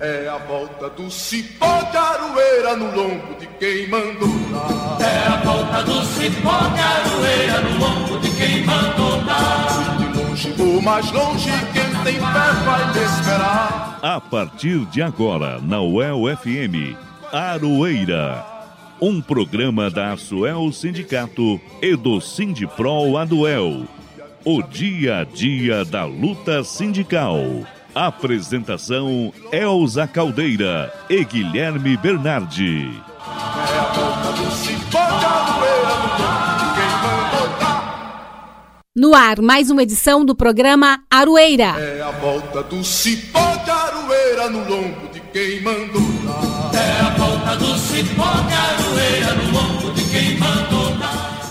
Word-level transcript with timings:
É 0.00 0.28
a 0.28 0.38
volta 0.38 0.88
do 0.90 1.10
cipó 1.10 1.82
de 1.90 1.96
aroeira 1.96 2.76
no 2.76 2.94
lombo 2.94 3.34
de 3.34 3.48
quem 3.58 3.88
mandou 3.88 4.28
dar. 4.52 4.96
É 5.00 5.26
a 5.26 5.36
volta 5.38 5.82
do 5.82 6.04
cipó 6.04 6.56
de 6.68 6.80
aroeira 6.80 7.60
no 7.62 7.78
lombo 7.80 8.18
de 8.20 8.30
quem 8.36 8.64
mandou 8.64 9.20
dar. 9.24 9.98
De 9.98 10.16
longe 10.16 10.54
ou 10.56 10.80
mais 10.80 11.10
longe, 11.10 11.50
quem 11.72 12.04
tem 12.04 12.14
fé 12.14 12.52
vai 12.64 12.92
me 12.92 13.04
esperar. 13.04 13.98
A 14.00 14.20
partir 14.20 14.86
de 14.86 15.02
agora, 15.02 15.60
na 15.60 15.80
UEL 15.82 16.36
FM, 16.36 16.96
Aroeira. 17.32 18.46
Um 19.00 19.20
programa 19.20 19.90
da 19.90 20.12
Asuel 20.12 20.70
Sindicato 20.70 21.60
e 21.82 21.96
do 21.96 22.20
Sindipro 22.20 23.16
Aduel. 23.16 23.82
O 24.44 24.62
dia 24.62 25.18
a 25.18 25.24
dia 25.24 25.84
da 25.84 26.04
luta 26.04 26.62
sindical. 26.62 27.66
Apresentação 28.06 29.32
Elza 29.50 30.06
Caldeira 30.06 30.94
e 31.10 31.24
Guilherme 31.24 31.96
Bernardi. 31.96 32.92
É 33.16 33.76
a 33.76 33.82
volta 33.92 34.32
do 34.40 34.50
cipó 34.52 35.04
de 35.04 35.24
aroeira 35.24 35.96
no 35.98 36.06
lombo 36.14 36.54
de 36.60 36.66
quem 36.76 36.92
mandou 37.02 37.58
dar. 37.58 38.82
No 38.94 39.14
ar, 39.16 39.40
mais 39.42 39.68
uma 39.68 39.82
edição 39.82 40.24
do 40.24 40.36
programa 40.36 41.00
Aroeira. 41.10 41.74
É 41.76 42.00
a 42.00 42.12
volta 42.12 42.62
do 42.62 42.84
cipó 42.84 43.56
de 43.64 43.70
aroeira 43.70 44.48
no 44.48 44.60
lombo 44.60 45.08
de 45.12 45.18
quem 45.32 45.60
mandou 45.60 46.00
dar. 46.24 46.78
É 46.78 47.00
a 47.00 47.10
volta 47.18 47.56
do 47.56 47.78
cipó 47.78 48.30
de 48.46 48.54
aroeira 48.54 49.34
no 49.34 49.50
lombo 49.50 49.90
de 49.92 50.04
quem 50.04 50.38
mandou. 50.38 50.77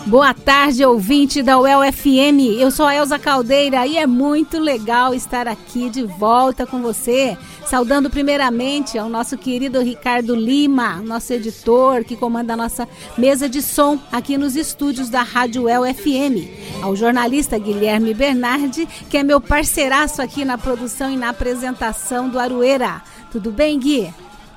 Boa 0.08 0.34
tarde, 0.34 0.86
ouvinte 0.86 1.44
da 1.44 1.60
UEL 1.60 1.82
FM. 1.92 2.58
Eu 2.58 2.72
sou 2.72 2.86
a 2.86 2.96
Elza 2.96 3.20
Caldeira 3.20 3.86
e 3.86 3.98
é 3.98 4.08
muito 4.08 4.58
legal 4.58 5.14
estar 5.14 5.50
aqui 5.50 5.90
de 5.90 6.04
volta 6.04 6.66
com 6.66 6.82
você. 6.82 7.38
Saudando 7.66 8.10
primeiramente 8.10 8.98
ao 8.98 9.10
nosso 9.10 9.38
querido 9.38 9.82
Ricardo 9.82 10.34
Lima, 10.34 11.02
nosso 11.02 11.34
editor 11.34 12.06
que 12.06 12.16
comanda 12.16 12.54
a 12.54 12.58
nossa 12.58 12.88
mesa 13.18 13.50
de 13.50 13.62
som 13.62 14.00
aqui 14.10 14.38
nos 14.38 14.56
estúdios 14.56 15.10
da 15.10 15.24
Rádio 15.24 15.64
UEL 15.64 15.84
FM. 15.94 16.82
Ao 16.82 16.96
jornalista 16.96 17.60
Guilherme 17.60 18.14
Bernardi, 18.14 18.88
que 19.10 19.18
é 19.18 19.24
meu 19.24 19.42
parceiraço 19.42 20.22
aqui 20.22 20.46
na 20.46 20.58
produção 20.58 21.12
e 21.12 21.18
na 21.18 21.30
apresentação 21.30 22.30
do 22.30 22.40
Aroeira. 22.40 23.02
Tudo 23.30 23.52
bem, 23.52 23.78
Gui? 23.78 24.10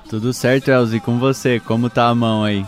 Tudo 0.08 0.32
certo, 0.32 0.70
Elza, 0.70 0.96
e 0.96 1.00
com 1.00 1.18
você? 1.18 1.58
Como 1.58 1.90
tá 1.90 2.06
a 2.06 2.14
mão 2.14 2.44
aí? 2.44 2.64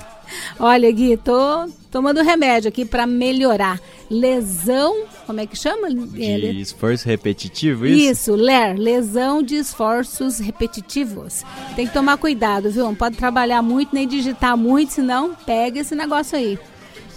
Olha, 0.59 0.91
Gui, 0.91 1.17
tô 1.17 1.69
tomando 1.91 2.23
remédio 2.23 2.69
aqui 2.69 2.85
para 2.85 3.07
melhorar. 3.07 3.79
Lesão, 4.11 5.05
como 5.27 5.41
é 5.41 5.47
que 5.47 5.57
chama? 5.57 5.89
É, 5.89 6.39
De 6.39 6.61
esforço 6.61 7.07
repetitivo, 7.07 7.87
isso? 7.87 8.11
Isso, 8.11 8.35
LER, 8.35 8.77
lesão 8.79 9.43
de 9.43 9.57
esforços 9.57 10.39
repetitivos. 10.39 11.43
Tem 11.75 11.87
que 11.87 11.93
tomar 11.93 12.19
cuidado, 12.19 12.71
viu? 12.71 12.85
Não 12.85 12.95
pode 12.95 13.17
trabalhar 13.17 13.63
muito 13.63 13.95
nem 13.95 14.07
digitar 14.07 14.57
muito, 14.57 14.93
senão 14.93 15.35
pega 15.47 15.81
esse 15.81 15.95
negócio 15.95 16.37
aí. 16.37 16.59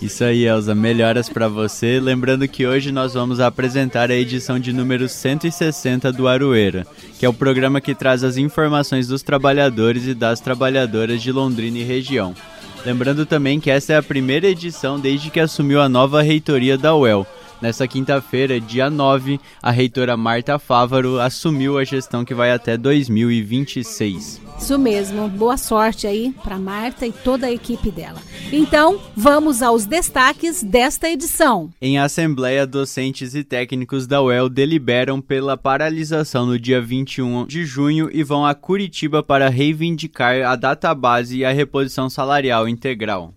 Isso 0.02 0.26
aí, 0.26 0.46
Elza, 0.46 0.76
melhoras 0.76 1.30
pra 1.30 1.48
você. 1.48 2.00
Lembrando 2.02 2.48
que 2.48 2.68
hoje 2.68 2.92
nós 2.92 3.14
vamos 3.14 3.40
apresentar 3.40 4.12
a 4.12 4.16
edição 4.16 4.60
de 4.60 4.74
número 4.74 5.08
160 5.08 6.12
do 6.12 6.28
Aroeira, 6.28 6.86
que 7.18 7.26
é 7.26 7.30
o 7.30 7.34
programa 7.34 7.80
que 7.80 7.96
traz 7.96 8.24
as 8.24 8.36
informações 8.36 9.08
dos 9.08 9.24
trabalhadores 9.24 10.06
e 10.06 10.14
das 10.14 10.42
trabalhadoras 10.42 11.22
de 11.22 11.32
Londrina 11.32 11.78
e 11.78 11.84
região. 11.84 12.36
Lembrando 12.86 13.26
também 13.26 13.60
que 13.60 13.72
essa 13.72 13.94
é 13.94 13.98
a 13.98 14.04
primeira 14.04 14.48
edição 14.48 15.00
desde 15.00 15.32
que 15.32 15.40
assumiu 15.40 15.82
a 15.82 15.90
nova 15.90 16.22
reitoria 16.22 16.78
da 16.78 16.96
UEL. 16.96 17.26
Nessa 17.66 17.88
quinta-feira, 17.88 18.62
dia 18.62 18.92
9, 18.92 19.40
a 19.60 19.72
reitora 19.72 20.16
Marta 20.16 20.60
Fávaro 20.60 21.20
assumiu 21.20 21.80
a 21.80 21.84
gestão 21.84 22.24
que 22.24 22.32
vai 22.32 22.52
até 22.52 22.78
2026. 22.78 24.40
Isso 24.60 24.78
mesmo. 24.78 25.28
Boa 25.28 25.58
sorte 25.58 26.06
aí 26.06 26.32
para 26.44 26.60
Marta 26.60 27.08
e 27.08 27.12
toda 27.12 27.48
a 27.48 27.52
equipe 27.52 27.90
dela. 27.90 28.22
Então, 28.52 29.02
vamos 29.18 29.64
aos 29.64 29.88
destaques 29.88 30.62
desta 30.62 31.10
edição. 31.10 31.72
Em 31.82 31.98
assembleia, 31.98 32.68
docentes 32.68 33.34
e 33.34 33.44
técnicos 33.44 34.06
da 34.06 34.22
UEL 34.22 34.48
deliberam 34.48 35.20
pela 35.20 35.58
paralisação 35.58 36.46
no 36.46 36.60
dia 36.60 36.80
21 36.80 37.48
de 37.48 37.66
junho 37.66 38.12
e 38.14 38.24
vão 38.24 38.46
a 38.46 38.54
Curitiba 38.54 39.24
para 39.24 39.50
reivindicar 39.50 40.46
a 40.46 40.56
database 40.56 41.40
e 41.40 41.44
a 41.44 41.52
reposição 41.52 42.12
salarial 42.12 42.70
integral. 42.70 43.34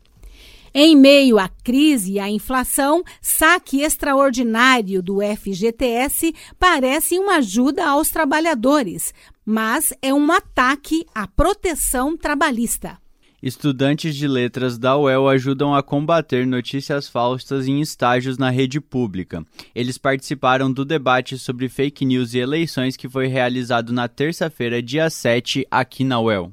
Em 0.74 0.96
meio 0.96 1.38
à 1.38 1.48
crise 1.48 2.12
e 2.12 2.20
à 2.20 2.28
inflação, 2.28 3.02
saque 3.20 3.80
extraordinário 3.80 5.02
do 5.02 5.18
FGTS 5.20 6.34
parece 6.58 7.18
uma 7.18 7.36
ajuda 7.36 7.88
aos 7.88 8.10
trabalhadores, 8.10 9.14
mas 9.44 9.92
é 10.02 10.12
um 10.12 10.30
ataque 10.30 11.06
à 11.14 11.26
proteção 11.26 12.16
trabalhista. 12.16 12.98
Estudantes 13.40 14.16
de 14.16 14.26
letras 14.26 14.76
da 14.76 14.98
UEL 14.98 15.28
ajudam 15.28 15.72
a 15.72 15.80
combater 15.80 16.44
notícias 16.44 17.08
falsas 17.08 17.68
em 17.68 17.80
estágios 17.80 18.36
na 18.36 18.50
rede 18.50 18.80
pública. 18.80 19.44
Eles 19.72 19.96
participaram 19.96 20.72
do 20.72 20.84
debate 20.84 21.38
sobre 21.38 21.68
fake 21.68 22.04
news 22.04 22.34
e 22.34 22.38
eleições 22.38 22.96
que 22.96 23.08
foi 23.08 23.28
realizado 23.28 23.92
na 23.92 24.08
terça-feira, 24.08 24.82
dia 24.82 25.08
7, 25.08 25.64
aqui 25.70 26.02
na 26.02 26.20
UEL. 26.20 26.52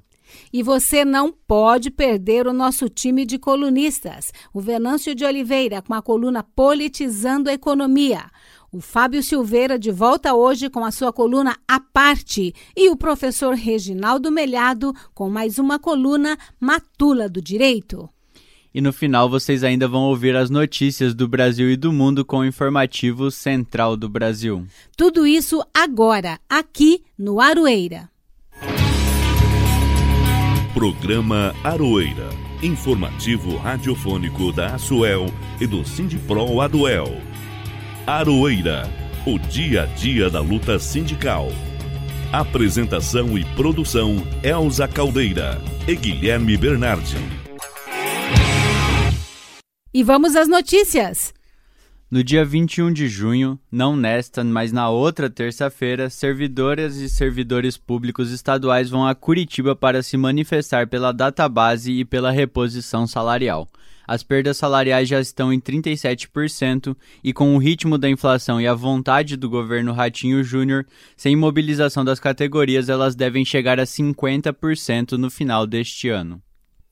E 0.52 0.64
você 0.64 1.06
não 1.06 1.32
pode 1.32 1.92
perder 1.92 2.48
o 2.48 2.54
nosso 2.54 2.90
time 2.90 3.26
de 3.26 3.38
colunistas. 3.38 4.32
O 4.54 4.62
Venâncio 4.62 5.16
de 5.16 5.26
Oliveira 5.26 5.82
com 5.82 5.94
a 5.94 6.02
coluna 6.02 6.44
Politizando 6.44 7.50
a 7.50 7.54
Economia. 7.54 8.26
O 8.72 8.82
Fábio 8.82 9.24
Silveira 9.24 9.80
de 9.80 9.92
volta 9.92 10.34
hoje 10.34 10.70
com 10.70 10.84
a 10.84 10.92
sua 10.92 11.14
coluna 11.14 11.56
A 11.68 11.80
Parte. 11.80 12.54
E 12.76 12.90
o 12.90 12.98
professor 12.98 13.54
Reginaldo 13.54 14.32
Melhado 14.32 14.94
com 15.14 15.30
mais 15.30 15.58
uma 15.58 15.80
coluna 15.80 16.38
Matula 16.60 17.30
do 17.30 17.42
Direito. 17.42 18.10
E 18.76 18.82
no 18.82 18.92
final 18.92 19.30
vocês 19.30 19.64
ainda 19.64 19.88
vão 19.88 20.02
ouvir 20.02 20.36
as 20.36 20.50
notícias 20.50 21.16
do 21.16 21.30
Brasil 21.30 21.72
e 21.72 21.78
do 21.78 21.94
mundo 21.94 22.26
com 22.26 22.40
o 22.40 22.46
informativo 22.46 23.32
Central 23.32 23.96
do 23.96 24.10
Brasil. 24.10 24.68
Tudo 24.98 25.26
isso 25.26 25.64
agora, 25.74 26.38
aqui 26.50 27.02
no 27.18 27.40
Aroeira. 27.40 28.10
Programa 30.76 31.56
Aroeira. 31.64 32.28
Informativo 32.62 33.56
radiofônico 33.56 34.52
da 34.52 34.76
Asuel 34.76 35.28
e 35.58 35.66
do 35.66 35.86
Sindipro 35.86 36.60
Aduel. 36.60 37.22
Aroeira. 38.06 38.84
O 39.26 39.40
dia 39.40 39.84
a 39.84 39.86
dia 39.86 40.30
da 40.30 40.42
luta 40.42 40.78
sindical. 40.78 41.48
Apresentação 42.30 43.38
e 43.38 43.46
produção 43.56 44.18
Elza 44.44 44.86
Caldeira 44.86 45.62
e 45.88 45.96
Guilherme 45.96 46.58
Bernardi. 46.58 47.20
E 49.94 50.04
vamos 50.04 50.36
às 50.36 50.50
notícias. 50.50 51.34
No 52.10 52.24
dia 52.24 52.46
21 52.46 52.94
de 52.94 53.08
junho, 53.08 53.60
não 53.72 53.96
nesta, 53.96 54.44
mas 54.44 54.72
na 54.72 54.88
outra 54.90 55.28
terça-feira, 55.28 56.08
servidoras 56.08 56.98
e 56.98 57.10
servidores 57.10 57.78
públicos 57.78 58.32
estaduais 58.32 58.92
vão 58.92 59.08
a 59.08 59.16
Curitiba 59.16 59.76
para 59.76 60.04
se 60.04 60.16
manifestar 60.16 60.88
pela 60.88 61.12
database 61.12 61.92
e 61.92 62.06
pela 62.06 62.30
reposição 62.30 63.08
salarial. 63.08 63.68
As 64.08 64.22
perdas 64.22 64.58
salariais 64.58 65.10
já 65.10 65.20
estão 65.20 65.52
em 65.52 65.60
37% 65.60 66.96
e 67.24 67.34
com 67.34 67.56
o 67.56 67.58
ritmo 67.58 67.98
da 67.98 68.08
inflação 68.08 68.62
e 68.62 68.68
a 68.68 68.76
vontade 68.76 69.36
do 69.36 69.50
governo 69.50 69.92
Ratinho 69.92 70.44
Júnior, 70.44 70.86
sem 71.18 71.36
mobilização 71.36 72.06
das 72.06 72.20
categorias, 72.20 72.88
elas 72.88 73.16
devem 73.16 73.44
chegar 73.44 73.80
a 73.80 73.84
50% 73.84 75.14
no 75.14 75.32
final 75.32 75.66
deste 75.66 76.10
ano 76.10 76.40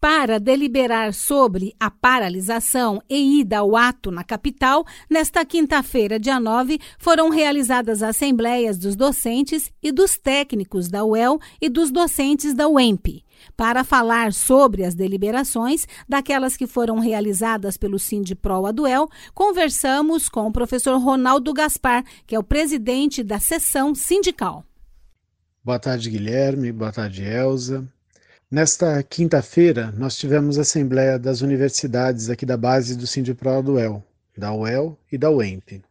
para 0.04 0.38
deliberar 0.38 1.14
sobre 1.14 1.74
a 1.80 1.90
paralisação 1.90 3.02
e 3.10 3.40
ida 3.40 3.60
ao 3.60 3.74
ato 3.74 4.12
na 4.12 4.22
capital, 4.22 4.86
nesta 5.10 5.46
quinta-feira, 5.46 6.20
dia 6.20 6.42
9, 6.42 6.78
foram 7.00 7.30
realizadas 7.30 8.04
assembleias 8.04 8.78
dos 8.78 8.98
docentes 8.98 9.72
e 9.82 9.94
dos 9.94 10.18
técnicos 10.18 10.90
da 10.90 11.06
UEL 11.06 11.40
e 11.62 11.70
dos 11.70 11.90
docentes 11.90 12.54
da 12.54 12.68
UEMP. 12.68 13.24
Para 13.56 13.86
falar 13.86 14.34
sobre 14.34 14.84
as 14.84 14.94
deliberações, 14.94 15.88
daquelas 16.08 16.58
que 16.58 16.68
foram 16.68 17.00
realizadas 17.00 17.78
pelo 17.78 17.98
Sindipro 17.98 18.66
Aduel, 18.66 19.08
conversamos 19.34 20.28
com 20.28 20.48
o 20.48 20.52
professor 20.52 20.98
Ronaldo 20.98 21.54
Gaspar, 21.54 22.04
que 22.28 22.36
é 22.36 22.40
o 22.40 22.44
presidente 22.44 23.24
da 23.24 23.40
sessão 23.40 23.96
sindical. 23.96 24.66
Boa 25.64 25.80
tarde, 25.80 26.10
Guilherme. 26.10 26.74
Boa 26.74 26.92
tarde, 26.92 27.24
Elza. 27.24 27.88
Nesta 28.54 29.02
quinta-feira, 29.02 29.92
nós 29.98 30.16
tivemos 30.16 30.60
a 30.60 30.62
Assembleia 30.62 31.18
das 31.18 31.42
Universidades 31.42 32.30
aqui 32.30 32.46
da 32.46 32.56
base 32.56 32.96
do 32.96 33.08
Sindipro 33.08 33.64
do 33.64 33.74
UEL, 33.74 34.04
da 34.38 34.54
UEL 34.54 34.96
e 35.12 35.18
da 35.18 35.32
UEMP. 35.32 35.82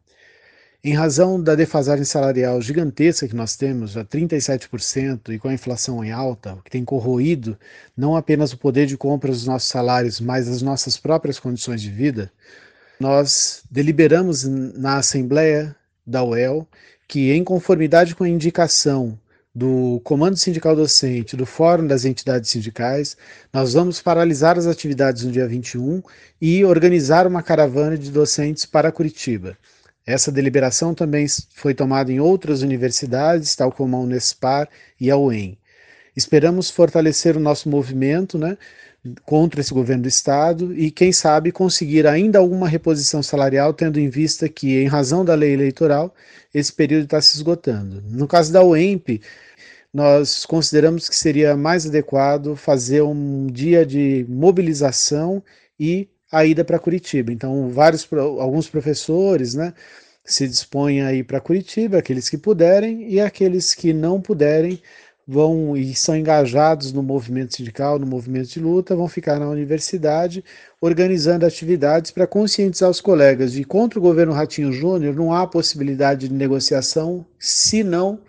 Em 0.81 0.93
razão 0.93 1.43
da 1.43 1.55
defasagem 1.55 2.05
salarial 2.05 2.61
gigantesca 2.61 3.27
que 3.27 3.35
nós 3.35 3.57
temos, 3.57 3.97
a 3.97 4.05
37%, 4.05 5.33
e 5.33 5.39
com 5.39 5.49
a 5.49 5.53
inflação 5.53 6.01
em 6.05 6.13
alta, 6.13 6.57
que 6.63 6.71
tem 6.71 6.85
corroído 6.85 7.59
não 7.97 8.15
apenas 8.15 8.53
o 8.53 8.57
poder 8.57 8.85
de 8.85 8.95
compra 8.95 9.29
dos 9.29 9.45
nossos 9.45 9.67
salários, 9.67 10.21
mas 10.21 10.47
as 10.47 10.61
nossas 10.61 10.95
próprias 10.95 11.37
condições 11.37 11.81
de 11.81 11.91
vida, 11.91 12.31
nós 12.97 13.61
deliberamos 13.69 14.45
na 14.45 14.99
Assembleia 14.99 15.75
da 16.07 16.23
UEL 16.23 16.65
que, 17.09 17.33
em 17.33 17.43
conformidade 17.43 18.15
com 18.15 18.23
a 18.23 18.29
indicação 18.29 19.19
do 19.53 20.01
Comando 20.03 20.35
Sindical 20.35 20.75
Docente, 20.75 21.37
do 21.37 21.45
Fórum 21.45 21.85
das 21.85 22.05
Entidades 22.05 22.49
Sindicais, 22.49 23.15
nós 23.53 23.73
vamos 23.73 24.01
paralisar 24.01 24.57
as 24.57 24.65
atividades 24.65 25.23
no 25.23 25.31
dia 25.31 25.47
21 25.47 26.01
e 26.41 26.65
organizar 26.65 27.27
uma 27.27 27.43
caravana 27.43 27.97
de 27.97 28.09
docentes 28.09 28.65
para 28.65 28.91
Curitiba. 28.91 29.55
Essa 30.05 30.31
deliberação 30.31 30.95
também 30.95 31.27
foi 31.55 31.73
tomada 31.73 32.11
em 32.11 32.19
outras 32.19 32.61
universidades, 32.61 33.55
tal 33.55 33.71
como 33.71 33.95
a 33.95 33.99
Unespar 33.99 34.67
e 34.99 35.11
a 35.11 35.17
UEM. 35.17 35.57
Esperamos 36.15 36.69
fortalecer 36.69 37.37
o 37.37 37.39
nosso 37.39 37.69
movimento 37.69 38.37
né, 38.37 38.57
contra 39.25 39.61
esse 39.61 39.73
governo 39.73 40.03
do 40.03 40.09
Estado 40.09 40.73
e, 40.73 40.89
quem 40.89 41.11
sabe, 41.11 41.51
conseguir 41.51 42.07
ainda 42.07 42.39
alguma 42.39 42.67
reposição 42.67 43.21
salarial, 43.21 43.73
tendo 43.73 43.99
em 43.99 44.09
vista 44.09 44.47
que, 44.47 44.81
em 44.81 44.87
razão 44.87 45.25
da 45.25 45.35
lei 45.35 45.53
eleitoral, 45.53 46.13
esse 46.53 46.71
período 46.71 47.05
está 47.05 47.21
se 47.21 47.35
esgotando. 47.35 48.01
No 48.09 48.27
caso 48.27 48.53
da 48.53 48.63
UEMP, 48.63 49.21
nós 49.93 50.45
consideramos 50.45 51.09
que 51.09 51.15
seria 51.15 51.55
mais 51.55 51.85
adequado 51.85 52.55
fazer 52.55 53.01
um 53.01 53.47
dia 53.47 53.85
de 53.85 54.25
mobilização 54.29 55.43
e 55.79 56.07
a 56.31 56.45
ida 56.45 56.63
para 56.63 56.79
Curitiba. 56.79 57.31
Então, 57.31 57.69
vários, 57.69 58.07
alguns 58.11 58.67
professores, 58.67 59.53
né, 59.53 59.73
se 60.25 60.47
dispõem 60.47 61.01
a 61.01 61.13
ir 61.13 61.23
para 61.25 61.41
Curitiba, 61.41 61.97
aqueles 61.97 62.29
que 62.29 62.37
puderem, 62.37 63.07
e 63.11 63.19
aqueles 63.19 63.75
que 63.75 63.93
não 63.93 64.21
puderem 64.21 64.81
vão 65.27 65.75
e 65.75 65.95
são 65.95 66.15
engajados 66.15 66.91
no 66.91 67.01
movimento 67.01 67.55
sindical, 67.55 67.97
no 67.97 68.05
movimento 68.05 68.49
de 68.49 68.59
luta, 68.59 68.95
vão 68.95 69.07
ficar 69.07 69.39
na 69.39 69.49
universidade 69.49 70.43
organizando 70.81 71.45
atividades 71.45 72.11
para 72.11 72.27
conscientizar 72.27 72.89
os 72.89 72.99
colegas 72.99 73.53
de 73.53 73.63
contra 73.63 73.97
o 73.97 74.01
governo 74.01 74.33
Ratinho 74.33 74.71
Júnior 74.71 75.15
não 75.15 75.33
há 75.33 75.47
possibilidade 75.47 76.27
de 76.27 76.33
negociação, 76.33 77.25
senão 77.39 78.19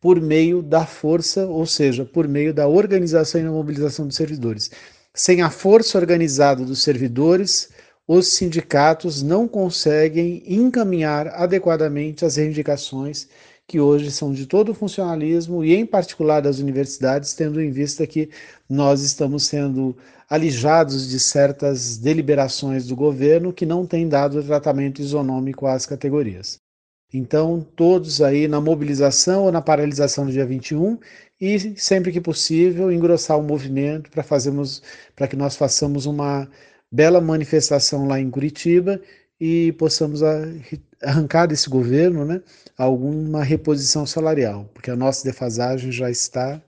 por 0.00 0.20
meio 0.20 0.62
da 0.62 0.84
força, 0.84 1.46
ou 1.46 1.64
seja, 1.64 2.04
por 2.04 2.26
meio 2.26 2.52
da 2.52 2.66
organização 2.66 3.40
e 3.40 3.44
da 3.44 3.50
mobilização 3.50 4.06
dos 4.06 4.16
servidores. 4.16 4.70
Sem 5.14 5.42
a 5.42 5.48
força 5.48 5.96
organizada 5.96 6.64
dos 6.64 6.82
servidores, 6.82 7.70
os 8.06 8.34
sindicatos 8.34 9.22
não 9.22 9.46
conseguem 9.46 10.42
encaminhar 10.46 11.28
adequadamente 11.28 12.24
as 12.24 12.36
reivindicações 12.36 13.28
que 13.72 13.80
hoje 13.80 14.10
são 14.10 14.34
de 14.34 14.44
todo 14.44 14.72
o 14.72 14.74
funcionalismo 14.74 15.64
e, 15.64 15.74
em 15.74 15.86
particular, 15.86 16.42
das 16.42 16.58
universidades, 16.58 17.32
tendo 17.32 17.58
em 17.58 17.70
vista 17.70 18.06
que 18.06 18.28
nós 18.68 19.00
estamos 19.00 19.46
sendo 19.46 19.96
alijados 20.28 21.08
de 21.08 21.18
certas 21.18 21.96
deliberações 21.96 22.86
do 22.86 22.94
governo 22.94 23.50
que 23.50 23.64
não 23.64 23.86
têm 23.86 24.06
dado 24.06 24.44
tratamento 24.44 25.00
isonômico 25.00 25.66
às 25.66 25.86
categorias. 25.86 26.58
Então, 27.14 27.66
todos 27.74 28.20
aí 28.20 28.46
na 28.46 28.60
mobilização 28.60 29.44
ou 29.44 29.52
na 29.52 29.62
paralisação 29.62 30.26
do 30.26 30.32
dia 30.32 30.44
21 30.44 30.98
e, 31.40 31.74
sempre 31.74 32.12
que 32.12 32.20
possível, 32.20 32.92
engrossar 32.92 33.38
o 33.38 33.42
movimento 33.42 34.10
para 34.10 34.22
para 35.16 35.28
que 35.28 35.36
nós 35.36 35.56
façamos 35.56 36.04
uma 36.04 36.46
bela 36.90 37.22
manifestação 37.22 38.06
lá 38.06 38.20
em 38.20 38.30
Curitiba 38.30 39.00
e 39.40 39.72
possamos 39.72 40.20
arrancar 41.02 41.46
desse 41.46 41.68
governo 41.68 42.24
né, 42.24 42.40
alguma 42.76 43.42
reposição 43.42 44.06
salarial, 44.06 44.70
porque 44.72 44.90
a 44.90 44.96
nossa 44.96 45.24
defasagem 45.24 45.90
já 45.92 46.10
está, 46.10 46.60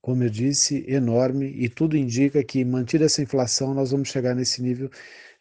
como 0.00 0.22
eu 0.22 0.30
disse, 0.30 0.84
enorme 0.88 1.46
e 1.56 1.68
tudo 1.68 1.96
indica 1.96 2.42
que, 2.42 2.64
mantida 2.64 3.04
essa 3.04 3.22
inflação, 3.22 3.74
nós 3.74 3.90
vamos 3.90 4.08
chegar 4.08 4.34
nesse 4.34 4.62
nível, 4.62 4.90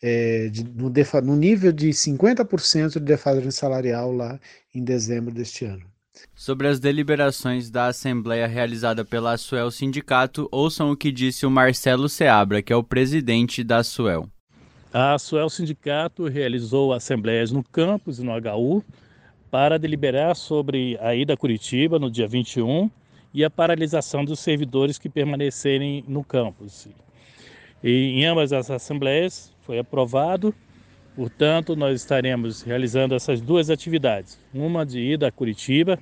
é, 0.01 0.50
de, 0.50 0.63
no, 0.63 0.89
defa, 0.89 1.21
no 1.21 1.36
nível 1.36 1.71
de 1.71 1.89
50% 1.89 2.94
de 2.94 3.00
defasagem 3.00 3.51
salarial 3.51 4.12
lá 4.12 4.39
em 4.74 4.83
dezembro 4.83 5.33
deste 5.33 5.65
ano. 5.65 5.86
Sobre 6.33 6.68
as 6.68 6.80
deliberações 6.80 7.69
da 7.69 7.88
Assembleia 7.88 8.48
realizada 8.48 9.03
pela 9.03 9.33
Asuel 9.33 9.69
Sindicato, 9.69 10.48
ouçam 10.51 10.91
o 10.91 10.98
que 10.98 11.12
disse 11.12 11.45
o 11.45 11.51
Marcelo 11.51 12.07
Seabra, 12.07 12.62
que 12.62 12.71
é 12.71 12.75
o 12.75 12.83
presidente 12.83 13.63
da 13.63 13.77
Asuel. 13.77 14.30
A 14.97 15.19
Suel 15.19 15.50
Sindicato 15.50 16.25
realizou 16.25 16.94
assembleias 16.94 17.51
no 17.51 17.62
campus 17.62 18.18
e 18.18 18.24
no 18.24 18.31
HU 18.31 18.81
para 19.51 19.77
deliberar 19.77 20.38
sobre 20.38 20.97
a 21.01 21.13
ida 21.13 21.33
a 21.33 21.38
Curitiba 21.38 22.00
no 22.00 22.09
dia 22.09 22.25
21 22.25 22.89
e 23.33 23.44
a 23.44 23.50
paralisação 23.50 24.24
dos 24.24 24.39
servidores 24.39 24.97
que 24.97 25.09
permanecerem 25.09 26.01
no 26.07 26.24
campus. 26.24 26.88
E 27.83 28.21
em 28.21 28.25
ambas 28.25 28.53
as 28.53 28.71
assembleias 28.71 29.53
foi 29.63 29.77
aprovado, 29.77 30.56
portanto, 31.13 31.75
nós 31.75 32.00
estaremos 32.00 32.62
realizando 32.62 33.15
essas 33.15 33.41
duas 33.41 33.69
atividades: 33.69 34.39
uma 34.53 34.86
de 34.86 35.01
ida 35.01 35.27
a 35.27 35.31
Curitiba 35.31 36.00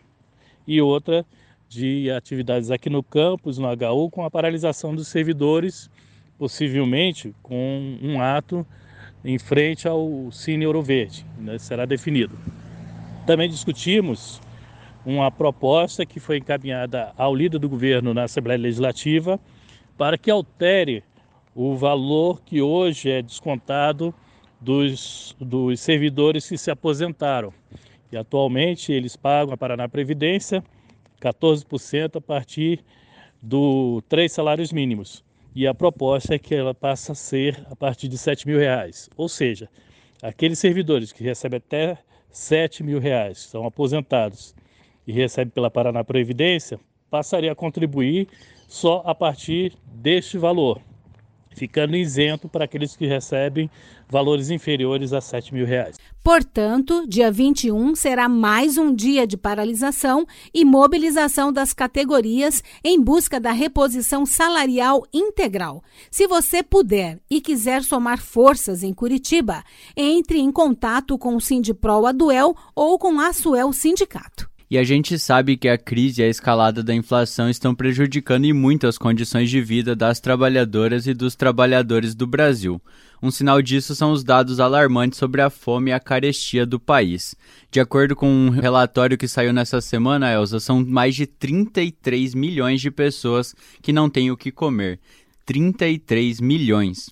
e 0.67 0.79
outra 0.79 1.25
de 1.67 2.11
atividades 2.11 2.69
aqui 2.69 2.91
no 2.91 3.01
campus, 3.01 3.57
no 3.57 3.67
HU, 3.67 4.11
com 4.11 4.23
a 4.23 4.29
paralisação 4.29 4.93
dos 4.93 5.07
servidores, 5.07 5.89
possivelmente 6.37 7.33
com 7.41 7.97
um 7.99 8.21
ato 8.21 8.63
em 9.23 9.37
frente 9.37 9.87
ao 9.87 10.29
Cine 10.31 10.65
Ouro 10.65 10.81
Verde, 10.81 11.25
né, 11.37 11.57
será 11.57 11.85
definido. 11.85 12.37
Também 13.25 13.49
discutimos 13.49 14.41
uma 15.05 15.31
proposta 15.31 16.05
que 16.05 16.19
foi 16.19 16.37
encaminhada 16.37 17.13
ao 17.17 17.33
líder 17.33 17.59
do 17.59 17.69
governo 17.69 18.13
na 18.13 18.23
Assembleia 18.23 18.59
Legislativa 18.59 19.39
para 19.97 20.17
que 20.17 20.29
altere 20.29 21.03
o 21.55 21.75
valor 21.75 22.41
que 22.41 22.61
hoje 22.61 23.09
é 23.09 23.21
descontado 23.21 24.13
dos, 24.59 25.35
dos 25.39 25.79
servidores 25.79 26.47
que 26.47 26.57
se 26.57 26.71
aposentaram. 26.71 27.53
E 28.11 28.17
atualmente 28.17 28.91
eles 28.91 29.15
pagam 29.15 29.53
a 29.53 29.57
Paraná 29.57 29.87
Previdência 29.87 30.63
14% 31.21 32.17
a 32.17 32.21
partir 32.21 32.83
do 33.41 34.01
três 34.07 34.31
salários 34.31 34.71
mínimos 34.71 35.23
e 35.55 35.67
a 35.67 35.73
proposta 35.73 36.35
é 36.35 36.39
que 36.39 36.55
ela 36.55 36.73
passe 36.73 37.11
a 37.11 37.15
ser 37.15 37.65
a 37.69 37.75
partir 37.75 38.07
de 38.07 38.17
7 38.17 38.47
mil 38.47 38.57
reais. 38.57 39.09
Ou 39.15 39.29
seja, 39.29 39.69
aqueles 40.21 40.59
servidores 40.59 41.11
que 41.11 41.23
recebem 41.23 41.57
até 41.57 41.97
7 42.29 42.83
mil 42.83 42.99
reais, 42.99 43.39
são 43.39 43.65
aposentados 43.65 44.55
e 45.05 45.11
recebem 45.11 45.51
pela 45.51 45.69
Paraná 45.69 46.03
Previdência, 46.03 46.79
passaria 47.09 47.51
a 47.51 47.55
contribuir 47.55 48.27
só 48.67 49.03
a 49.05 49.13
partir 49.13 49.73
deste 49.85 50.37
valor 50.37 50.81
ficando 51.53 51.95
isento 51.95 52.47
para 52.49 52.65
aqueles 52.65 52.95
que 52.95 53.05
recebem 53.05 53.69
valores 54.09 54.49
inferiores 54.49 55.13
a 55.13 55.21
7 55.21 55.53
mil 55.53 55.65
reais. 55.65 55.97
Portanto, 56.23 57.05
dia 57.07 57.31
21 57.31 57.95
será 57.95 58.29
mais 58.29 58.77
um 58.77 58.93
dia 58.93 59.25
de 59.27 59.35
paralisação 59.35 60.25
e 60.53 60.63
mobilização 60.63 61.51
das 61.51 61.73
categorias 61.73 62.63
em 62.83 63.01
busca 63.01 63.39
da 63.39 63.51
reposição 63.51 64.25
salarial 64.25 65.03
integral. 65.13 65.83
Se 66.09 66.27
você 66.27 66.61
puder 66.61 67.19
e 67.29 67.41
quiser 67.41 67.83
somar 67.83 68.21
forças 68.21 68.83
em 68.83 68.93
Curitiba, 68.93 69.63
entre 69.97 70.39
em 70.39 70.51
contato 70.51 71.17
com 71.17 71.35
o 71.35 71.41
Sindipro 71.41 72.05
Aduel 72.05 72.55
ou 72.75 72.97
com 72.97 73.19
a 73.19 73.33
Suel 73.33 73.73
Sindicato. 73.73 74.52
E 74.73 74.77
a 74.79 74.83
gente 74.83 75.19
sabe 75.19 75.55
que 75.55 75.69
a 75.69 75.77
crise 75.77 76.19
e 76.19 76.25
a 76.25 76.27
escalada 76.27 76.81
da 76.81 76.95
inflação 76.95 77.47
estão 77.47 77.75
prejudicando 77.75 78.45
em 78.45 78.53
muito 78.53 78.87
as 78.87 78.97
condições 78.97 79.47
de 79.47 79.61
vida 79.61 79.95
das 79.95 80.19
trabalhadoras 80.19 81.05
e 81.05 81.13
dos 81.13 81.35
trabalhadores 81.35 82.15
do 82.15 82.25
Brasil. 82.25 82.81
Um 83.21 83.29
sinal 83.29 83.61
disso 83.61 83.93
são 83.93 84.11
os 84.11 84.23
dados 84.23 84.59
alarmantes 84.59 85.19
sobre 85.19 85.43
a 85.43 85.51
fome 85.51 85.91
e 85.91 85.93
a 85.93 85.99
carestia 85.99 86.65
do 86.65 86.79
país. 86.79 87.35
De 87.69 87.79
acordo 87.79 88.15
com 88.15 88.27
um 88.27 88.49
relatório 88.49 89.15
que 89.15 89.27
saiu 89.27 89.53
nessa 89.53 89.79
semana, 89.79 90.33
Elza, 90.33 90.59
são 90.59 90.83
mais 90.83 91.13
de 91.13 91.27
33 91.27 92.33
milhões 92.33 92.81
de 92.81 92.89
pessoas 92.89 93.53
que 93.79 93.93
não 93.93 94.09
têm 94.09 94.31
o 94.31 94.37
que 94.37 94.51
comer. 94.51 94.99
33 95.45 96.41
milhões. 96.41 97.11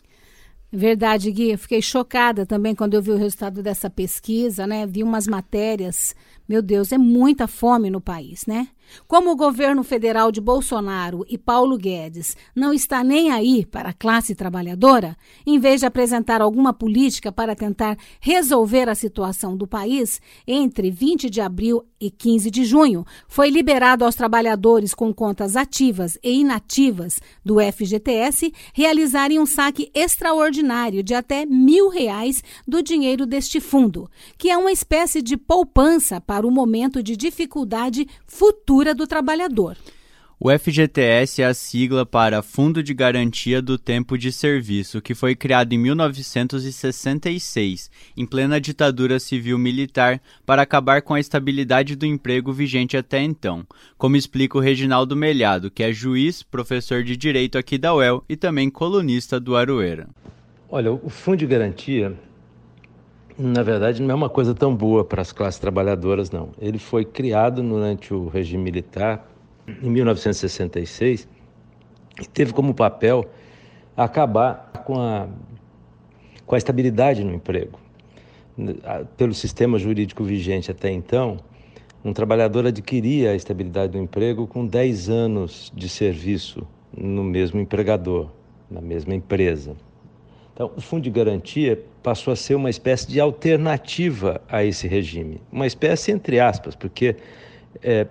Verdade, 0.72 1.32
Gui. 1.32 1.52
Eu 1.52 1.58
fiquei 1.58 1.82
chocada 1.82 2.46
também 2.46 2.74
quando 2.74 2.94
eu 2.94 3.02
vi 3.02 3.12
o 3.12 3.18
resultado 3.18 3.62
dessa 3.62 3.90
pesquisa, 3.90 4.66
né? 4.66 4.86
Vi 4.88 5.04
umas 5.04 5.28
matérias 5.28 6.16
meu 6.52 6.62
Deus, 6.62 6.92
é 6.92 6.98
muita 6.98 7.48
fome 7.48 7.90
no 7.90 8.02
país, 8.02 8.46
né? 8.46 8.68
Como 9.08 9.32
o 9.32 9.36
governo 9.36 9.84
federal 9.84 10.32
de 10.32 10.42
Bolsonaro 10.42 11.26
e 11.30 11.38
Paulo 11.38 11.78
Guedes 11.78 12.36
não 12.56 12.74
está 12.74 13.04
nem 13.04 13.32
aí 13.32 13.66
para 13.66 13.90
a 13.90 13.94
classe 13.94 14.36
trabalhadora, 14.36 15.16
em 15.46 15.60
vez 15.60 15.82
de 15.82 15.86
apresentar 15.86 16.42
alguma 16.42 16.74
política 16.74 17.32
para 17.32 17.56
tentar 17.56 17.98
resolver 18.20 18.90
a 18.90 18.96
situação 18.96 19.56
do 19.56 19.68
país, 19.68 20.20
entre 20.48 20.90
20 20.90 21.30
de 21.30 21.42
abril 21.42 21.86
e 22.00 22.10
15 22.10 22.50
de 22.50 22.66
junho, 22.66 23.06
foi 23.28 23.50
liberado 23.50 24.04
aos 24.04 24.16
trabalhadores 24.16 24.94
com 24.94 25.14
contas 25.14 25.56
ativas 25.56 26.18
e 26.24 26.40
inativas 26.40 27.20
do 27.46 27.58
FGTS 27.60 28.52
realizarem 28.74 29.40
um 29.40 29.46
saque 29.46 29.92
extraordinário 29.94 31.04
de 31.04 31.14
até 31.14 31.46
mil 31.46 31.90
reais 31.90 32.44
do 32.68 32.82
dinheiro 32.82 33.26
deste 33.26 33.60
fundo, 33.60 34.10
que 34.38 34.50
é 34.50 34.58
uma 34.58 34.72
espécie 34.72 35.22
de 35.22 35.38
poupança 35.38 36.20
para 36.20 36.48
o 36.48 36.52
momento 36.52 37.04
de 37.04 37.16
dificuldade 37.16 38.08
futura 38.26 38.81
do 38.84 39.06
trabalhador. 39.06 39.78
O 40.44 40.50
FGTS 40.50 41.44
é 41.44 41.46
a 41.46 41.54
sigla 41.54 42.04
para 42.04 42.42
Fundo 42.42 42.82
de 42.82 42.96
Garantia 42.96 43.62
do 43.62 43.78
Tempo 43.78 44.18
de 44.18 44.32
Serviço, 44.32 45.00
que 45.00 45.14
foi 45.14 45.36
criado 45.36 45.74
em 45.74 45.78
1966, 45.78 47.92
em 48.18 48.26
plena 48.26 48.60
ditadura 48.60 49.20
civil-militar, 49.20 50.20
para 50.44 50.64
acabar 50.64 51.04
com 51.04 51.14
a 51.14 51.20
estabilidade 51.20 51.96
do 51.96 52.08
emprego 52.08 52.52
vigente 52.52 52.98
até 52.98 53.22
então, 53.22 53.64
como 54.00 54.16
explica 54.16 54.58
o 54.58 54.62
Reginaldo 54.62 55.16
Melhado, 55.16 55.70
que 55.70 55.84
é 55.84 55.94
juiz, 55.94 56.42
professor 56.42 57.04
de 57.04 57.16
Direito 57.16 57.60
aqui 57.60 57.78
da 57.78 57.94
UEL 57.94 58.24
e 58.28 58.36
também 58.36 58.72
colunista 58.72 59.40
do 59.40 59.56
Aroeira. 59.56 60.10
Olha, 60.68 60.92
o 60.92 61.08
Fundo 61.08 61.38
de 61.38 61.46
Garantia, 61.46 62.18
na 63.42 63.64
verdade, 63.64 64.02
não 64.02 64.12
é 64.12 64.14
uma 64.14 64.30
coisa 64.30 64.54
tão 64.54 64.76
boa 64.76 65.04
para 65.04 65.22
as 65.22 65.32
classes 65.32 65.60
trabalhadoras, 65.60 66.30
não. 66.30 66.50
Ele 66.60 66.78
foi 66.78 67.04
criado 67.04 67.64
durante 67.64 68.14
o 68.14 68.28
regime 68.28 68.64
militar 68.64 69.28
em 69.68 69.90
1966, 69.90 71.28
e 72.22 72.26
teve 72.28 72.54
como 72.54 72.74
papel 72.74 73.26
acabar 73.98 74.84
com 74.86 75.00
a, 75.00 75.28
com 76.46 76.56
a 76.56 76.58
estabilidade 76.58 77.24
no 77.24 77.34
emprego. 77.34 77.80
Pelo 79.18 79.34
sistema 79.34 79.80
jurídico 79.80 80.24
vigente 80.24 80.70
até 80.70 80.92
então, 80.92 81.38
um 82.04 82.14
trabalhador 82.14 82.68
adquiria 82.68 83.32
a 83.32 83.36
estabilidade 83.36 83.94
do 83.94 83.98
emprego 83.98 84.46
com 84.46 84.66
10 84.66 85.10
anos 85.10 85.72
de 85.76 85.90
serviço 85.90 86.68
no 86.96 87.24
mesmo 87.24 87.60
empregador, 87.60 88.30
na 88.70 88.82
mesma 88.82 89.16
empresa. 89.16 89.76
Então, 90.54 90.72
o 90.76 90.82
Fundo 90.82 91.04
de 91.04 91.10
Garantia 91.10 91.84
passou 92.02 92.34
a 92.34 92.36
ser 92.36 92.56
uma 92.56 92.70
espécie 92.70 93.08
de 93.08 93.20
alternativa 93.20 94.42
a 94.50 94.64
esse 94.64 94.88
regime. 94.88 95.42
Uma 95.52 95.68
espécie 95.68 96.12
entre 96.12 96.40
aspas, 96.40 96.76
porque 96.76 97.16
é, 97.84 98.08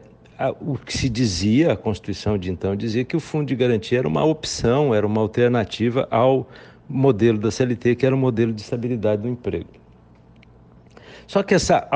o 0.61 0.78
que 0.78 0.97
se 0.97 1.09
dizia, 1.09 1.73
a 1.73 1.76
Constituição 1.76 2.38
de 2.38 2.50
então 2.50 2.75
dizia 2.75 3.04
que 3.04 3.16
o 3.16 3.20
fundo 3.20 3.47
de 3.47 3.54
garantia 3.54 3.99
era 3.99 4.09
uma 4.09 4.25
opção, 4.25 4.94
era 4.94 5.06
uma 5.06 5.20
alternativa 5.20 6.09
ao 6.11 6.49
modelo 6.88 7.38
da 7.38 7.50
CLT, 7.50 7.97
que 7.97 8.06
era 8.06 8.14
o 8.14 8.18
modelo 8.18 8.52
de 8.52 8.62
estabilidade 8.62 9.23
do 9.23 9.28
emprego. 9.28 9.68
Só 11.26 11.42
que 11.42 11.54
essa, 11.54 11.88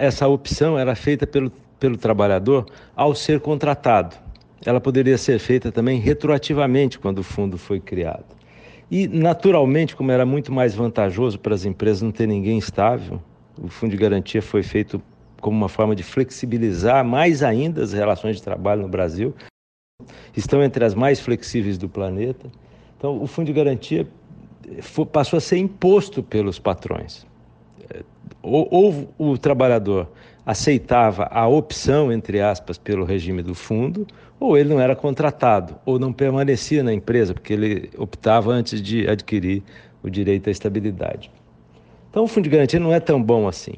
essa 0.00 0.28
opção 0.28 0.78
era 0.78 0.94
feita 0.94 1.26
pelo, 1.26 1.50
pelo 1.78 1.96
trabalhador 1.96 2.66
ao 2.94 3.14
ser 3.14 3.40
contratado. 3.40 4.16
Ela 4.64 4.80
poderia 4.80 5.16
ser 5.16 5.38
feita 5.38 5.72
também 5.72 5.98
retroativamente 5.98 6.98
quando 6.98 7.20
o 7.20 7.22
fundo 7.22 7.56
foi 7.56 7.80
criado. 7.80 8.24
E, 8.92 9.08
naturalmente, 9.08 9.96
como 9.96 10.12
era 10.12 10.26
muito 10.26 10.52
mais 10.52 10.74
vantajoso 10.74 11.38
para 11.38 11.54
as 11.54 11.64
empresas 11.64 12.02
não 12.02 12.12
ter 12.12 12.28
ninguém 12.28 12.58
estável, 12.58 13.22
o 13.58 13.66
fundo 13.66 13.92
de 13.92 13.96
garantia 13.96 14.42
foi 14.42 14.62
feito 14.62 15.00
como 15.40 15.56
uma 15.56 15.68
forma 15.70 15.96
de 15.96 16.02
flexibilizar 16.02 17.02
mais 17.02 17.42
ainda 17.42 17.82
as 17.82 17.94
relações 17.94 18.36
de 18.36 18.42
trabalho 18.42 18.82
no 18.82 18.88
Brasil. 18.88 19.34
Estão 20.36 20.62
entre 20.62 20.84
as 20.84 20.94
mais 20.94 21.20
flexíveis 21.20 21.78
do 21.78 21.88
planeta. 21.88 22.52
Então, 22.98 23.18
o 23.22 23.26
fundo 23.26 23.46
de 23.46 23.54
garantia 23.54 24.06
passou 25.10 25.38
a 25.38 25.40
ser 25.40 25.56
imposto 25.56 26.22
pelos 26.22 26.58
patrões. 26.58 27.26
Ou, 28.42 28.68
ou 28.70 29.32
o 29.32 29.38
trabalhador 29.38 30.06
aceitava 30.44 31.30
a 31.30 31.48
opção, 31.48 32.12
entre 32.12 32.42
aspas, 32.42 32.76
pelo 32.76 33.06
regime 33.06 33.42
do 33.42 33.54
fundo, 33.54 34.06
ou 34.42 34.58
ele 34.58 34.68
não 34.68 34.80
era 34.80 34.96
contratado, 34.96 35.76
ou 35.86 35.98
não 35.98 36.12
permanecia 36.12 36.82
na 36.82 36.92
empresa, 36.92 37.32
porque 37.32 37.52
ele 37.52 37.90
optava 37.96 38.50
antes 38.50 38.82
de 38.82 39.08
adquirir 39.08 39.62
o 40.02 40.10
direito 40.10 40.48
à 40.48 40.50
estabilidade. 40.50 41.30
Então, 42.10 42.24
o 42.24 42.26
fundo 42.26 42.44
de 42.44 42.50
garantia 42.50 42.80
não 42.80 42.92
é 42.92 42.98
tão 42.98 43.22
bom 43.22 43.46
assim. 43.46 43.74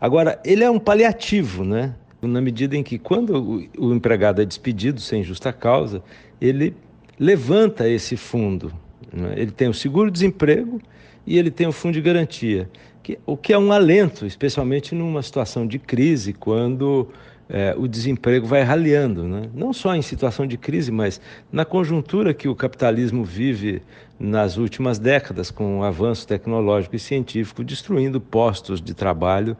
Agora, 0.00 0.40
ele 0.44 0.62
é 0.62 0.70
um 0.70 0.78
paliativo, 0.78 1.64
né? 1.64 1.94
Na 2.22 2.40
medida 2.40 2.76
em 2.76 2.82
que, 2.82 2.96
quando 2.96 3.68
o, 3.76 3.92
empregado 3.92 4.40
é 4.40 4.44
despedido 4.44 5.00
sem 5.00 5.22
justa 5.22 5.52
causa, 5.52 6.02
ele 6.40 6.74
levanta 7.18 7.88
esse 7.88 8.16
fundo. 8.16 8.72
Né? 9.12 9.34
Ele 9.36 9.50
tem 9.50 9.68
o 9.68 9.74
seguro-desemprego 9.74 10.80
e 11.26 11.36
ele 11.36 11.50
tem 11.50 11.66
o 11.66 11.72
fundo 11.72 11.94
de 11.94 12.00
garantia, 12.00 12.70
que, 13.02 13.18
o 13.26 13.36
que 13.36 13.52
é 13.52 13.58
um 13.58 13.72
alento, 13.72 14.24
especialmente 14.24 14.94
numa 14.94 15.22
situação 15.22 15.66
de 15.66 15.78
crise, 15.78 16.32
quando 16.32 17.08
é, 17.48 17.74
o 17.76 17.86
desemprego 17.86 18.46
vai 18.46 18.62
raliando, 18.62 19.24
né? 19.24 19.50
não 19.54 19.72
só 19.72 19.94
em 19.94 20.02
situação 20.02 20.46
de 20.46 20.56
crise, 20.56 20.90
mas 20.90 21.20
na 21.52 21.64
conjuntura 21.64 22.32
que 22.32 22.48
o 22.48 22.54
capitalismo 22.54 23.24
vive 23.24 23.82
nas 24.18 24.56
últimas 24.56 24.98
décadas, 24.98 25.50
com 25.50 25.80
o 25.80 25.84
avanço 25.84 26.26
tecnológico 26.26 26.96
e 26.96 26.98
científico, 26.98 27.64
destruindo 27.64 28.20
postos 28.20 28.80
de 28.80 28.94
trabalho 28.94 29.56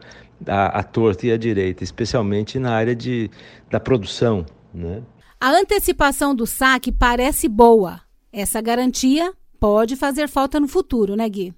à, 0.47 0.79
à 0.79 0.83
torta 0.83 1.27
e 1.27 1.31
à 1.31 1.37
direita, 1.37 1.83
especialmente 1.83 2.57
na 2.57 2.71
área 2.71 2.95
de, 2.95 3.29
da 3.69 3.79
produção. 3.79 4.45
Né? 4.73 5.01
A 5.39 5.51
antecipação 5.51 6.33
do 6.33 6.47
saque 6.47 6.91
parece 6.91 7.47
boa. 7.47 8.01
Essa 8.31 8.61
garantia 8.61 9.31
pode 9.59 9.95
fazer 9.95 10.27
falta 10.27 10.59
no 10.59 10.67
futuro, 10.67 11.15
né, 11.15 11.27
Gui? 11.29 11.53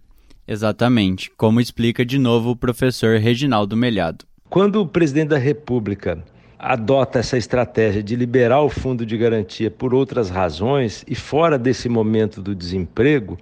Exatamente, 0.47 1.31
como 1.35 1.59
explica 1.59 2.05
de 2.05 2.17
novo 2.17 2.51
o 2.51 2.55
professor 2.55 3.17
Reginaldo 3.17 3.75
Melhado. 3.75 4.25
Quando 4.49 4.81
o 4.81 4.87
presidente 4.87 5.29
da 5.29 5.37
República 5.37 6.23
adota 6.57 7.19
essa 7.19 7.37
estratégia 7.37 8.01
de 8.01 8.15
liberar 8.15 8.61
o 8.61 8.69
fundo 8.69 9.05
de 9.05 9.17
garantia 9.17 9.69
por 9.69 9.93
outras 9.93 10.29
razões 10.29 11.03
e 11.07 11.13
fora 11.15 11.57
desse 11.57 11.89
momento 11.89 12.41
do 12.41 12.55
desemprego, 12.55 13.37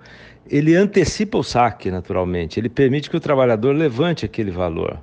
ele 0.50 0.76
antecipa 0.76 1.38
o 1.38 1.44
saque, 1.44 1.92
naturalmente. 1.92 2.60
Ele 2.60 2.70
permite 2.70 3.10
que 3.10 3.16
o 3.16 3.20
trabalhador 3.20 3.76
levante 3.76 4.26
aquele 4.26 4.52
valor. 4.52 5.00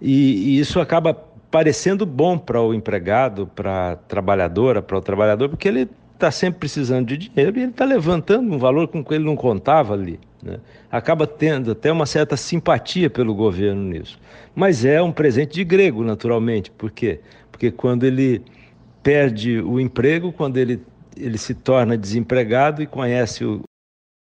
E, 0.00 0.56
e 0.56 0.58
isso 0.58 0.80
acaba 0.80 1.14
parecendo 1.50 2.04
bom 2.04 2.36
para 2.38 2.60
o 2.60 2.74
empregado, 2.74 3.46
para 3.46 3.92
a 3.92 3.96
trabalhadora, 3.96 4.82
para 4.82 4.96
o 4.96 5.00
trabalhador, 5.00 5.48
porque 5.48 5.68
ele 5.68 5.88
está 6.14 6.30
sempre 6.30 6.60
precisando 6.60 7.06
de 7.06 7.16
dinheiro 7.16 7.58
e 7.58 7.62
ele 7.62 7.70
está 7.70 7.84
levantando 7.84 8.52
um 8.52 8.58
valor 8.58 8.88
com 8.88 9.04
que 9.04 9.14
ele 9.14 9.24
não 9.24 9.36
contava 9.36 9.94
ali. 9.94 10.18
Né? 10.46 10.60
Acaba 10.90 11.26
tendo 11.26 11.72
até 11.72 11.90
uma 11.90 12.06
certa 12.06 12.36
simpatia 12.36 13.10
pelo 13.10 13.34
governo 13.34 13.82
nisso. 13.82 14.18
Mas 14.54 14.84
é 14.84 15.02
um 15.02 15.10
presente 15.10 15.54
de 15.54 15.64
grego, 15.64 16.04
naturalmente. 16.04 16.70
Por 16.70 16.92
quê? 16.92 17.20
Porque 17.50 17.72
quando 17.72 18.04
ele 18.04 18.42
perde 19.02 19.60
o 19.60 19.80
emprego, 19.80 20.32
quando 20.32 20.56
ele, 20.56 20.80
ele 21.16 21.36
se 21.36 21.52
torna 21.52 21.98
desempregado 21.98 22.80
e 22.80 22.86
conhece 22.86 23.44
o, 23.44 23.62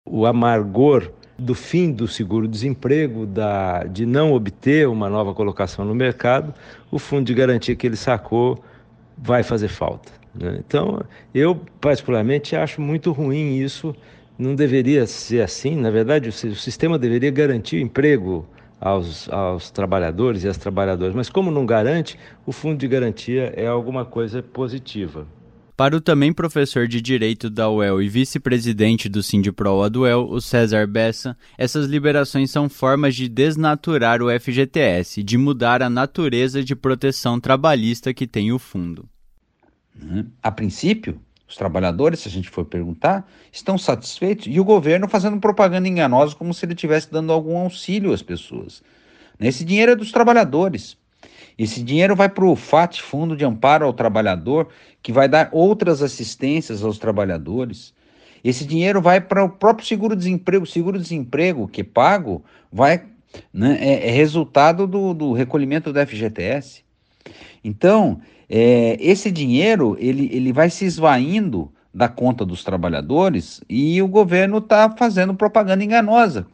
o 0.07 0.25
amargor 0.25 1.12
do 1.38 1.53
fim 1.53 1.91
do 1.91 2.07
seguro-desemprego, 2.07 3.25
da, 3.25 3.84
de 3.84 4.05
não 4.05 4.31
obter 4.31 4.88
uma 4.88 5.10
nova 5.10 5.34
colocação 5.34 5.84
no 5.84 5.93
mercado, 5.93 6.53
o 6.89 6.98
fundo 6.98 7.25
de 7.25 7.34
garantia 7.34 7.75
que 7.75 7.86
ele 7.86 7.98
sacou 7.98 8.63
vai 9.17 9.43
fazer 9.43 9.67
falta. 9.67 10.13
Né? 10.34 10.62
Então, 10.65 11.01
eu 11.34 11.60
particularmente 11.81 12.55
acho 12.55 12.79
muito 12.79 13.12
ruim 13.12 13.57
isso 13.57 13.93
não 14.38 14.56
deveria 14.56 15.06
ser 15.08 15.42
assim. 15.42 15.75
Na 15.75 15.89
verdade, 15.89 16.30
o 16.30 16.32
sistema 16.32 16.98
deveria 17.00 17.32
garantir 17.32 17.82
emprego 17.82 18.48
aos, 18.80 19.30
aos 19.30 19.72
trabalhadores 19.72 20.44
e 20.44 20.48
às 20.48 20.58
trabalhadoras, 20.58 21.15
mas 21.15 21.30
como 21.30 21.50
não 21.50 21.65
garante, 21.65 22.20
o 22.46 22.51
fundo 22.51 22.77
de 22.77 22.88
garantia 22.88 23.54
é 23.56 23.68
alguma 23.68 24.06
coisa 24.06 24.44
positiva. 24.44 25.27
Para 25.77 25.98
o 25.98 26.00
também 26.00 26.32
professor 26.32 26.88
de 26.88 27.01
Direito 27.01 27.50
da 27.50 27.70
UEL 27.70 28.01
e 28.01 28.08
vice-presidente 28.08 29.10
do 29.10 29.22
Sindipro 29.22 29.82
Aduel, 29.82 30.25
o 30.30 30.39
César 30.39 30.88
Bessa, 30.88 31.36
essas 31.58 31.88
liberações 31.88 32.50
são 32.50 32.70
formas 32.70 33.13
de 33.13 33.27
desnaturar 33.27 34.22
o 34.22 34.30
FGTS, 34.39 35.22
de 35.22 35.38
mudar 35.38 35.84
a 35.84 35.89
natureza 35.89 36.63
de 36.63 36.77
proteção 36.77 37.42
trabalhista 37.42 38.13
que 38.13 38.25
tem 38.25 38.54
o 38.54 38.60
fundo. 38.60 39.06
A 40.42 40.50
princípio, 40.50 41.20
os 41.55 41.57
trabalhadores, 41.57 42.19
se 42.19 42.27
a 42.27 42.31
gente 42.31 42.50
for 42.50 42.65
perguntar, 42.65 43.25
estão 43.50 43.77
satisfeitos 43.77 44.45
e 44.50 44.59
o 44.59 44.65
governo 44.65 45.07
fazendo 45.07 45.39
propaganda 45.39 45.88
enganosa 45.88 46.35
como 46.35 46.53
se 46.53 46.65
ele 46.65 46.74
estivesse 46.74 47.09
dando 47.09 47.31
algum 47.31 47.57
auxílio 47.57 48.12
às 48.12 48.21
pessoas. 48.21 48.83
Esse 49.39 49.63
dinheiro 49.63 49.93
é 49.93 49.95
dos 49.95 50.12
trabalhadores. 50.12 50.97
Esse 51.57 51.81
dinheiro 51.81 52.13
vai 52.13 52.27
para 52.27 52.45
o 52.45 52.57
FAT, 52.57 53.01
Fundo 53.01 53.38
de 53.38 53.45
Amparo 53.45 53.85
ao 53.85 53.93
Trabalhador, 53.93 54.67
que 55.01 55.13
vai 55.13 55.29
dar 55.29 55.47
outras 55.53 56.01
assistências 56.01 56.83
aos 56.83 57.00
trabalhadores. 57.00 57.93
Esse 58.43 58.65
dinheiro 58.65 59.01
vai 59.01 59.21
para 59.21 59.43
o 59.45 59.50
próprio 59.50 59.88
seguro-desemprego. 59.88 60.65
O 60.65 60.67
seguro-desemprego 60.67 61.69
que 61.69 61.81
é 61.81 61.85
pago 61.85 62.43
vai, 62.69 63.05
né, 63.53 63.77
é, 63.79 64.09
é 64.09 64.12
resultado 64.12 64.85
do, 64.85 65.13
do 65.13 65.31
recolhimento 65.31 65.93
do 65.93 66.05
FGTS. 66.05 66.83
Então, 67.63 68.21
é, 68.49 68.97
esse 68.99 69.31
dinheiro 69.31 69.95
ele, 69.99 70.29
ele 70.31 70.53
vai 70.53 70.69
se 70.69 70.85
esvaindo 70.85 71.71
da 71.93 72.09
conta 72.09 72.45
dos 72.45 72.63
trabalhadores 72.63 73.61
e 73.69 74.01
o 74.01 74.07
governo 74.07 74.57
está 74.57 74.89
fazendo 74.89 75.33
propaganda 75.33 75.83
enganosa 75.83 76.45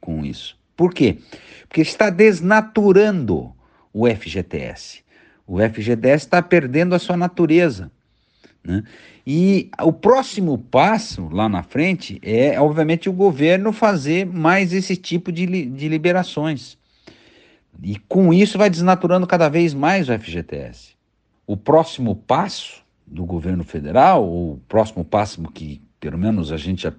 com, 0.00 0.24
isso. 0.24 0.56
Por 0.76 0.92
quê? 0.92 1.18
Porque 1.68 1.80
está 1.80 2.10
desnaturando 2.10 3.52
o 3.92 4.06
FGTS. 4.06 5.02
O 5.46 5.58
FGTS 5.58 6.26
está 6.26 6.42
perdendo 6.42 6.94
a 6.94 6.98
sua 6.98 7.16
natureza. 7.16 7.90
Né? 8.62 8.82
E 9.26 9.70
o 9.80 9.92
próximo 9.92 10.58
passo 10.58 11.28
lá 11.30 11.48
na 11.48 11.62
frente 11.62 12.20
é, 12.22 12.60
obviamente, 12.60 13.08
o 13.08 13.12
governo 13.12 13.72
fazer 13.72 14.26
mais 14.26 14.72
esse 14.72 14.96
tipo 14.96 15.32
de, 15.32 15.46
de 15.46 15.88
liberações. 15.88 16.76
E 17.82 17.98
com 18.08 18.32
isso 18.32 18.58
vai 18.58 18.68
desnaturando 18.68 19.26
cada 19.26 19.48
vez 19.48 19.72
mais 19.72 20.08
o 20.08 20.18
FGTS. 20.18 20.92
O 21.46 21.56
próximo 21.56 22.14
passo 22.14 22.82
do 23.06 23.24
governo 23.24 23.64
federal, 23.64 24.24
o 24.24 24.60
próximo 24.68 25.04
passo 25.04 25.42
que 25.50 25.82
pelo 26.00 26.18
menos 26.18 26.50
a 26.50 26.56
gente 26.56 26.92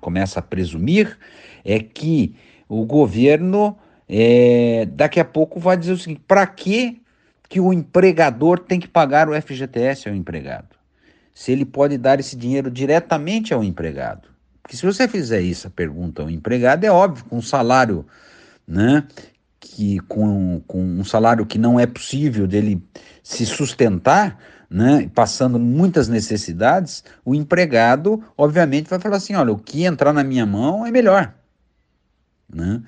começa 0.00 0.38
a 0.40 0.42
presumir, 0.42 1.18
é 1.64 1.78
que 1.78 2.34
o 2.68 2.84
governo 2.84 3.76
é, 4.08 4.86
daqui 4.92 5.18
a 5.18 5.24
pouco 5.24 5.58
vai 5.58 5.76
dizer 5.76 5.92
o 5.92 5.98
seguinte: 5.98 6.22
para 6.26 6.46
que, 6.46 7.00
que 7.48 7.60
o 7.60 7.72
empregador 7.72 8.58
tem 8.58 8.78
que 8.78 8.88
pagar 8.88 9.28
o 9.28 9.40
FGTS 9.40 10.08
ao 10.08 10.14
empregado? 10.14 10.76
Se 11.32 11.52
ele 11.52 11.64
pode 11.64 11.96
dar 11.96 12.20
esse 12.20 12.36
dinheiro 12.36 12.70
diretamente 12.70 13.54
ao 13.54 13.64
empregado. 13.64 14.28
Porque 14.62 14.76
se 14.76 14.84
você 14.84 15.08
fizer 15.08 15.40
isso, 15.40 15.70
pergunta 15.70 16.22
ao 16.22 16.30
empregado, 16.30 16.84
é 16.84 16.90
óbvio, 16.90 17.24
com 17.24 17.38
um 17.38 17.42
salário, 17.42 18.04
né? 18.66 19.06
Que, 19.60 20.00
com, 20.00 20.62
com 20.66 20.82
um 20.82 21.04
salário 21.04 21.44
que 21.44 21.58
não 21.58 21.78
é 21.78 21.86
possível 21.86 22.46
dele 22.46 22.82
se 23.22 23.44
sustentar, 23.44 24.38
né, 24.70 25.10
passando 25.14 25.58
muitas 25.58 26.08
necessidades, 26.08 27.04
o 27.24 27.34
empregado, 27.34 28.24
obviamente, 28.38 28.88
vai 28.88 28.98
falar 28.98 29.16
assim: 29.16 29.34
olha, 29.34 29.52
o 29.52 29.58
que 29.58 29.84
entrar 29.84 30.12
na 30.12 30.24
minha 30.24 30.46
mão 30.46 30.86
é 30.86 30.90
melhor. 30.90 31.34
Né? 32.52 32.82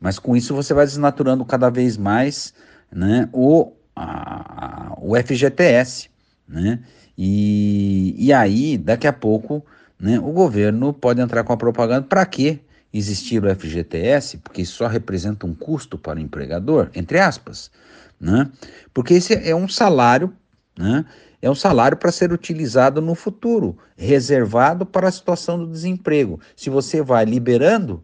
Mas 0.00 0.18
com 0.18 0.36
isso 0.36 0.54
você 0.54 0.74
vai 0.74 0.84
desnaturando 0.84 1.44
cada 1.44 1.70
vez 1.70 1.96
mais 1.96 2.52
né, 2.90 3.28
o, 3.32 3.72
a, 3.94 4.94
o 5.00 5.16
FGTS. 5.16 6.10
Né? 6.46 6.80
E, 7.16 8.14
e 8.18 8.32
aí, 8.32 8.78
daqui 8.78 9.06
a 9.06 9.12
pouco, 9.12 9.64
né, 9.98 10.18
o 10.18 10.32
governo 10.32 10.92
pode 10.92 11.20
entrar 11.20 11.42
com 11.44 11.52
a 11.52 11.56
propaganda 11.56 12.06
para 12.06 12.24
quê? 12.26 12.60
Existir 12.92 13.44
o 13.44 13.54
FGTS, 13.54 14.38
porque 14.38 14.64
só 14.64 14.86
representa 14.86 15.46
um 15.46 15.54
custo 15.54 15.98
para 15.98 16.18
o 16.18 16.22
empregador, 16.22 16.90
entre 16.94 17.18
aspas, 17.18 17.70
né? 18.18 18.50
Porque 18.94 19.14
esse 19.14 19.34
é 19.34 19.54
um 19.54 19.68
salário, 19.68 20.32
né? 20.76 21.04
é 21.40 21.48
um 21.50 21.54
salário 21.54 21.96
para 21.96 22.10
ser 22.10 22.32
utilizado 22.32 23.00
no 23.00 23.14
futuro, 23.14 23.78
reservado 23.96 24.84
para 24.84 25.08
a 25.08 25.12
situação 25.12 25.58
do 25.58 25.70
desemprego. 25.70 26.40
Se 26.56 26.68
você 26.68 27.00
vai 27.00 27.24
liberando, 27.24 28.02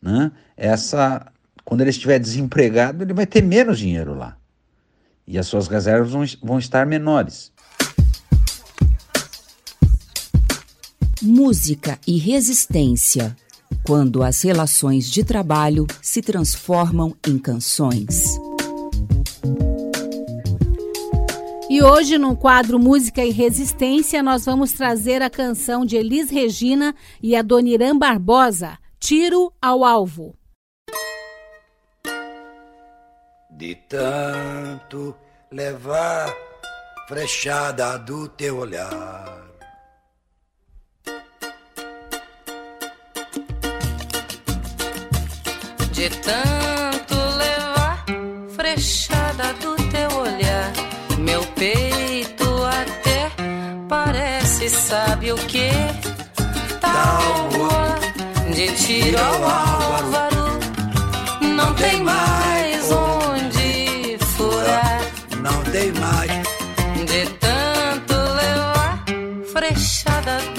né, 0.00 0.30
essa, 0.56 1.26
quando 1.64 1.80
ele 1.80 1.90
estiver 1.90 2.18
desempregado, 2.18 3.02
ele 3.02 3.12
vai 3.12 3.26
ter 3.26 3.42
menos 3.42 3.78
dinheiro 3.78 4.14
lá. 4.14 4.36
E 5.26 5.36
as 5.38 5.46
suas 5.48 5.66
reservas 5.66 6.12
vão, 6.12 6.24
vão 6.42 6.58
estar 6.58 6.86
menores. 6.86 7.52
Música 11.20 11.98
e 12.06 12.18
resistência. 12.18 13.36
Quando 13.86 14.24
as 14.24 14.42
relações 14.42 15.08
de 15.08 15.22
trabalho 15.22 15.86
se 16.02 16.20
transformam 16.20 17.14
em 17.24 17.38
canções. 17.38 18.36
E 21.70 21.80
hoje, 21.80 22.18
no 22.18 22.36
quadro 22.36 22.80
Música 22.80 23.24
e 23.24 23.30
Resistência, 23.30 24.24
nós 24.24 24.44
vamos 24.44 24.72
trazer 24.72 25.22
a 25.22 25.30
canção 25.30 25.84
de 25.84 25.94
Elis 25.94 26.30
Regina 26.30 26.96
e 27.22 27.36
Adoniran 27.36 27.96
Barbosa, 27.96 28.76
Tiro 28.98 29.52
ao 29.62 29.84
Alvo. 29.84 30.36
De 33.48 33.76
tanto 33.88 35.14
levar 35.52 36.34
frechada 37.06 37.96
do 37.98 38.28
teu 38.30 38.58
olhar. 38.58 39.45
De 45.96 46.10
tanto 46.10 47.14
levar 47.14 48.04
frechada 48.54 49.54
do 49.54 49.74
teu 49.88 50.18
olhar 50.18 50.70
meu 51.18 51.42
peito 51.54 52.44
até 52.64 53.30
parece, 53.88 54.68
sabe 54.68 55.32
o 55.32 55.36
que? 55.36 55.70
Tábua 56.82 57.98
de 58.54 58.66
tiro 58.76 59.18
ao 59.18 59.42
álvaro. 59.42 60.60
Não 61.40 61.72
tem 61.74 62.02
mais 62.02 62.92
onde 62.92 64.18
furar. 64.36 65.00
Não 65.40 65.62
tem 65.72 65.92
mais. 65.92 66.30
De 67.06 67.26
tanto 67.40 68.14
levar 68.14 69.02
frechada 69.50 70.40
do 70.54 70.55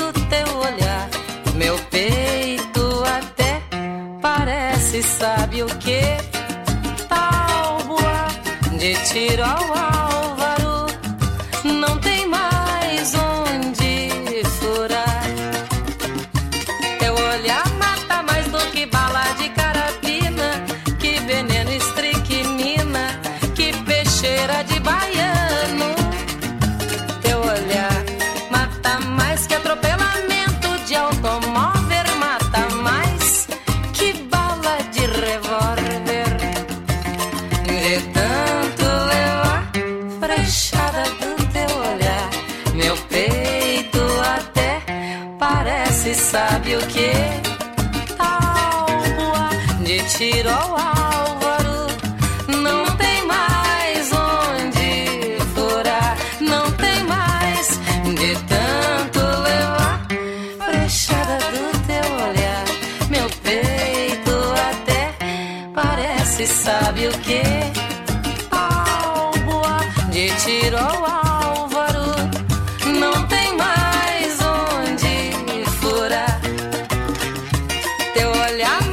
teu 78.17 78.29
olhar. 78.29 78.86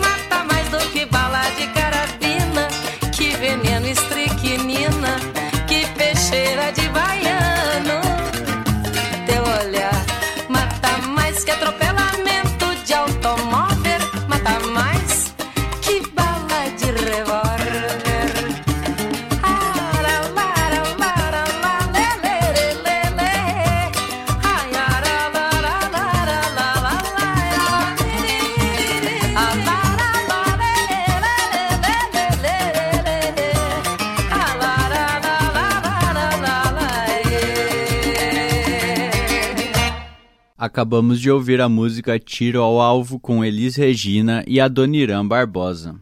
Acabamos 40.74 41.20
de 41.20 41.30
ouvir 41.30 41.60
a 41.60 41.68
música 41.68 42.18
Tiro 42.18 42.60
ao 42.60 42.80
Alvo 42.80 43.20
com 43.20 43.44
Elis 43.44 43.76
Regina 43.76 44.42
e 44.44 44.60
Adoniran 44.60 45.24
Barbosa. 45.24 45.94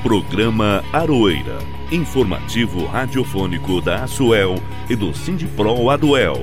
Programa 0.00 0.80
Aroeira. 0.92 1.58
Informativo 1.90 2.86
radiofônico 2.86 3.80
da 3.80 4.04
Asuel 4.04 4.54
e 4.88 4.94
do 4.94 5.12
Sindipro 5.12 5.90
Aduel. 5.90 6.36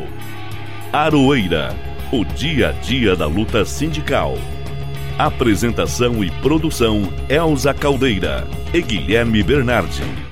Aroeira. 0.91 1.73
O 2.11 2.25
dia 2.25 2.67
a 2.67 2.71
dia 2.73 3.15
da 3.15 3.25
luta 3.25 3.63
sindical. 3.63 4.33
Apresentação 5.17 6.21
e 6.21 6.29
produção 6.41 7.03
Elza 7.29 7.73
Caldeira 7.73 8.45
e 8.73 8.81
Guilherme 8.81 9.41
Bernardi. 9.41 10.26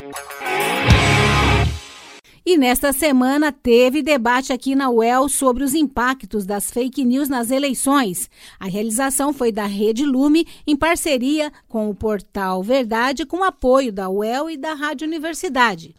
E 2.47 2.59
nesta 2.59 2.93
semana 2.93 3.51
teve 3.51 4.03
debate 4.03 4.53
aqui 4.53 4.75
na 4.75 4.87
UEL 4.87 5.27
sobre 5.27 5.63
os 5.63 5.73
impactos 5.73 6.45
das 6.45 6.69
fake 6.69 7.03
news 7.03 7.27
nas 7.27 7.49
eleições. 7.49 8.29
A 8.59 8.67
realização 8.67 9.33
foi 9.33 9.51
da 9.51 9.65
Rede 9.65 10.05
Lume, 10.05 10.45
em 10.67 10.75
parceria 10.75 11.51
com 11.67 11.89
o 11.89 11.95
portal 11.95 12.61
Verdade, 12.61 13.25
com 13.25 13.43
apoio 13.43 13.91
da 13.91 14.11
UEL 14.11 14.47
e 14.47 14.57
da 14.57 14.75
Rádio 14.75 15.07
Universidade. 15.07 15.95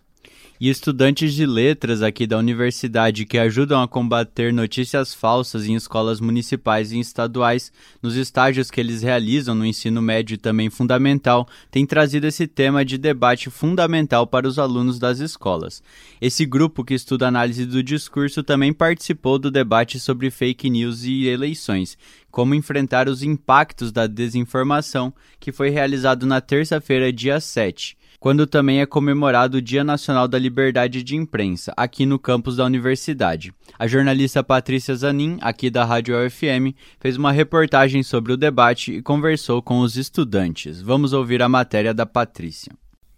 E 0.58 0.70
estudantes 0.70 1.34
de 1.34 1.44
letras 1.44 2.00
aqui 2.00 2.26
da 2.26 2.38
universidade 2.38 3.26
que 3.26 3.36
ajudam 3.36 3.82
a 3.82 3.86
combater 3.86 4.54
notícias 4.54 5.12
falsas 5.12 5.66
em 5.66 5.74
escolas 5.74 6.18
municipais 6.18 6.92
e 6.92 6.98
estaduais, 6.98 7.70
nos 8.00 8.16
estágios 8.16 8.70
que 8.70 8.80
eles 8.80 9.02
realizam 9.02 9.54
no 9.54 9.66
ensino 9.66 10.00
médio 10.00 10.32
e 10.32 10.38
também 10.38 10.70
fundamental, 10.70 11.46
têm 11.70 11.84
trazido 11.84 12.26
esse 12.26 12.46
tema 12.46 12.86
de 12.86 12.96
debate 12.96 13.50
fundamental 13.50 14.26
para 14.26 14.48
os 14.48 14.58
alunos 14.58 14.98
das 14.98 15.18
escolas. 15.18 15.82
Esse 16.22 16.46
grupo 16.46 16.82
que 16.82 16.94
estuda 16.94 17.28
análise 17.28 17.66
do 17.66 17.82
discurso 17.82 18.42
também 18.42 18.72
participou 18.72 19.38
do 19.38 19.50
debate 19.50 20.00
sobre 20.00 20.30
fake 20.30 20.70
news 20.70 21.04
e 21.04 21.26
eleições, 21.26 21.98
como 22.30 22.54
enfrentar 22.54 23.10
os 23.10 23.22
impactos 23.22 23.92
da 23.92 24.06
desinformação, 24.06 25.12
que 25.38 25.52
foi 25.52 25.68
realizado 25.68 26.24
na 26.24 26.40
terça-feira, 26.40 27.12
dia 27.12 27.40
7 27.40 27.94
quando 28.20 28.46
também 28.46 28.80
é 28.80 28.86
comemorado 28.86 29.58
o 29.58 29.62
Dia 29.62 29.84
Nacional 29.84 30.26
da 30.26 30.38
Liberdade 30.38 31.02
de 31.02 31.16
Imprensa, 31.16 31.72
aqui 31.76 32.06
no 32.06 32.18
campus 32.18 32.56
da 32.56 32.64
universidade. 32.64 33.52
A 33.78 33.86
jornalista 33.86 34.42
Patrícia 34.42 34.94
Zanin, 34.94 35.38
aqui 35.40 35.70
da 35.70 35.84
Rádio 35.84 36.16
UFM, 36.16 36.74
fez 36.98 37.16
uma 37.16 37.32
reportagem 37.32 38.02
sobre 38.02 38.32
o 38.32 38.36
debate 38.36 38.92
e 38.92 39.02
conversou 39.02 39.62
com 39.62 39.80
os 39.80 39.96
estudantes. 39.96 40.80
Vamos 40.80 41.12
ouvir 41.12 41.42
a 41.42 41.48
matéria 41.48 41.92
da 41.92 42.06
Patrícia. 42.06 42.72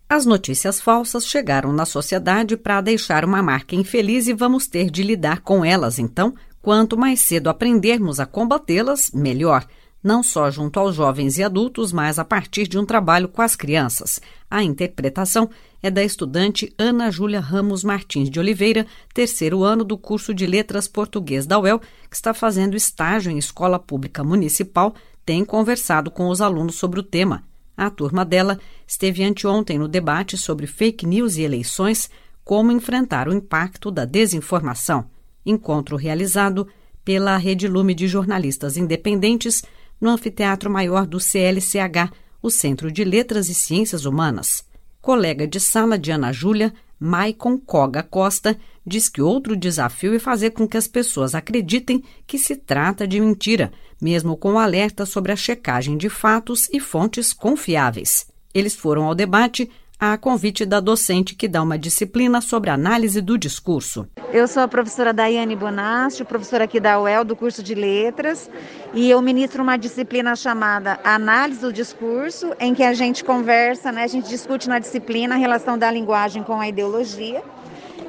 As 0.09 0.25
notícias 0.25 0.81
falsas 0.81 1.27
chegaram 1.27 1.71
na 1.71 1.85
sociedade 1.85 2.57
para 2.57 2.81
deixar 2.81 3.27
uma 3.27 3.43
marca 3.43 3.77
infeliz 3.77 4.27
e 4.27 4.33
vamos 4.33 4.67
ter 4.67 4.91
de 4.91 5.03
lidar 5.03 5.41
com 5.43 5.63
elas, 5.63 5.99
então, 5.99 6.35
quanto 6.63 6.97
mais 6.97 7.21
cedo 7.21 7.51
aprendermos 7.51 8.19
a 8.19 8.25
combatê-las, 8.25 9.11
melhor 9.13 9.67
não 10.03 10.23
só 10.23 10.51
junto 10.51 10.79
aos 10.79 10.95
jovens 10.95 11.39
e 11.39 11.43
adultos, 11.43 11.93
mas 11.93 12.19
a 12.19 12.25
partir 12.25 12.67
de 12.69 12.79
um 12.79 12.85
trabalho 12.85 13.29
com 13.29 13.43
as 13.43 13.57
crianças. 13.57 14.21
A 14.51 14.63
interpretação 14.63 15.51
é 15.83 15.91
da 15.91 16.03
estudante 16.03 16.73
Ana 16.79 17.11
Júlia 17.11 17.41
Ramos 17.41 17.85
Martins 17.85 18.31
de 18.31 18.39
Oliveira, 18.39 18.87
terceiro 19.13 19.63
ano 19.63 19.85
do 19.85 19.99
curso 19.99 20.33
de 20.33 20.47
Letras 20.47 20.89
Português 20.89 21.47
da 21.47 21.59
UEL, 21.59 21.81
que 22.09 22.17
está 22.17 22.33
fazendo 22.33 22.77
estágio 22.77 23.31
em 23.31 23.39
escola 23.39 23.79
pública 23.79 24.25
municipal, 24.25 24.95
tem 25.25 25.45
conversado 25.45 26.11
com 26.11 26.29
os 26.29 26.41
alunos 26.41 26.77
sobre 26.77 26.99
o 26.99 27.03
tema. 27.03 27.45
A 27.77 27.91
turma 27.91 28.25
dela 28.25 28.59
esteve 28.87 29.23
anteontem 29.23 29.79
no 29.79 29.87
debate 29.87 30.37
sobre 30.37 30.67
fake 30.67 31.07
news 31.07 31.37
e 31.37 31.43
eleições, 31.43 32.11
como 32.45 32.73
enfrentar 32.73 33.29
o 33.29 33.33
impacto 33.33 33.91
da 33.91 34.05
desinformação. 34.05 35.05
Encontro 35.47 35.97
realizado 35.97 36.67
pela 37.05 37.37
Rede 37.37 37.69
Lume 37.69 37.95
de 37.95 38.09
Jornalistas 38.09 38.77
Independentes 38.77 39.63
no 40.01 40.11
Anfiteatro 40.11 40.71
Maior 40.71 41.07
do 41.07 41.19
CLCH, 41.19 42.13
o 42.41 42.51
Centro 42.51 42.91
de 42.91 43.05
Letras 43.05 43.49
e 43.49 43.55
Ciências 43.55 44.05
Humanas. 44.05 44.65
Colega 45.01 45.47
de 45.47 45.59
sala 45.59 45.99
de 45.99 46.11
Ana 46.11 46.33
Júlia, 46.33 46.73
Maicon 46.99 47.59
Coga 47.59 48.03
Costa, 48.03 48.59
diz 48.85 49.09
que 49.09 49.23
outro 49.23 49.57
desafio 49.57 50.15
é 50.15 50.19
fazer 50.19 50.51
com 50.51 50.67
que 50.67 50.77
as 50.77 50.89
pessoas 50.89 51.35
acreditem 51.35 52.03
que 52.27 52.39
se 52.39 52.57
trata 52.57 53.07
de 53.07 53.21
mentira, 53.21 53.73
mesmo 54.01 54.37
com 54.37 54.59
alerta 54.59 55.05
sobre 55.05 55.33
a 55.33 55.37
checagem 55.37 55.97
de 55.97 56.09
fatos 56.09 56.69
e 56.73 56.81
fontes 56.81 57.33
confiáveis. 57.33 58.27
Eles 58.55 58.75
foram 58.75 59.05
ao 59.05 59.15
debate 59.15 59.71
a 60.01 60.17
convite 60.17 60.65
da 60.65 60.79
docente 60.79 61.35
que 61.35 61.49
dá 61.49 61.61
uma 61.61 61.77
disciplina 61.77 62.41
sobre 62.41 62.71
análise 62.71 63.21
do 63.21 63.37
discurso. 63.37 64.07
Eu 64.33 64.47
sou 64.47 64.63
a 64.63 64.69
professora 64.69 65.13
Daiane 65.13 65.57
Bonasti, 65.57 66.25
professora 66.25 66.65
aqui 66.65 66.79
da 66.79 67.01
UEL, 67.01 67.25
do 67.25 67.35
curso 67.35 67.65
de 67.65 67.75
Letras, 67.75 68.49
e 68.95 69.11
eu 69.11 69.21
ministro 69.21 69.61
uma 69.61 69.77
disciplina 69.77 70.37
chamada 70.37 71.01
Análise 71.03 71.61
do 71.61 71.73
Discurso, 71.73 72.55
em 72.61 72.75
que 72.75 72.85
a 72.85 72.95
gente 72.95 73.25
conversa, 73.25 73.91
né, 73.91 74.05
a 74.05 74.07
gente 74.07 74.29
discute 74.29 74.69
na 74.69 74.79
disciplina 74.79 75.35
a 75.35 75.39
relação 75.39 75.77
da 75.77 75.91
linguagem 75.91 76.45
com 76.45 76.61
a 76.61 76.69
ideologia. 76.69 77.43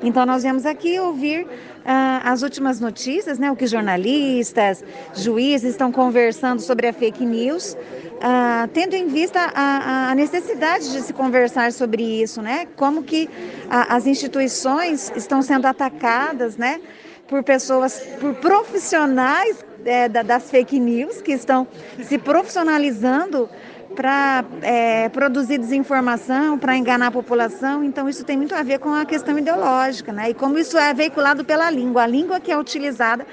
Então, 0.03 0.25
nós 0.25 0.43
viemos 0.43 0.65
aqui 0.65 0.99
ouvir 0.99 1.47
uh, 1.85 2.21
as 2.23 2.41
últimas 2.41 2.79
notícias, 2.79 3.39
né, 3.39 3.51
o 3.51 3.55
que 3.55 3.67
jornalistas, 3.67 4.83
juízes 5.13 5.71
estão 5.71 5.91
conversando 5.91 6.61
sobre 6.61 6.87
a 6.87 6.93
fake 6.93 7.25
news, 7.25 7.73
uh, 7.73 8.67
tendo 8.73 8.95
em 8.95 9.07
vista 9.07 9.39
a, 9.53 10.11
a, 10.11 10.15
necessidade 10.15 10.91
de 10.91 11.01
se 11.01 11.13
conversar 11.13 11.71
sobre 11.71 12.03
isso, 12.03 12.41
né? 12.41 12.67
Como 12.75 13.03
que 13.03 13.29
a, 13.69 13.95
as 13.95 14.05
instituições 14.05 15.11
estão 15.15 15.41
sendo 15.41 15.65
atacadas, 15.65 16.57
né? 16.57 16.79
Por 17.27 17.43
pessoas, 17.43 18.01
por 18.19 18.33
profissionais 18.35 19.63
é, 19.85 20.09
das 20.09 20.49
fake 20.49 20.79
news 20.79 21.21
que 21.21 21.31
estão 21.31 21.67
se 22.01 22.17
profissionalizando 22.17 23.49
para 23.99 24.45
é, 24.61 25.09
produzir 25.09 25.57
desinformação, 25.57 26.57
para 26.57 26.77
enganar 26.77 27.07
a 27.07 27.11
população. 27.11 27.83
Então, 27.83 28.07
isso 28.07 28.23
tem 28.23 28.37
muito 28.37 28.55
a 28.55 28.63
ver 28.63 28.79
com 28.79 28.93
a 28.93 29.03
questão 29.03 29.37
ideológica, 29.37 30.13
né? 30.13 30.29
E 30.29 30.33
como 30.33 30.57
isso 30.57 30.77
é 30.77 30.93
veiculado 30.93 31.43
pela 31.43 31.69
língua, 31.69 32.03
a 32.03 32.07
língua 32.07 32.39
que 32.39 32.49
é 32.49 32.57
utilizada 32.57 33.27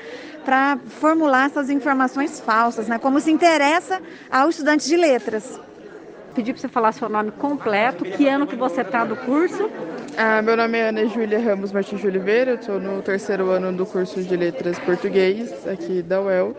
para 0.45 0.77
formular 0.99 1.47
essas 1.47 1.71
informações 1.71 2.41
falsas, 2.41 2.89
né? 2.89 2.99
Como 2.99 3.21
se 3.21 3.31
interessa 3.31 4.03
ao 4.29 4.49
estudante 4.49 4.89
de 4.89 4.97
letras. 4.97 5.61
Pedi 6.35 6.53
para 6.53 6.61
você 6.61 6.69
falar 6.69 6.91
seu 6.91 7.09
nome 7.09 7.31
completo, 7.31 8.05
que 8.05 8.27
ano 8.27 8.45
que 8.45 8.57
você 8.57 8.81
está 8.81 9.05
do 9.05 9.15
curso? 9.15 9.71
Ah, 10.19 10.43
meu 10.43 10.57
nome 10.57 10.79
é 10.79 10.89
Ana 10.89 11.07
Júlia 11.07 11.39
Ramos 11.39 11.71
Martins 11.71 12.01
de 12.01 12.09
Oliveira, 12.09 12.51
eu 12.51 12.57
estou 12.57 12.81
no 12.81 13.01
terceiro 13.03 13.51
ano 13.51 13.73
do 13.73 13.87
curso 13.87 14.21
de 14.21 14.37
Letras 14.37 14.81
Português 14.81 15.65
aqui 15.65 16.03
da 16.03 16.21
UEL 16.21 16.57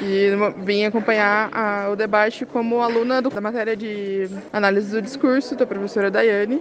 e 0.00 0.30
vim 0.64 0.84
acompanhar 0.84 1.50
a, 1.52 1.90
o 1.90 1.96
debate 1.96 2.44
como 2.44 2.80
aluna 2.80 3.20
do, 3.22 3.30
da 3.30 3.40
matéria 3.40 3.76
de 3.76 4.28
análise 4.52 4.90
do 4.90 5.02
discurso 5.02 5.54
da 5.54 5.66
professora 5.66 6.10
Daiane. 6.10 6.60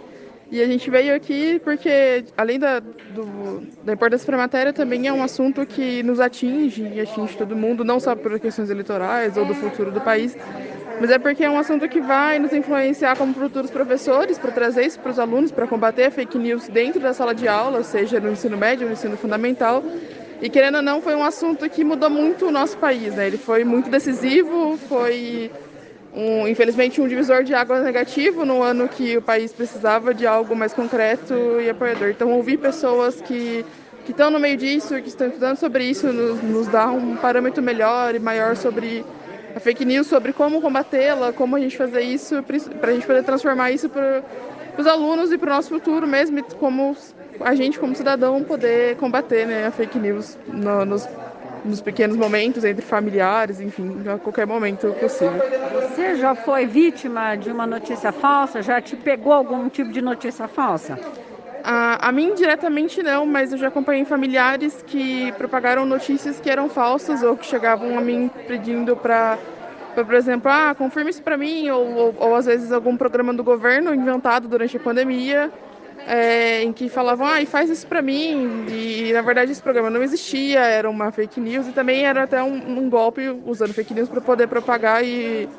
E 0.51 0.61
a 0.61 0.67
gente 0.67 0.89
veio 0.91 1.15
aqui 1.15 1.59
porque, 1.63 2.23
além 2.37 2.59
da, 2.59 2.79
do, 2.79 3.63
da 3.83 3.93
importância 3.93 4.25
para 4.25 4.35
a 4.35 4.39
matéria, 4.39 4.71
também 4.71 5.07
é 5.07 5.11
um 5.11 5.23
assunto 5.23 5.65
que 5.65 6.03
nos 6.03 6.19
atinge 6.19 6.83
e 6.83 7.01
atinge 7.01 7.35
todo 7.35 7.55
mundo, 7.55 7.83
não 7.83 7.99
só 7.99 8.15
por 8.15 8.39
questões 8.39 8.69
eleitorais 8.69 9.37
ou 9.37 9.45
do 9.45 9.55
futuro 9.55 9.91
do 9.91 9.99
país, 10.01 10.37
mas 11.01 11.09
é 11.09 11.17
porque 11.17 11.43
é 11.43 11.49
um 11.49 11.57
assunto 11.57 11.89
que 11.89 11.99
vai 11.99 12.37
nos 12.39 12.53
influenciar 12.53 13.17
como 13.17 13.33
futuros 13.33 13.71
professores 13.71 14.37
para 14.37 14.51
trazer 14.51 14.85
isso 14.85 14.99
para 14.99 15.11
os 15.11 15.19
alunos, 15.19 15.51
para 15.51 15.67
combater 15.67 16.11
fake 16.11 16.37
news 16.37 16.67
dentro 16.67 17.01
da 17.01 17.13
sala 17.13 17.33
de 17.33 17.47
aula, 17.47 17.83
seja 17.83 18.19
no 18.19 18.31
ensino 18.31 18.55
médio, 18.55 18.87
no 18.87 18.93
ensino 18.93 19.17
fundamental, 19.17 19.83
e 20.41 20.49
querendo 20.49 20.75
ou 20.75 20.81
não, 20.81 21.01
foi 21.01 21.15
um 21.15 21.23
assunto 21.23 21.69
que 21.69 21.83
mudou 21.83 22.09
muito 22.09 22.47
o 22.47 22.51
nosso 22.51 22.77
país. 22.77 23.15
Né? 23.15 23.27
Ele 23.27 23.37
foi 23.37 23.63
muito 23.63 23.89
decisivo, 23.89 24.77
foi 24.89 25.51
um, 26.13 26.47
infelizmente 26.47 27.01
um 27.01 27.07
divisor 27.07 27.43
de 27.43 27.53
águas 27.53 27.83
negativo 27.83 28.45
no 28.45 28.61
ano 28.61 28.87
que 28.87 29.17
o 29.17 29.21
país 29.21 29.51
precisava 29.51 30.13
de 30.13 30.25
algo 30.25 30.55
mais 30.55 30.73
concreto 30.73 31.33
e 31.61 31.69
apoiador. 31.69 32.09
Então, 32.09 32.31
ouvir 32.31 32.57
pessoas 32.57 33.21
que 33.21 33.65
que 34.05 34.11
estão 34.11 34.29
no 34.29 34.39
meio 34.39 34.55
disso, 34.55 35.01
que 35.01 35.09
estão 35.09 35.27
estudando 35.27 35.57
sobre 35.57 35.83
isso, 35.83 36.13
nos, 36.13 36.41
nos 36.43 36.67
dá 36.67 36.87
um 36.91 37.17
parâmetro 37.17 37.61
melhor 37.61 38.13
e 38.13 38.19
maior 38.19 38.55
sobre 38.55 39.03
a 39.55 39.59
fake 39.59 39.83
news, 39.83 40.05
sobre 40.05 40.31
como 40.31 40.61
combatê-la, 40.61 41.33
como 41.33 41.55
a 41.55 41.59
gente 41.59 41.75
fazer 41.75 42.01
isso, 42.01 42.43
para 42.79 42.91
a 42.91 42.93
gente 42.93 43.07
poder 43.07 43.23
transformar 43.23 43.71
isso 43.71 43.89
para 43.89 44.23
os 44.77 44.85
alunos 44.85 45.31
e 45.31 45.37
para 45.37 45.51
o 45.51 45.55
nosso 45.55 45.69
futuro 45.69 46.05
mesmo, 46.05 46.43
como 46.59 46.95
a 47.41 47.55
gente 47.55 47.79
como 47.79 47.95
cidadão 47.95 48.43
poder 48.43 48.95
combater 48.97 49.45
né, 49.45 49.65
a 49.65 49.71
fake 49.71 49.99
news 49.99 50.37
no, 50.47 50.85
nos, 50.85 51.07
nos 51.63 51.81
pequenos 51.81 52.15
momentos, 52.15 52.63
entre 52.63 52.85
familiares, 52.85 53.59
enfim, 53.59 54.03
a 54.07 54.17
qualquer 54.17 54.45
momento 54.45 54.87
possível. 54.99 55.41
Você 55.89 56.15
já 56.15 56.35
foi 56.35 56.65
vítima 56.65 57.35
de 57.35 57.51
uma 57.51 57.65
notícia 57.65 58.11
falsa? 58.11 58.61
Já 58.61 58.81
te 58.81 58.95
pegou 58.95 59.33
algum 59.33 59.67
tipo 59.69 59.91
de 59.91 60.01
notícia 60.01 60.47
falsa? 60.47 60.99
A, 61.63 62.09
a 62.09 62.11
mim 62.11 62.35
diretamente 62.35 63.01
não, 63.01 63.25
mas 63.25 63.51
eu 63.51 63.57
já 63.57 63.69
acompanhei 63.69 64.05
familiares 64.05 64.83
que 64.85 65.31
propagaram 65.33 65.85
notícias 65.85 66.39
que 66.39 66.49
eram 66.49 66.69
falsas 66.69 67.23
ou 67.23 67.35
que 67.35 67.45
chegavam 67.45 67.97
a 67.97 68.01
mim 68.01 68.29
pedindo 68.47 68.95
para 68.95 69.37
por 70.03 70.13
exemplo, 70.13 70.51
ah, 70.51 70.75
confirme 70.77 71.09
isso 71.09 71.23
para 71.23 71.37
mim, 71.37 71.69
ou, 71.69 71.95
ou, 71.95 72.15
ou, 72.17 72.35
às 72.35 72.45
vezes 72.45 72.71
algum 72.73 72.97
programa 72.97 73.33
do 73.33 73.43
governo 73.45 73.93
inventado 73.95 74.45
durante 74.45 74.75
a 74.75 74.79
pandemia, 74.79 75.49
é, 76.05 76.61
em 76.63 76.71
que 76.71 76.87
falavam, 76.89 77.25
ah, 77.27 77.43
faz 77.45 77.69
isso 77.69 77.87
para 77.87 78.01
mim, 78.01 78.65
e 78.69 79.11
na 79.13 79.21
verdade 79.21 79.51
esse 79.51 79.61
programa 79.61 79.89
não 79.89 80.03
existia, 80.03 80.59
era 80.59 80.89
uma 80.89 81.11
fake 81.11 81.39
news, 81.39 81.67
e 81.67 81.73
também 81.73 82.05
era 82.05 82.23
até 82.23 82.41
um, 82.43 82.79
um 82.79 82.89
golpe 82.89 83.27
usando 83.45 83.73
fake 83.73 83.93
news 83.93 84.09
para 84.09 84.21
poder 84.21 84.47
propagar 84.47 85.03
e 85.03 85.49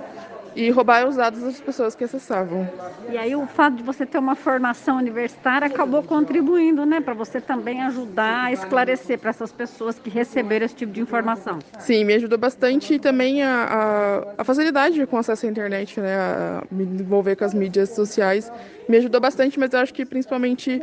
e 0.56 0.70
roubar 0.70 1.06
os 1.06 1.16
dados 1.16 1.42
das 1.42 1.60
pessoas 1.60 1.94
que 1.94 2.02
acessavam. 2.02 2.68
E 3.10 3.18
aí 3.18 3.36
o 3.36 3.46
fato 3.46 3.76
de 3.76 3.82
você 3.82 4.06
ter 4.06 4.18
uma 4.18 4.34
formação 4.34 4.96
universitária 4.96 5.66
acabou 5.66 6.02
contribuindo, 6.02 6.86
né, 6.86 7.00
para 7.00 7.12
você 7.12 7.40
também 7.40 7.82
ajudar 7.82 8.44
a 8.44 8.52
esclarecer 8.52 9.18
para 9.18 9.30
essas 9.30 9.52
pessoas 9.52 9.98
que 9.98 10.08
receberam 10.08 10.64
esse 10.64 10.74
tipo 10.74 10.92
de 10.92 11.00
informação. 11.00 11.58
Sim, 11.78 12.04
me 12.04 12.14
ajudou 12.14 12.38
bastante 12.38 12.94
e 12.94 12.98
também 12.98 13.42
a, 13.42 13.64
a, 13.64 14.40
a 14.42 14.44
facilidade 14.44 15.04
com 15.06 15.18
acesso 15.18 15.44
à 15.44 15.48
internet, 15.48 16.00
né, 16.00 16.16
a 16.16 16.62
me 16.70 16.84
envolver 16.84 17.36
com 17.36 17.44
as 17.44 17.52
mídias 17.52 17.90
sociais, 17.90 18.50
me 18.88 18.96
ajudou 18.96 19.20
bastante, 19.20 19.58
mas 19.60 19.74
eu 19.74 19.80
acho 19.80 19.92
que 19.92 20.06
principalmente 20.06 20.80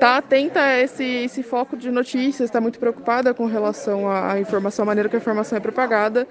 tá 0.00 0.16
atenta 0.16 0.60
a 0.60 0.80
esse, 0.80 1.04
esse 1.04 1.44
foco 1.44 1.76
de 1.76 1.88
notícias, 1.92 2.48
está 2.48 2.60
muito 2.60 2.80
preocupada 2.80 3.32
com 3.32 3.46
relação 3.46 4.10
à 4.10 4.40
informação, 4.40 4.82
a 4.82 4.86
maneira 4.86 5.08
que 5.08 5.14
a 5.14 5.18
informação 5.18 5.56
é 5.56 5.60
propagada 5.60 6.26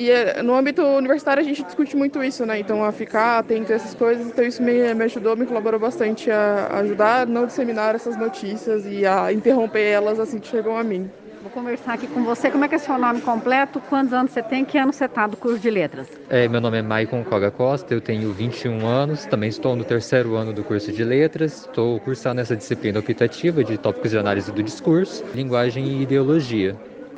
E 0.00 0.10
é, 0.10 0.42
no 0.42 0.54
âmbito 0.54 0.82
universitário 0.82 1.42
a 1.42 1.44
gente 1.44 1.62
discute 1.62 1.94
muito 1.94 2.24
isso, 2.24 2.46
né? 2.46 2.58
Então, 2.58 2.82
a 2.82 2.90
ficar 2.90 3.40
atento 3.40 3.70
a 3.70 3.76
essas 3.76 3.94
coisas. 3.94 4.28
Então, 4.28 4.42
isso 4.42 4.62
me, 4.62 4.94
me 4.94 5.04
ajudou, 5.04 5.36
me 5.36 5.44
colaborou 5.44 5.78
bastante 5.78 6.30
a, 6.30 6.68
ajudar 6.78 7.20
a 7.20 7.26
não 7.26 7.44
disseminar 7.44 7.94
essas 7.94 8.16
notícias 8.16 8.86
e 8.86 9.04
a 9.04 9.30
interromper 9.30 9.82
elas 9.82 10.18
assim 10.18 10.38
que 10.38 10.48
chegam 10.48 10.74
a 10.74 10.82
mim. 10.82 11.10
Vou 11.42 11.50
conversar 11.50 11.92
aqui 11.92 12.06
com 12.06 12.24
você. 12.24 12.50
Como 12.50 12.64
é 12.64 12.68
que 12.68 12.76
é 12.76 12.78
seu 12.78 12.96
nome 12.96 13.20
completo? 13.20 13.78
Quantos 13.90 14.14
anos 14.14 14.32
você 14.32 14.42
tem? 14.42 14.64
Que 14.64 14.78
ano 14.78 14.90
você 14.90 15.04
está 15.04 15.26
do 15.26 15.36
curso 15.36 15.58
de 15.58 15.68
letras? 15.68 16.08
É, 16.30 16.48
meu 16.48 16.62
nome 16.62 16.78
é 16.78 16.82
Maicon 16.82 17.22
Koga 17.22 17.50
Costa, 17.50 17.92
eu 17.92 18.00
tenho 18.00 18.32
21 18.32 18.86
anos, 18.86 19.26
também 19.26 19.50
estou 19.50 19.76
no 19.76 19.84
terceiro 19.84 20.34
ano 20.34 20.54
do 20.54 20.64
curso 20.64 20.90
de 20.90 21.04
letras, 21.04 21.66
estou 21.66 22.00
cursando 22.00 22.40
essa 22.40 22.56
disciplina 22.56 23.00
optativa 23.00 23.62
de 23.62 23.76
tópicos 23.76 24.12
de 24.12 24.16
análise 24.18 24.50
do 24.50 24.62
discurso, 24.62 25.22
linguagem 25.34 25.84
e 25.84 26.02
ideologia. 26.02 26.74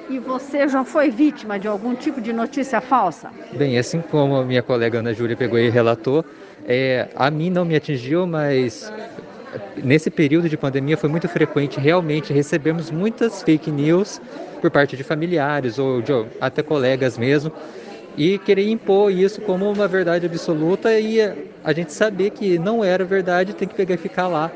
E 0.09 0.19
você 0.19 0.69
já 0.69 0.85
foi 0.85 1.11
vítima 1.11 1.59
de 1.59 1.69
algum 1.69 1.95
tipo 1.95 2.21
de 2.21 2.33
notícia 2.33 2.81
falsa? 2.81 3.31
Bem, 3.53 3.79
assim 3.79 4.01
como 4.01 4.37
a 4.37 4.45
minha 4.45 4.63
colega 4.63 4.99
Ana 4.99 5.15
Júlia 5.15 5.37
pegou 5.37 5.59
e 5.59 5.71
relatou, 5.71 6.25
é, 6.67 7.09
a 7.15 7.31
mim 7.31 7.51
não 7.51 7.65
me 7.65 7.75
atingiu, 7.75 8.27
mas 8.27 8.93
nesse 9.83 10.11
período 10.11 10.49
de 10.49 10.57
pandemia 10.57 10.97
foi 10.97 11.11
muito 11.11 11.29
frequente 11.29 11.79
realmente 11.79 12.33
recebemos 12.33 12.91
muitas 12.91 13.43
fake 13.43 13.71
news 13.71 14.21
por 14.61 14.71
parte 14.71 14.97
de 14.97 15.05
familiares 15.05 15.79
ou 15.79 16.01
de 16.01 16.13
até 16.41 16.63
colegas 16.63 17.19
mesmo 17.19 17.53
e 18.17 18.39
querer 18.39 18.69
impor 18.69 19.11
isso 19.11 19.41
como 19.43 19.71
uma 19.71 19.87
verdade 19.87 20.25
absoluta 20.27 20.99
e 20.99 21.21
a 21.63 21.73
gente 21.73 21.93
saber 21.93 22.31
que 22.31 22.59
não 22.59 22.83
era 22.83 23.05
verdade 23.05 23.55
tem 23.55 23.69
que 23.69 23.75
pegar 23.75 23.95
e 23.95 23.99
ficar 23.99 24.27
lá 24.27 24.51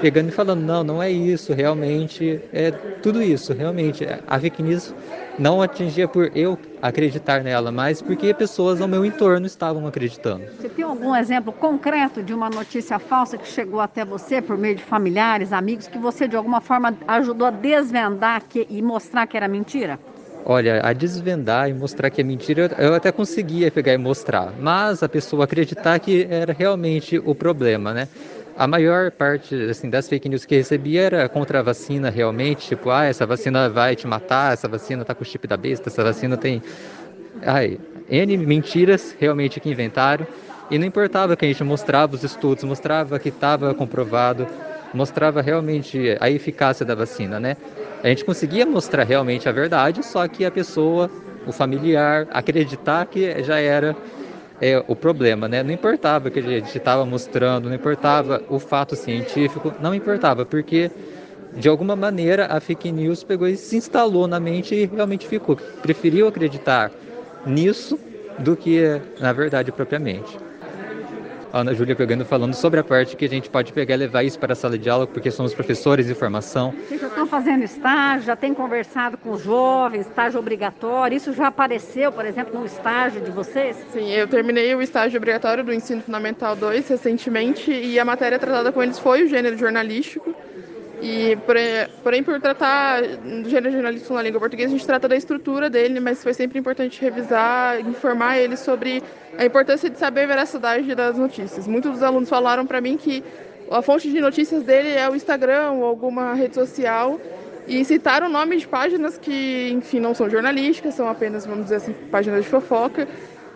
pegando 0.00 0.28
e 0.28 0.32
falando 0.32 0.62
não 0.62 0.84
não 0.84 1.02
é 1.02 1.10
isso 1.10 1.52
realmente 1.52 2.40
é 2.52 2.72
tudo 3.02 3.22
isso 3.22 3.52
realmente 3.52 4.06
a 4.26 4.40
fake 4.40 4.62
news 4.62 4.94
não 5.38 5.60
atingia 5.60 6.08
por 6.08 6.30
eu 6.34 6.58
acreditar 6.80 7.42
nela, 7.42 7.70
mas 7.70 8.00
porque 8.00 8.32
pessoas 8.32 8.80
ao 8.80 8.88
meu 8.88 9.04
entorno 9.04 9.46
estavam 9.46 9.86
acreditando. 9.86 10.42
Você 10.58 10.68
tem 10.68 10.84
algum 10.84 11.14
exemplo 11.14 11.52
concreto 11.52 12.22
de 12.22 12.32
uma 12.32 12.48
notícia 12.48 12.98
falsa 12.98 13.36
que 13.36 13.46
chegou 13.46 13.80
até 13.80 14.04
você 14.04 14.40
por 14.40 14.56
meio 14.56 14.76
de 14.76 14.82
familiares, 14.82 15.52
amigos, 15.52 15.88
que 15.88 15.98
você 15.98 16.26
de 16.26 16.36
alguma 16.36 16.60
forma 16.60 16.96
ajudou 17.06 17.48
a 17.48 17.50
desvendar 17.50 18.42
que, 18.48 18.66
e 18.70 18.80
mostrar 18.80 19.26
que 19.26 19.36
era 19.36 19.48
mentira? 19.48 19.98
Olha, 20.48 20.80
a 20.80 20.92
desvendar 20.92 21.68
e 21.68 21.74
mostrar 21.74 22.08
que 22.08 22.20
é 22.20 22.24
mentira, 22.24 22.70
eu 22.78 22.94
até 22.94 23.10
conseguia 23.10 23.68
pegar 23.68 23.92
e 23.92 23.98
mostrar, 23.98 24.54
mas 24.56 25.02
a 25.02 25.08
pessoa 25.08 25.42
acreditar 25.42 25.98
que 25.98 26.24
era 26.30 26.52
realmente 26.52 27.18
o 27.18 27.34
problema, 27.34 27.92
né? 27.92 28.08
A 28.56 28.66
maior 28.66 29.10
parte 29.10 29.54
assim, 29.70 29.90
das 29.90 30.08
fake 30.08 30.28
news 30.28 30.46
que 30.46 30.56
recebi 30.56 30.96
era 30.96 31.28
contra 31.28 31.60
a 31.60 31.62
vacina 31.62 32.08
realmente, 32.08 32.68
tipo, 32.68 32.90
ah, 32.90 33.04
essa 33.04 33.26
vacina 33.26 33.68
vai 33.68 33.94
te 33.94 34.06
matar, 34.06 34.54
essa 34.54 34.66
vacina 34.66 35.04
tá 35.04 35.14
com 35.14 35.22
o 35.22 35.26
chip 35.26 35.46
da 35.46 35.56
besta, 35.56 35.88
essa 35.88 36.02
vacina 36.02 36.36
tem. 36.36 36.62
Ai, 37.44 37.78
N 38.08 38.36
mentiras 38.38 39.14
realmente 39.18 39.60
que 39.60 39.68
inventaram. 39.68 40.26
E 40.70 40.78
não 40.78 40.86
importava 40.86 41.36
que 41.36 41.44
a 41.44 41.48
gente 41.48 41.62
mostrava 41.62 42.14
os 42.14 42.24
estudos, 42.24 42.64
mostrava 42.64 43.18
que 43.18 43.28
estava 43.28 43.72
comprovado, 43.74 44.46
mostrava 44.92 45.40
realmente 45.40 46.16
a 46.18 46.28
eficácia 46.30 46.84
da 46.84 46.94
vacina, 46.94 47.38
né? 47.38 47.56
A 48.02 48.08
gente 48.08 48.24
conseguia 48.24 48.66
mostrar 48.66 49.04
realmente 49.04 49.48
a 49.48 49.52
verdade, 49.52 50.04
só 50.04 50.26
que 50.26 50.44
a 50.44 50.50
pessoa, 50.50 51.10
o 51.46 51.52
familiar, 51.52 52.26
acreditar 52.32 53.06
que 53.06 53.42
já 53.44 53.60
era 53.60 53.94
é 54.60 54.82
o 54.86 54.96
problema, 54.96 55.48
né? 55.48 55.62
Não 55.62 55.72
importava 55.72 56.30
que 56.30 56.38
a 56.38 56.42
gente 56.42 56.76
estava 56.76 57.04
mostrando, 57.04 57.68
não 57.68 57.74
importava 57.74 58.42
o 58.48 58.58
fato 58.58 58.96
científico, 58.96 59.74
não 59.80 59.94
importava, 59.94 60.44
porque 60.44 60.90
de 61.54 61.68
alguma 61.68 61.96
maneira 61.96 62.46
a 62.46 62.60
fake 62.60 62.90
news 62.92 63.22
pegou 63.22 63.48
e 63.48 63.56
se 63.56 63.76
instalou 63.76 64.26
na 64.26 64.40
mente 64.40 64.74
e 64.74 64.86
realmente 64.86 65.26
ficou. 65.26 65.56
Preferiu 65.56 66.28
acreditar 66.28 66.90
nisso 67.46 67.98
do 68.38 68.56
que 68.56 69.00
na 69.20 69.32
verdade 69.32 69.72
propriamente. 69.72 70.38
Ana 71.52 71.72
Júlia 71.74 71.94
pegando 71.94 72.24
falando 72.24 72.54
sobre 72.54 72.80
a 72.80 72.84
parte 72.84 73.16
que 73.16 73.24
a 73.24 73.28
gente 73.28 73.48
pode 73.48 73.72
pegar 73.72 73.94
e 73.94 73.98
levar 73.98 74.22
isso 74.22 74.38
para 74.38 74.52
a 74.52 74.56
sala 74.56 74.78
de 74.78 74.88
aula, 74.88 75.06
porque 75.06 75.30
somos 75.30 75.54
professores 75.54 76.06
de 76.06 76.14
formação. 76.14 76.72
Vocês 76.86 77.00
já 77.00 77.06
estão 77.08 77.26
fazendo 77.26 77.62
estágio, 77.62 78.26
já 78.26 78.36
tem 78.36 78.52
conversado 78.52 79.16
com 79.16 79.32
os 79.32 79.42
jovens, 79.42 80.06
estágio 80.06 80.38
obrigatório, 80.38 81.16
isso 81.16 81.32
já 81.32 81.48
apareceu, 81.48 82.12
por 82.12 82.24
exemplo, 82.24 82.58
no 82.58 82.66
estágio 82.66 83.20
de 83.20 83.30
vocês? 83.30 83.76
Sim, 83.92 84.10
eu 84.10 84.26
terminei 84.26 84.74
o 84.74 84.82
estágio 84.82 85.16
obrigatório 85.16 85.64
do 85.64 85.72
Ensino 85.72 86.02
Fundamental 86.02 86.56
2 86.56 86.88
recentemente 86.88 87.70
e 87.70 87.98
a 87.98 88.04
matéria 88.04 88.38
tratada 88.38 88.72
com 88.72 88.82
eles 88.82 88.98
foi 88.98 89.24
o 89.24 89.28
gênero 89.28 89.56
jornalístico. 89.56 90.34
E, 91.00 91.36
porém, 92.02 92.22
por 92.22 92.40
tratar 92.40 93.02
do 93.02 93.48
gênero 93.48 93.72
jornalístico 93.72 94.14
na 94.14 94.22
língua 94.22 94.40
portuguesa, 94.40 94.68
a 94.68 94.76
gente 94.78 94.86
trata 94.86 95.06
da 95.06 95.16
estrutura 95.16 95.68
dele, 95.68 96.00
mas 96.00 96.22
foi 96.22 96.32
sempre 96.32 96.58
importante 96.58 97.00
revisar, 97.00 97.80
informar 97.80 98.38
ele 98.38 98.56
sobre 98.56 99.02
a 99.36 99.44
importância 99.44 99.90
de 99.90 99.98
saber 99.98 100.22
a 100.22 100.26
veracidade 100.28 100.94
das 100.94 101.18
notícias. 101.18 101.66
Muitos 101.66 101.92
dos 101.92 102.02
alunos 102.02 102.28
falaram 102.28 102.66
para 102.66 102.80
mim 102.80 102.96
que 102.96 103.22
a 103.70 103.82
fonte 103.82 104.10
de 104.10 104.20
notícias 104.20 104.62
dele 104.62 104.90
é 104.90 105.08
o 105.08 105.14
Instagram 105.14 105.72
ou 105.72 105.84
alguma 105.84 106.32
rede 106.34 106.54
social 106.54 107.20
e 107.66 107.84
citaram 107.84 108.28
nome 108.28 108.56
de 108.56 108.66
páginas 108.66 109.18
que, 109.18 109.70
enfim, 109.72 110.00
não 110.00 110.14
são 110.14 110.30
jornalísticas, 110.30 110.94
são 110.94 111.08
apenas, 111.08 111.44
vamos 111.44 111.64
dizer 111.64 111.76
assim, 111.76 111.92
páginas 112.10 112.44
de 112.44 112.48
fofoca, 112.48 113.06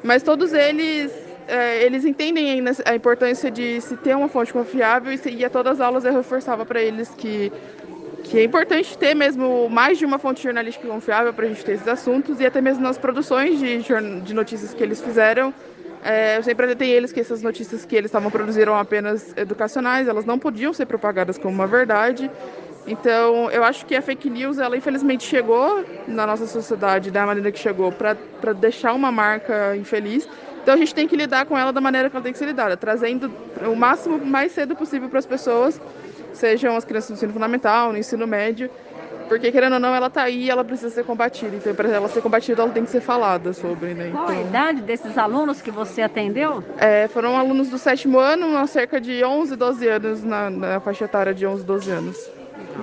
mas 0.02 0.22
todos 0.22 0.52
eles 0.52 1.29
é, 1.50 1.84
eles 1.84 2.04
entendem 2.04 2.64
a 2.84 2.94
importância 2.94 3.50
de 3.50 3.80
se 3.80 3.96
ter 3.96 4.16
uma 4.16 4.28
fonte 4.28 4.52
confiável 4.52 5.12
e, 5.12 5.44
a 5.44 5.50
todas 5.50 5.72
as 5.72 5.80
aulas 5.80 6.04
eu 6.04 6.12
reforçava 6.12 6.64
para 6.64 6.80
eles 6.80 7.08
que 7.10 7.52
que 8.22 8.38
é 8.38 8.44
importante 8.44 8.96
ter 8.96 9.14
mesmo 9.14 9.68
mais 9.68 9.98
de 9.98 10.04
uma 10.04 10.18
fonte 10.18 10.42
jornalística 10.42 10.86
confiável 10.86 11.32
para 11.32 11.46
a 11.46 11.48
gente 11.48 11.64
ter 11.64 11.72
esses 11.72 11.88
assuntos 11.88 12.38
e 12.38 12.46
até 12.46 12.60
mesmo 12.60 12.82
nas 12.82 12.96
produções 12.96 13.58
de, 13.58 13.82
de 14.22 14.34
notícias 14.34 14.72
que 14.72 14.82
eles 14.82 15.00
fizeram. 15.00 15.52
É, 16.04 16.36
eu 16.38 16.42
sempre 16.42 16.64
alertei 16.64 16.90
eles 16.90 17.12
que 17.12 17.20
essas 17.20 17.42
notícias 17.42 17.84
que 17.84 17.96
eles 17.96 18.08
estavam 18.08 18.30
produzindo 18.30 18.62
eram 18.62 18.76
apenas 18.76 19.34
educacionais, 19.36 20.06
elas 20.06 20.24
não 20.24 20.38
podiam 20.38 20.72
ser 20.72 20.86
propagadas 20.86 21.38
como 21.38 21.54
uma 21.54 21.66
verdade. 21.66 22.30
Então, 22.86 23.50
eu 23.50 23.62
acho 23.62 23.84
que 23.84 23.94
a 23.94 24.02
fake 24.02 24.30
news, 24.30 24.58
ela 24.58 24.76
infelizmente 24.76 25.24
chegou 25.24 25.84
na 26.08 26.26
nossa 26.26 26.46
sociedade 26.46 27.10
da 27.10 27.26
maneira 27.26 27.52
que 27.52 27.58
chegou 27.58 27.92
para 27.92 28.52
deixar 28.52 28.94
uma 28.94 29.12
marca 29.12 29.76
infeliz. 29.76 30.28
Então, 30.70 30.76
a 30.80 30.84
gente 30.84 30.94
tem 30.94 31.08
que 31.08 31.16
lidar 31.16 31.46
com 31.46 31.58
ela 31.58 31.72
da 31.72 31.80
maneira 31.80 32.08
que 32.08 32.14
ela 32.14 32.22
tem 32.22 32.32
que 32.32 32.38
ser 32.38 32.46
lidada, 32.46 32.76
trazendo 32.76 33.28
o 33.60 33.74
máximo 33.74 34.24
mais 34.24 34.52
cedo 34.52 34.76
possível 34.76 35.08
para 35.08 35.18
as 35.18 35.26
pessoas 35.26 35.80
sejam 36.32 36.76
as 36.76 36.84
crianças 36.84 37.10
do 37.10 37.14
ensino 37.14 37.32
fundamental, 37.32 37.90
no 37.90 37.98
ensino 37.98 38.24
médio, 38.24 38.70
porque 39.28 39.50
querendo 39.50 39.72
ou 39.72 39.80
não, 39.80 39.92
ela 39.92 40.06
está 40.06 40.22
aí 40.22 40.44
e 40.44 40.48
ela 40.48 40.64
precisa 40.64 40.88
ser 40.90 41.04
combatida. 41.04 41.56
Então, 41.56 41.74
para 41.74 41.88
ela 41.88 42.06
ser 42.06 42.22
combatida, 42.22 42.62
ela 42.62 42.70
tem 42.70 42.84
que 42.84 42.90
ser 42.90 43.00
falada 43.00 43.52
sobre, 43.52 43.94
né? 43.94 44.10
Qual 44.12 44.30
então... 44.30 44.38
a 44.38 44.40
idade 44.42 44.82
desses 44.82 45.18
alunos 45.18 45.60
que 45.60 45.72
você 45.72 46.02
atendeu? 46.02 46.62
É, 46.78 47.08
foram 47.08 47.36
alunos 47.36 47.68
do 47.68 47.76
sétimo 47.76 48.20
ano, 48.20 48.56
há 48.56 48.64
cerca 48.68 49.00
de 49.00 49.24
11, 49.24 49.56
12 49.56 49.88
anos, 49.88 50.22
na, 50.22 50.50
na 50.50 50.78
faixa 50.78 51.04
etária 51.04 51.34
de 51.34 51.44
11, 51.44 51.64
12 51.64 51.90
anos. 51.90 52.30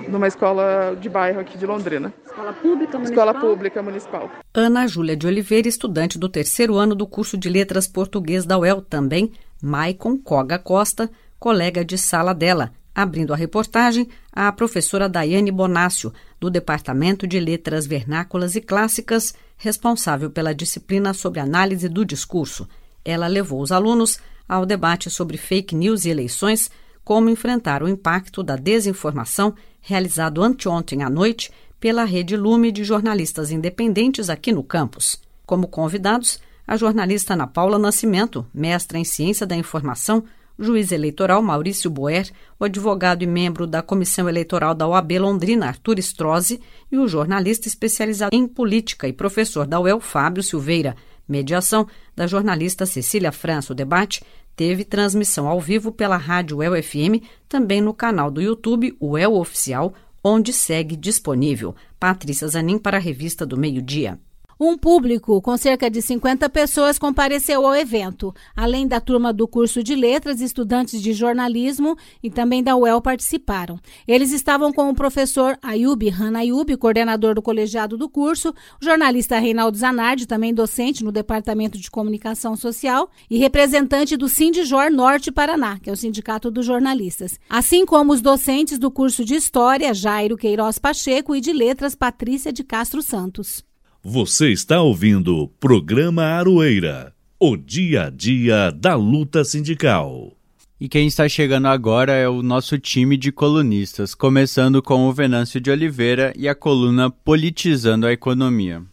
Numa 0.08 0.26
escola 0.26 0.96
de 1.00 1.08
bairro 1.08 1.40
aqui 1.40 1.58
de 1.58 1.66
Londrina. 1.66 2.12
Escola 2.24 2.52
pública 2.52 2.98
municipal? 2.98 3.28
Escola 3.28 3.34
pública 3.34 3.82
municipal. 3.82 4.30
Ana 4.54 4.86
Júlia 4.86 5.16
de 5.16 5.26
Oliveira, 5.26 5.68
estudante 5.68 6.18
do 6.18 6.28
terceiro 6.28 6.76
ano 6.76 6.94
do 6.94 7.06
curso 7.06 7.36
de 7.36 7.48
Letras 7.48 7.86
Português 7.86 8.44
da 8.46 8.58
UEL, 8.58 8.80
também 8.80 9.32
Maicon 9.62 10.16
Coga 10.16 10.58
Costa, 10.58 11.10
colega 11.38 11.84
de 11.84 11.98
sala 11.98 12.32
dela, 12.32 12.72
Abrindo 12.98 13.32
a 13.32 13.36
reportagem, 13.36 14.08
a 14.32 14.50
professora 14.50 15.08
Daiane 15.08 15.52
Bonácio, 15.52 16.12
do 16.40 16.50
Departamento 16.50 17.28
de 17.28 17.38
Letras 17.38 17.86
Vernáculas 17.86 18.56
e 18.56 18.60
Clássicas, 18.60 19.36
responsável 19.56 20.30
pela 20.32 20.52
disciplina 20.52 21.14
sobre 21.14 21.38
análise 21.38 21.88
do 21.88 22.04
discurso. 22.04 22.68
Ela 23.04 23.28
levou 23.28 23.62
os 23.62 23.70
alunos 23.70 24.18
ao 24.48 24.66
debate 24.66 25.10
sobre 25.10 25.36
fake 25.36 25.76
news 25.76 26.04
e 26.04 26.10
eleições, 26.10 26.72
como 27.04 27.30
enfrentar 27.30 27.84
o 27.84 27.88
impacto 27.88 28.42
da 28.42 28.56
desinformação, 28.56 29.54
realizado 29.88 30.42
anteontem 30.42 31.02
à 31.02 31.08
noite 31.08 31.50
pela 31.80 32.04
Rede 32.04 32.36
Lume 32.36 32.70
de 32.70 32.84
jornalistas 32.84 33.50
independentes 33.50 34.28
aqui 34.28 34.52
no 34.52 34.62
campus. 34.62 35.18
Como 35.46 35.66
convidados, 35.66 36.38
a 36.66 36.76
jornalista 36.76 37.32
Ana 37.32 37.46
Paula 37.46 37.78
Nascimento, 37.78 38.46
mestra 38.52 38.98
em 38.98 39.04
Ciência 39.04 39.46
da 39.46 39.56
Informação, 39.56 40.24
juiz 40.58 40.92
eleitoral 40.92 41.40
Maurício 41.40 41.88
Boer, 41.88 42.30
o 42.60 42.66
advogado 42.66 43.22
e 43.22 43.26
membro 43.26 43.66
da 43.66 43.80
Comissão 43.80 44.28
Eleitoral 44.28 44.74
da 44.74 44.86
OAB 44.86 45.12
Londrina, 45.20 45.68
Arthur 45.68 45.98
Strozzi, 46.00 46.60
e 46.92 46.98
o 46.98 47.08
jornalista 47.08 47.66
especializado 47.66 48.36
em 48.36 48.46
política 48.46 49.08
e 49.08 49.12
professor 49.14 49.66
da 49.66 49.80
UEL, 49.80 50.00
Fábio 50.00 50.42
Silveira. 50.42 50.94
Mediação 51.26 51.86
da 52.14 52.26
jornalista 52.26 52.84
Cecília 52.84 53.32
França. 53.32 53.72
O 53.72 53.76
debate 53.76 54.22
teve 54.58 54.84
transmissão 54.84 55.46
ao 55.46 55.60
vivo 55.60 55.92
pela 55.92 56.16
rádio 56.16 56.56
UEL 56.56 56.82
FM, 56.82 57.22
também 57.48 57.80
no 57.80 57.94
canal 57.94 58.28
do 58.28 58.42
YouTube 58.42 58.96
UEL 59.00 59.34
Oficial, 59.34 59.94
onde 60.22 60.52
segue 60.52 60.96
disponível. 60.96 61.76
Patrícia 62.00 62.48
Zanin 62.48 62.76
para 62.76 62.96
a 62.96 63.00
Revista 63.00 63.46
do 63.46 63.56
Meio 63.56 63.80
Dia. 63.80 64.18
Um 64.60 64.76
público 64.76 65.40
com 65.40 65.56
cerca 65.56 65.88
de 65.88 66.02
50 66.02 66.48
pessoas 66.48 66.98
compareceu 66.98 67.64
ao 67.64 67.76
evento. 67.76 68.34
Além 68.56 68.88
da 68.88 69.00
turma 69.00 69.32
do 69.32 69.46
curso 69.46 69.84
de 69.84 69.94
letras, 69.94 70.40
estudantes 70.40 71.00
de 71.00 71.12
jornalismo 71.12 71.96
e 72.20 72.28
também 72.28 72.60
da 72.60 72.74
UEL 72.74 73.00
participaram. 73.00 73.78
Eles 74.06 74.32
estavam 74.32 74.72
com 74.72 74.90
o 74.90 74.94
professor 74.94 75.56
Ayub 75.62 76.10
Hanayub, 76.10 76.76
coordenador 76.76 77.36
do 77.36 77.42
colegiado 77.42 77.96
do 77.96 78.08
curso, 78.08 78.52
o 78.82 78.84
jornalista 78.84 79.38
Reinaldo 79.38 79.78
Zanardi, 79.78 80.26
também 80.26 80.52
docente 80.52 81.04
no 81.04 81.12
Departamento 81.12 81.78
de 81.78 81.88
Comunicação 81.88 82.56
Social, 82.56 83.08
e 83.30 83.38
representante 83.38 84.16
do 84.16 84.28
Sindijor 84.28 84.90
Norte 84.90 85.30
Paraná, 85.30 85.78
que 85.78 85.88
é 85.88 85.92
o 85.92 85.96
Sindicato 85.96 86.50
dos 86.50 86.66
Jornalistas. 86.66 87.38
Assim 87.48 87.86
como 87.86 88.12
os 88.12 88.20
docentes 88.20 88.76
do 88.76 88.90
curso 88.90 89.24
de 89.24 89.36
História, 89.36 89.94
Jairo 89.94 90.36
Queiroz 90.36 90.80
Pacheco, 90.80 91.36
e 91.36 91.40
de 91.40 91.52
Letras, 91.52 91.94
Patrícia 91.94 92.52
de 92.52 92.64
Castro 92.64 93.02
Santos. 93.02 93.67
Você 94.02 94.50
está 94.50 94.80
ouvindo 94.80 95.36
o 95.36 95.48
programa 95.48 96.22
Aroeira, 96.22 97.12
o 97.38 97.56
dia 97.56 98.04
a 98.04 98.10
dia 98.10 98.70
da 98.70 98.94
luta 98.94 99.42
sindical. 99.42 100.36
E 100.80 100.88
quem 100.88 101.08
está 101.08 101.28
chegando 101.28 101.66
agora 101.66 102.12
é 102.12 102.28
o 102.28 102.40
nosso 102.40 102.78
time 102.78 103.16
de 103.16 103.32
colunistas, 103.32 104.14
começando 104.14 104.80
com 104.80 105.08
o 105.08 105.12
Venâncio 105.12 105.60
de 105.60 105.68
Oliveira 105.68 106.32
e 106.36 106.48
a 106.48 106.54
coluna 106.54 107.10
Politizando 107.10 108.06
a 108.06 108.12
Economia. 108.12 108.84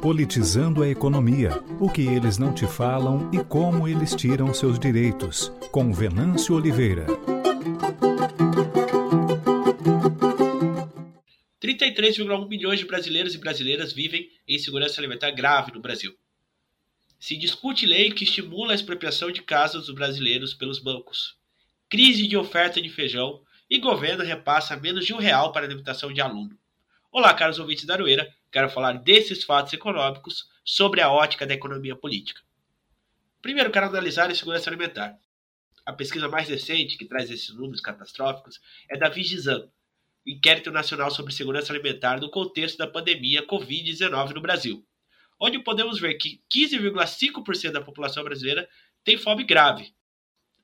Politizando 0.00 0.84
a 0.84 0.88
economia, 0.88 1.60
o 1.80 1.88
que 1.88 2.02
eles 2.02 2.38
não 2.38 2.52
te 2.52 2.66
falam 2.66 3.28
e 3.32 3.38
como 3.38 3.88
eles 3.88 4.14
tiram 4.14 4.54
seus 4.54 4.78
direitos, 4.78 5.50
com 5.72 5.92
Venâncio 5.92 6.54
Oliveira. 6.54 7.33
33,1 11.64 12.46
milhões 12.46 12.78
de 12.78 12.84
brasileiros 12.84 13.34
e 13.34 13.38
brasileiras 13.38 13.90
vivem 13.90 14.30
em 14.46 14.58
segurança 14.58 15.00
alimentar 15.00 15.30
grave 15.30 15.72
no 15.72 15.80
Brasil. 15.80 16.14
Se 17.18 17.38
discute 17.38 17.86
lei 17.86 18.12
que 18.12 18.24
estimula 18.24 18.72
a 18.72 18.74
expropriação 18.74 19.32
de 19.32 19.40
casas 19.40 19.86
dos 19.86 19.94
brasileiros 19.94 20.52
pelos 20.52 20.78
bancos. 20.78 21.38
Crise 21.88 22.28
de 22.28 22.36
oferta 22.36 22.82
de 22.82 22.90
feijão 22.90 23.42
e 23.70 23.78
governo 23.78 24.22
repassa 24.22 24.76
menos 24.76 25.06
de 25.06 25.14
um 25.14 25.16
real 25.16 25.52
para 25.52 25.64
alimentação 25.64 26.12
de 26.12 26.20
aluno. 26.20 26.54
Olá, 27.10 27.32
caros 27.32 27.58
ouvintes 27.58 27.86
da 27.86 27.94
Aroeira, 27.94 28.30
quero 28.52 28.68
falar 28.68 28.92
desses 28.92 29.42
fatos 29.42 29.72
econômicos 29.72 30.50
sobre 30.62 31.00
a 31.00 31.10
ótica 31.10 31.46
da 31.46 31.54
economia 31.54 31.96
política. 31.96 32.42
Primeiro, 33.40 33.70
quero 33.70 33.86
analisar 33.86 34.30
a 34.30 34.34
segurança 34.34 34.68
alimentar. 34.68 35.18
A 35.86 35.94
pesquisa 35.94 36.28
mais 36.28 36.46
recente 36.46 36.98
que 36.98 37.06
traz 37.06 37.30
esses 37.30 37.54
números 37.54 37.80
catastróficos 37.80 38.60
é 38.90 38.98
da 38.98 39.08
Vigisan, 39.08 39.66
Inquérito 40.26 40.70
Nacional 40.70 41.10
sobre 41.10 41.34
Segurança 41.34 41.72
Alimentar 41.72 42.20
no 42.20 42.30
contexto 42.30 42.78
da 42.78 42.86
pandemia 42.86 43.46
Covid-19 43.46 44.34
no 44.34 44.40
Brasil, 44.40 44.86
onde 45.38 45.58
podemos 45.58 46.00
ver 46.00 46.14
que 46.14 46.42
15,5% 46.52 47.72
da 47.72 47.82
população 47.82 48.24
brasileira 48.24 48.68
tem 49.04 49.18
fome 49.18 49.44
grave. 49.44 49.94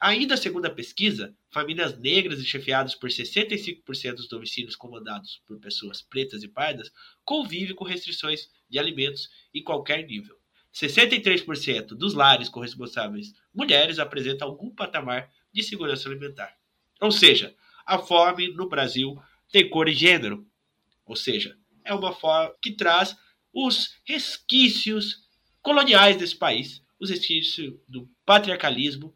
Ainda 0.01 0.35
segundo 0.35 0.65
a 0.65 0.71
pesquisa, 0.71 1.37
famílias 1.51 1.99
negras 1.99 2.41
e 2.41 2.45
chefiadas 2.47 2.95
por 2.95 3.11
65% 3.11 4.15
dos 4.15 4.29
domicílios 4.29 4.75
comandados 4.75 5.43
por 5.47 5.61
pessoas 5.61 6.01
pretas 6.01 6.43
e 6.43 6.49
pardas 6.49 6.91
convivem 7.23 7.77
com 7.77 7.85
restrições 7.85 8.49
de 8.69 8.79
alimentos 8.79 9.29
em 9.53 9.63
qualquer 9.63 10.07
nível. 10.07 10.41
63% 10.73 11.89
dos 11.89 12.15
lares 12.15 12.49
com 12.49 12.61
responsáveis 12.61 13.35
mulheres 13.53 13.99
apresentam 13.99 14.49
algum 14.49 14.71
patamar 14.71 15.31
de 15.53 15.63
segurança 15.63 16.09
alimentar. 16.09 16.57
Ou 17.01 17.13
seja, 17.13 17.55
a 17.85 17.99
fome 17.99 18.49
no 18.55 18.69
Brasil 18.69 19.21
tem 19.51 19.69
cor 19.69 19.89
e 19.89 19.93
gênero. 19.93 20.47
Ou 21.05 21.17
seja, 21.17 21.57
é 21.85 21.95
uma 21.95 22.13
forma 22.13 22.55
que 22.63 22.73
traz 22.73 23.17
os 23.53 23.97
resquícios 24.05 25.29
coloniais 25.61 26.17
desse 26.17 26.37
país, 26.37 26.83
os 26.99 27.11
resquícios 27.11 27.75
do 27.89 28.09
patriarcalismo 28.25 29.15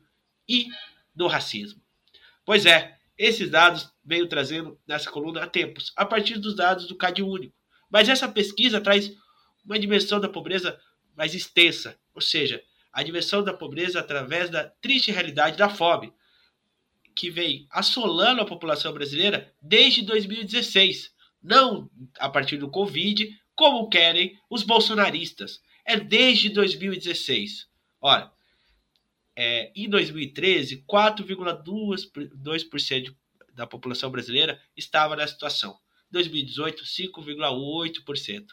e 0.49 0.69
do 1.15 1.27
racismo. 1.27 1.81
Pois 2.45 2.67
é, 2.67 2.99
esses 3.17 3.49
dados 3.49 3.91
venho 4.05 4.29
trazendo 4.29 4.79
nessa 4.87 5.11
coluna 5.11 5.45
há 5.45 5.47
tempos, 5.47 5.93
a 5.97 6.05
partir 6.05 6.39
dos 6.39 6.57
dados 6.57 6.87
do 6.87 6.97
CAD 6.97 7.23
único. 7.23 7.55
Mas 7.89 8.09
essa 8.09 8.29
pesquisa 8.29 8.81
traz 8.81 9.13
uma 9.65 9.79
dimensão 9.79 10.21
da 10.21 10.29
pobreza 10.29 10.79
mais 11.17 11.35
extensa, 11.35 11.99
ou 12.13 12.21
seja, 12.21 12.63
a 12.93 13.03
dimensão 13.03 13.43
da 13.43 13.55
pobreza 13.55 14.01
através 14.01 14.51
da 14.51 14.65
triste 14.65 15.11
realidade 15.11 15.57
da 15.57 15.69
fome, 15.69 16.13
que 17.15 17.31
vem 17.31 17.67
assolando 17.71 18.41
a 18.41 18.47
população 18.47 18.93
brasileira 18.93 19.53
desde 19.63 20.03
2016. 20.03 21.13
Não 21.43 21.91
a 22.19 22.29
partir 22.29 22.57
do 22.57 22.71
Covid, 22.71 23.31
como 23.55 23.89
querem 23.89 24.39
os 24.51 24.63
bolsonaristas. 24.63 25.61
É 25.85 25.99
desde 25.99 26.49
2016. 26.49 27.69
Ora, 28.01 28.33
é, 29.37 29.71
em 29.75 29.89
2013, 29.89 30.85
4,2% 30.89 33.15
da 33.53 33.67
população 33.67 34.11
brasileira 34.11 34.61
estava 34.77 35.17
nessa 35.17 35.35
situação. 35.35 35.77
Em 36.09 36.13
2018, 36.13 36.85
5,8%. 36.85 38.47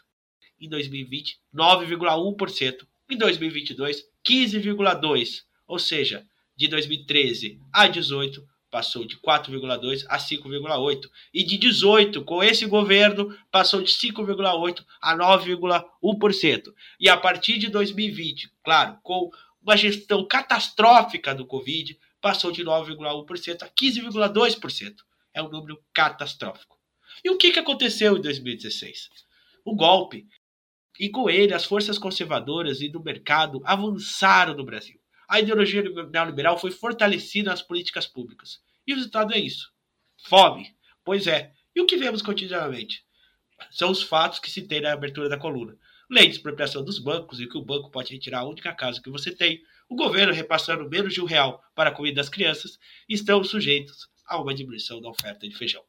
Em 0.60 0.68
2020, 0.68 1.40
9,1%. 1.54 2.86
Em 3.10 3.16
2022, 3.16 4.04
15,2%. 4.24 5.44
Ou 5.66 5.78
seja, 5.78 6.26
de 6.56 6.68
2013 6.68 7.60
a 7.72 7.86
18, 7.86 8.46
passou 8.72 9.04
de 9.04 9.18
4,2 9.18 10.02
a 10.08 10.16
5,8 10.16 11.10
e 11.32 11.44
de 11.44 11.58
18 11.58 12.24
com 12.24 12.42
esse 12.42 12.64
governo 12.64 13.36
passou 13.50 13.82
de 13.82 13.92
5,8 13.92 14.82
a 14.98 15.14
9,1%. 15.14 16.72
E 16.98 17.06
a 17.06 17.16
partir 17.18 17.58
de 17.58 17.68
2020, 17.68 18.50
claro, 18.64 18.98
com 19.02 19.30
uma 19.62 19.76
gestão 19.76 20.26
catastrófica 20.26 21.34
do 21.34 21.46
Covid, 21.46 21.98
passou 22.18 22.50
de 22.50 22.64
9,1% 22.64 23.62
a 23.62 23.68
15,2%. 23.68 24.94
É 25.34 25.42
um 25.42 25.50
número 25.50 25.78
catastrófico. 25.92 26.78
E 27.22 27.28
o 27.28 27.36
que, 27.36 27.52
que 27.52 27.58
aconteceu 27.58 28.16
em 28.16 28.22
2016? 28.22 29.10
O 29.66 29.76
golpe. 29.76 30.26
E 30.98 31.10
com 31.10 31.28
ele, 31.28 31.52
as 31.52 31.66
forças 31.66 31.98
conservadoras 31.98 32.80
e 32.80 32.88
do 32.88 33.02
mercado 33.02 33.60
avançaram 33.64 34.54
no 34.54 34.64
Brasil 34.64 35.01
a 35.32 35.40
ideologia 35.40 35.82
neoliberal 36.10 36.58
foi 36.58 36.70
fortalecida 36.70 37.50
nas 37.50 37.62
políticas 37.62 38.06
públicas. 38.06 38.60
E 38.86 38.92
o 38.92 38.96
resultado 38.96 39.32
é 39.32 39.38
isso: 39.38 39.72
fome. 40.28 40.76
Pois 41.02 41.26
é. 41.26 41.54
E 41.74 41.80
o 41.80 41.86
que 41.86 41.96
vemos 41.96 42.20
cotidianamente? 42.20 43.02
São 43.70 43.90
os 43.90 44.02
fatos 44.02 44.38
que 44.38 44.50
citei 44.50 44.82
na 44.82 44.92
abertura 44.92 45.30
da 45.30 45.38
coluna. 45.38 45.74
Lei 46.10 46.26
de 46.26 46.34
expropriação 46.34 46.84
dos 46.84 46.98
bancos 46.98 47.40
e 47.40 47.46
que 47.46 47.56
o 47.56 47.64
banco 47.64 47.90
pode 47.90 48.12
retirar 48.12 48.40
a 48.40 48.46
única 48.46 48.74
casa 48.74 49.00
que 49.00 49.08
você 49.08 49.34
tem. 49.34 49.62
O 49.88 49.96
governo 49.96 50.34
repassando 50.34 50.86
menos 50.86 51.14
de 51.14 51.22
um 51.22 51.24
real 51.24 51.64
para 51.74 51.88
a 51.88 51.94
comida 51.94 52.16
das 52.16 52.28
crianças 52.28 52.78
estão 53.08 53.42
sujeitos 53.42 54.10
a 54.26 54.38
uma 54.38 54.52
diminuição 54.52 55.00
da 55.00 55.08
oferta 55.08 55.48
de 55.48 55.56
feijão. 55.56 55.82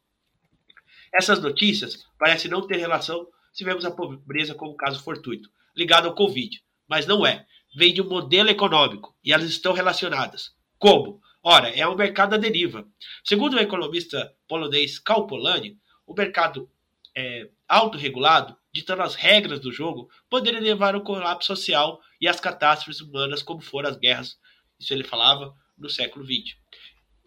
Essas 1.12 1.38
notícias 1.38 2.02
parecem 2.18 2.50
não 2.50 2.66
ter 2.66 2.78
relação 2.78 3.28
se 3.52 3.62
vemos 3.62 3.84
a 3.84 3.90
pobreza 3.90 4.54
como 4.54 4.74
caso 4.74 5.02
fortuito, 5.02 5.50
ligado 5.76 6.08
ao 6.08 6.14
Covid, 6.14 6.64
mas 6.88 7.06
não 7.06 7.26
é 7.26 7.46
vem 7.74 7.92
de 7.92 8.00
um 8.00 8.08
modelo 8.08 8.48
econômico 8.48 9.14
e 9.24 9.32
elas 9.32 9.48
estão 9.48 9.72
relacionadas. 9.72 10.54
Como? 10.78 11.20
Ora, 11.42 11.68
é 11.68 11.86
um 11.86 11.94
mercado 11.94 12.34
à 12.34 12.38
deriva. 12.38 12.86
Segundo 13.22 13.54
o 13.54 13.60
economista 13.60 14.34
polonês 14.48 14.98
Karl 14.98 15.26
Polanyi, 15.26 15.78
o 16.06 16.14
mercado 16.14 16.70
é, 17.14 17.48
autorregulado, 17.68 18.56
ditando 18.72 19.02
as 19.02 19.14
regras 19.14 19.60
do 19.60 19.72
jogo, 19.72 20.08
poderia 20.28 20.60
levar 20.60 20.94
ao 20.94 21.02
colapso 21.02 21.48
social 21.48 22.00
e 22.20 22.26
às 22.26 22.40
catástrofes 22.40 23.00
humanas, 23.00 23.42
como 23.42 23.60
foram 23.60 23.90
as 23.90 23.96
guerras, 23.96 24.38
isso 24.78 24.92
ele 24.92 25.04
falava, 25.04 25.54
no 25.76 25.88
século 25.88 26.24
XX. 26.24 26.56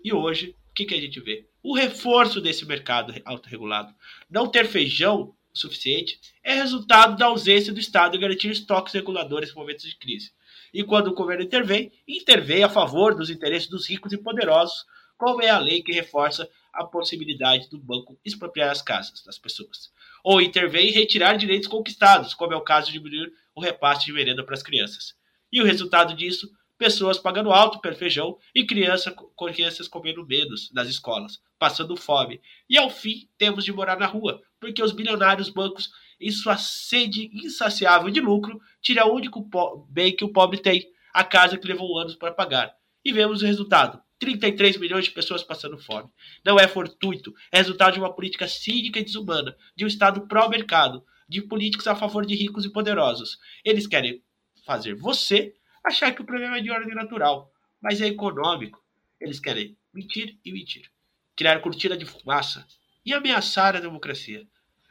E 0.04 0.14
hoje, 0.14 0.56
o 0.70 0.74
que, 0.74 0.86
que 0.86 0.96
a 0.96 1.02
gente 1.02 1.20
vê? 1.20 1.48
O 1.62 1.76
reforço 1.76 2.40
desse 2.42 2.66
mercado 2.66 3.14
autorregulado. 3.26 3.94
Não 4.30 4.48
ter 4.48 4.68
feijão 4.68 5.36
suficiente 5.54 6.20
é 6.44 6.54
resultado 6.54 7.18
da 7.18 7.26
ausência 7.26 7.74
do 7.74 7.80
Estado 7.80 8.20
garantir 8.20 8.50
estoques 8.50 8.94
reguladores 8.94 9.52
em 9.52 9.56
momentos 9.56 9.86
de 9.86 9.96
crise. 9.98 10.32
E 10.78 10.84
quando 10.84 11.08
o 11.08 11.16
governo 11.16 11.44
intervém, 11.44 11.92
intervém 12.08 12.64
a 12.64 12.70
favor 12.70 13.16
dos 13.16 13.32
interesses 13.32 13.68
dos 13.68 13.90
ricos 13.90 14.14
e 14.14 14.18
poderosos, 14.18 14.86
como 15.18 15.42
é 15.42 15.50
a 15.50 15.58
lei 15.58 15.82
que 15.82 15.92
reforça 15.92 16.48
a 16.72 16.84
possibilidade 16.84 17.68
do 17.68 17.80
banco 17.80 18.16
expropriar 18.24 18.70
as 18.70 18.84
casas 18.84 19.24
das 19.24 19.40
pessoas. 19.40 19.92
Ou 20.24 20.40
intervém 20.40 20.90
em 20.90 20.92
retirar 20.92 21.36
direitos 21.36 21.68
conquistados, 21.68 22.36
como 22.36 22.54
é 22.54 22.56
o 22.56 22.62
caso 22.62 22.92
de 22.92 23.00
diminuir 23.00 23.34
o 23.56 23.60
repasse 23.60 24.06
de 24.06 24.14
merenda 24.14 24.44
para 24.44 24.54
as 24.54 24.62
crianças. 24.62 25.16
E 25.52 25.60
o 25.60 25.66
resultado 25.66 26.14
disso 26.14 26.48
pessoas 26.78 27.18
pagando 27.18 27.52
alto 27.52 27.80
pelo 27.80 27.96
feijão 27.96 28.38
e 28.54 28.64
criança, 28.64 29.12
crianças 29.36 29.88
comendo 29.88 30.28
menos 30.28 30.72
nas 30.72 30.88
escolas, 30.88 31.42
passando 31.58 31.98
fome. 31.98 32.40
E 32.70 32.78
ao 32.78 32.92
fim, 32.92 33.28
temos 33.36 33.66
de 33.66 33.74
morar 33.74 33.98
na 33.98 34.06
rua, 34.06 34.44
porque 34.60 34.84
os 34.84 34.92
bilionários 34.92 35.50
bancos, 35.50 35.90
em 36.20 36.32
sua 36.32 36.58
sede 36.58 37.30
insaciável 37.34 38.10
de 38.10 38.20
lucro, 38.20 38.60
tiram 38.82 39.10
o 39.10 39.16
único 39.16 39.48
bem 39.90 40.16
que 40.16 40.26
o 40.26 40.32
pobre 40.32 40.60
tem, 40.60 40.88
a 41.14 41.24
casa 41.24 41.58
que 41.58 41.68
levou 41.68 42.00
anos 42.00 42.16
para 42.16 42.34
pagar. 42.34 42.74
E 43.04 43.12
vemos 43.12 43.42
o 43.42 43.46
resultado: 43.46 44.02
33 44.20 44.78
milhões 44.78 45.06
de 45.06 45.12
pessoas 45.12 45.44
passando 45.44 45.78
fome. 45.78 46.10
Não 46.46 46.60
é 46.60 46.68
fortuito, 46.68 47.34
é 47.52 47.58
resultado 47.58 47.94
de 47.94 48.00
uma 48.00 48.14
política 48.14 48.48
cínica 48.48 49.00
e 49.00 49.04
desumana, 49.04 49.56
de 49.76 49.86
um 49.86 49.88
Estado 49.88 50.28
pró-mercado, 50.28 51.04
de 51.28 51.42
políticos 51.42 51.88
a 51.88 51.96
favor 51.96 52.26
de 52.26 52.36
ricos 52.36 52.66
e 52.66 52.72
poderosos. 52.72 53.38
Eles 53.64 53.88
querem 53.88 54.24
fazer 54.66 54.96
você 54.96 55.54
achar 55.84 56.12
que 56.14 56.22
o 56.22 56.26
problema 56.26 56.58
é 56.58 56.62
de 56.62 56.72
ordem 56.72 56.96
natural, 56.96 57.52
mas 57.82 58.02
é 58.02 58.08
econômico. 58.08 58.84
Eles 59.20 59.40
querem 59.40 59.78
mentir 59.94 60.38
e 60.44 60.52
mentir, 60.52 60.90
criar 61.36 61.60
cortina 61.60 61.98
de 61.98 62.06
fumaça 62.06 62.66
e 63.06 63.14
ameaçar 63.14 63.76
a 63.76 63.80
democracia. 63.80 64.46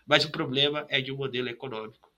Mas 0.06 0.24
o 0.24 0.30
problema 0.30 0.86
é 0.88 1.00
de 1.00 1.10
um 1.12 1.16
modelo 1.16 1.48
econômico. 1.48 2.10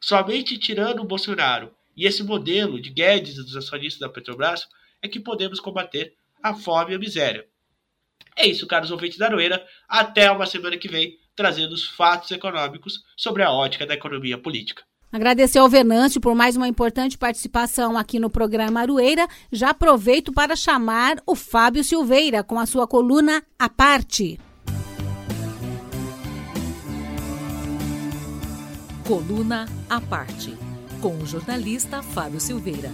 Somente 0.00 0.58
tirando 0.58 1.00
o 1.00 1.06
Bolsonaro 1.06 1.74
e 1.96 2.06
esse 2.06 2.22
modelo 2.22 2.80
de 2.80 2.90
Guedes 2.90 3.36
e 3.36 3.44
dos 3.44 3.56
acionistas 3.56 4.00
da 4.00 4.08
Petrobras 4.08 4.66
é 5.02 5.08
que 5.08 5.20
podemos 5.20 5.60
combater 5.60 6.14
a 6.42 6.54
fome 6.54 6.92
e 6.92 6.94
a 6.94 6.98
miséria. 6.98 7.46
É 8.36 8.46
isso, 8.46 8.66
caros 8.66 8.90
ouvintes 8.90 9.18
da 9.18 9.26
Aroeira. 9.26 9.64
Até 9.88 10.30
uma 10.30 10.46
semana 10.46 10.76
que 10.78 10.88
vem, 10.88 11.18
trazendo 11.34 11.72
os 11.72 11.86
fatos 11.86 12.30
econômicos 12.30 13.02
sobre 13.16 13.42
a 13.42 13.50
ótica 13.50 13.86
da 13.86 13.94
economia 13.94 14.38
política. 14.38 14.82
Agradecer 15.12 15.58
ao 15.58 15.68
Venâncio 15.68 16.20
por 16.20 16.36
mais 16.36 16.56
uma 16.56 16.68
importante 16.68 17.18
participação 17.18 17.98
aqui 17.98 18.20
no 18.20 18.30
programa 18.30 18.80
Arueira. 18.80 19.26
Já 19.50 19.70
aproveito 19.70 20.32
para 20.32 20.54
chamar 20.54 21.16
o 21.26 21.34
Fábio 21.34 21.82
Silveira 21.82 22.44
com 22.44 22.58
a 22.58 22.66
sua 22.66 22.86
coluna 22.86 23.42
A 23.58 23.68
Parte. 23.68 24.38
Coluna 29.10 29.66
A 29.88 30.00
Parte, 30.00 30.56
com 31.02 31.16
o 31.16 31.26
jornalista 31.26 32.00
Fábio 32.00 32.38
Silveira. 32.38 32.90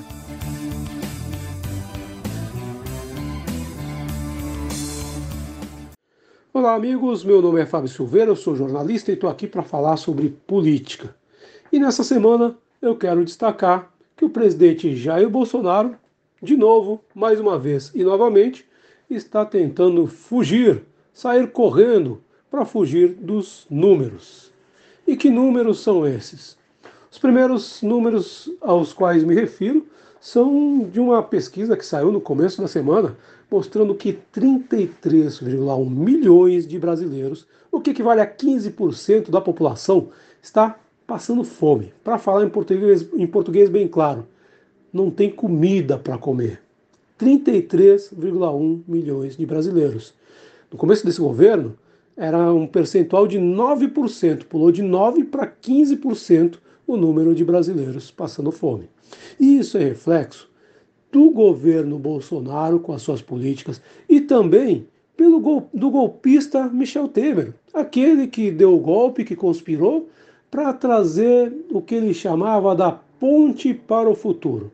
Olá, 6.55 6.75
amigos. 6.75 7.23
Meu 7.23 7.43
nome 7.43 7.61
é 7.61 7.67
Fábio 7.67 7.91
Silveira, 7.91 8.31
eu 8.31 8.35
sou 8.35 8.57
jornalista 8.57 9.11
e 9.11 9.15
estou 9.15 9.29
aqui 9.29 9.47
para 9.47 9.63
falar 9.63 9.99
sobre 9.99 10.31
política. 10.47 11.15
E 11.71 11.79
nessa 11.79 12.03
semana 12.03 12.57
eu 12.81 12.97
quero 12.97 13.23
destacar 13.23 13.93
que 14.17 14.25
o 14.25 14.31
presidente 14.31 14.97
Jair 14.97 15.29
Bolsonaro, 15.29 15.97
de 16.43 16.57
novo, 16.57 17.05
mais 17.15 17.39
uma 17.39 17.59
vez 17.59 17.93
e 17.95 18.03
novamente, 18.03 18.67
está 19.11 19.45
tentando 19.45 20.07
fugir, 20.07 20.83
sair 21.13 21.53
correndo 21.53 22.23
para 22.51 22.65
fugir 22.65 23.09
dos 23.09 23.67
números. 23.69 24.56
E 25.07 25.17
que 25.17 25.31
números 25.31 25.81
são 25.81 26.07
esses? 26.07 26.57
Os 27.11 27.19
primeiros 27.19 27.81
números 27.83 28.51
aos 28.61 28.93
quais 28.93 29.23
me 29.23 29.35
refiro 29.35 29.87
são 30.21 30.89
de 30.91 30.99
uma 30.99 31.23
pesquisa 31.23 31.77
que 31.77 31.87
saiu 31.87 32.11
no 32.11 32.21
começo 32.21 32.61
da 32.61 32.67
semana 32.67 33.17
mostrando 33.51 33.95
que 33.95 34.19
33,1 34.35 35.89
milhões 35.89 36.67
de 36.67 36.79
brasileiros, 36.79 37.47
o 37.71 37.81
que 37.81 37.91
equivale 37.91 38.21
a 38.21 38.27
15% 38.27 39.31
da 39.31 39.41
população, 39.41 40.09
está 40.43 40.79
passando 41.07 41.45
fome. 41.45 41.93
Para 42.03 42.19
falar 42.19 42.45
em 42.45 42.49
português, 42.49 43.09
em 43.15 43.27
português 43.27 43.71
bem 43.71 43.87
claro, 43.87 44.27
não 44.93 45.11
tem 45.11 45.31
comida 45.31 45.97
para 45.97 46.19
comer. 46.19 46.61
33,1 47.19 48.83
milhões 48.87 49.37
de 49.37 49.47
brasileiros. 49.47 50.13
No 50.71 50.77
começo 50.77 51.07
desse 51.07 51.21
governo, 51.21 51.79
era 52.17 52.53
um 52.53 52.67
percentual 52.67 53.27
de 53.27 53.39
9%, 53.39 54.45
pulou 54.45 54.73
de 54.73 54.83
9% 54.83 55.27
para 55.27 55.47
15% 55.47 56.59
o 56.87 56.97
número 56.97 57.35
de 57.35 57.45
brasileiros 57.45 58.11
passando 58.11 58.51
fome. 58.51 58.89
E 59.39 59.59
isso 59.59 59.77
é 59.77 59.85
reflexo 59.85 60.49
do 61.13 61.31
governo 61.31 61.99
Bolsonaro 61.99 62.81
com 62.81 62.93
as 62.93 63.03
suas 63.03 63.21
políticas 63.21 63.81
e 64.09 64.21
também 64.21 64.87
pelo 65.17 65.41
gol, 65.41 65.69
do 65.73 65.91
golpista 65.91 66.69
Michel 66.69 67.09
Temer, 67.09 67.55
aquele 67.73 68.27
que 68.27 68.51
deu 68.51 68.75
o 68.75 68.81
golpe, 68.81 69.25
que 69.25 69.35
conspirou 69.35 70.09
para 70.51 70.73
trazer 70.73 71.53
o 71.71 71.81
que 71.81 71.95
ele 71.95 72.13
chamava 72.13 72.75
da 72.75 72.93
ponte 72.93 73.73
para 73.73 74.09
o 74.09 74.15
futuro. 74.15 74.71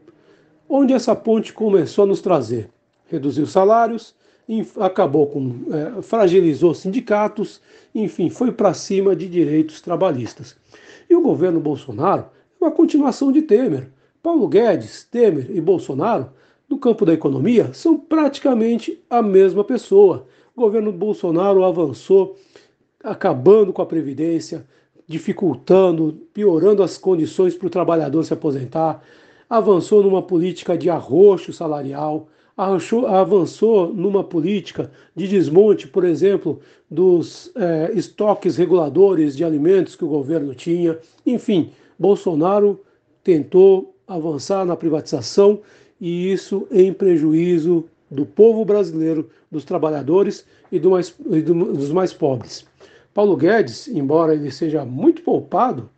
Onde 0.69 0.93
essa 0.93 1.15
ponte 1.15 1.53
começou 1.53 2.05
a 2.05 2.07
nos 2.09 2.21
trazer? 2.21 2.69
Reduziu 3.07 3.47
salários, 3.47 4.15
acabou 4.81 5.27
com. 5.27 5.51
É, 5.73 6.03
fragilizou 6.03 6.75
sindicatos, 6.75 7.61
enfim, 7.95 8.29
foi 8.29 8.53
para 8.53 8.75
cima 8.75 9.15
de 9.15 9.29
direitos 9.29 9.81
trabalhistas. 9.81 10.57
E 11.09 11.15
o 11.15 11.23
governo 11.23 11.61
Bolsonaro 11.61 12.27
é 12.61 12.65
uma 12.65 12.71
continuação 12.71 13.31
de 13.31 13.43
Temer. 13.43 13.89
Paulo 14.23 14.47
Guedes, 14.49 15.05
Temer 15.11 15.51
e 15.51 15.61
Bolsonaro, 15.61 16.31
no 16.69 16.79
campo 16.79 17.05
da 17.05 17.13
economia, 17.13 17.73
são 17.73 17.99
praticamente 17.99 19.03
a 19.11 19.21
mesma 19.21 19.65
pessoa. 19.65 20.27
O 20.55 20.61
governo 20.61 20.93
Bolsonaro 20.93 21.65
avançou 21.65 22.37
acabando 23.03 23.73
com 23.73 23.83
a 23.83 23.87
Previdência, 23.87 24.65
dificultando, 25.07 26.21
piorando 26.33 26.83
as 26.83 26.97
condições 26.97 27.55
para 27.55 27.67
o 27.67 27.71
trabalhador 27.71 28.25
se 28.25 28.33
aposentar, 28.33 29.03
avançou 29.51 30.03
numa 30.03 30.23
política 30.23 30.79
de 30.79 30.89
arroxo 30.89 31.53
salarial, 31.53 32.29
avançou 32.57 33.93
numa 33.93 34.23
política 34.23 34.91
de 35.17 35.27
desmonte, 35.27 35.89
por 35.89 36.05
exemplo, 36.05 36.61
dos 36.91 37.51
é, 37.57 37.91
estoques 37.95 38.57
reguladores 38.57 39.37
de 39.37 39.45
alimentos 39.45 39.97
que 39.97 40.05
o 40.05 40.09
governo 40.09 40.55
tinha. 40.55 40.99
Enfim, 41.25 41.71
Bolsonaro 41.99 42.81
tentou 43.25 43.95
avançar 44.07 44.65
na 44.65 44.77
privatização 44.77 45.61
e 46.01 46.31
isso 46.33 46.67
em 46.71 46.93
prejuízo 46.93 47.85
do 48.11 48.27
povo 48.27 48.65
brasileiro, 48.65 49.31
dos 49.51 49.65
trabalhadores 49.65 50.45
e, 50.71 50.79
do 50.79 50.91
mais, 50.91 51.15
e 51.31 51.41
do, 51.41 51.73
dos 51.73 51.91
mais 51.91 52.13
pobres. 52.13 52.67
Paulo 53.15 53.37
Guedes, 53.37 53.89
embora 53.89 54.35
ele 54.35 54.51
seja 54.51 54.85
muito 54.85 55.23
poupado 55.23 55.89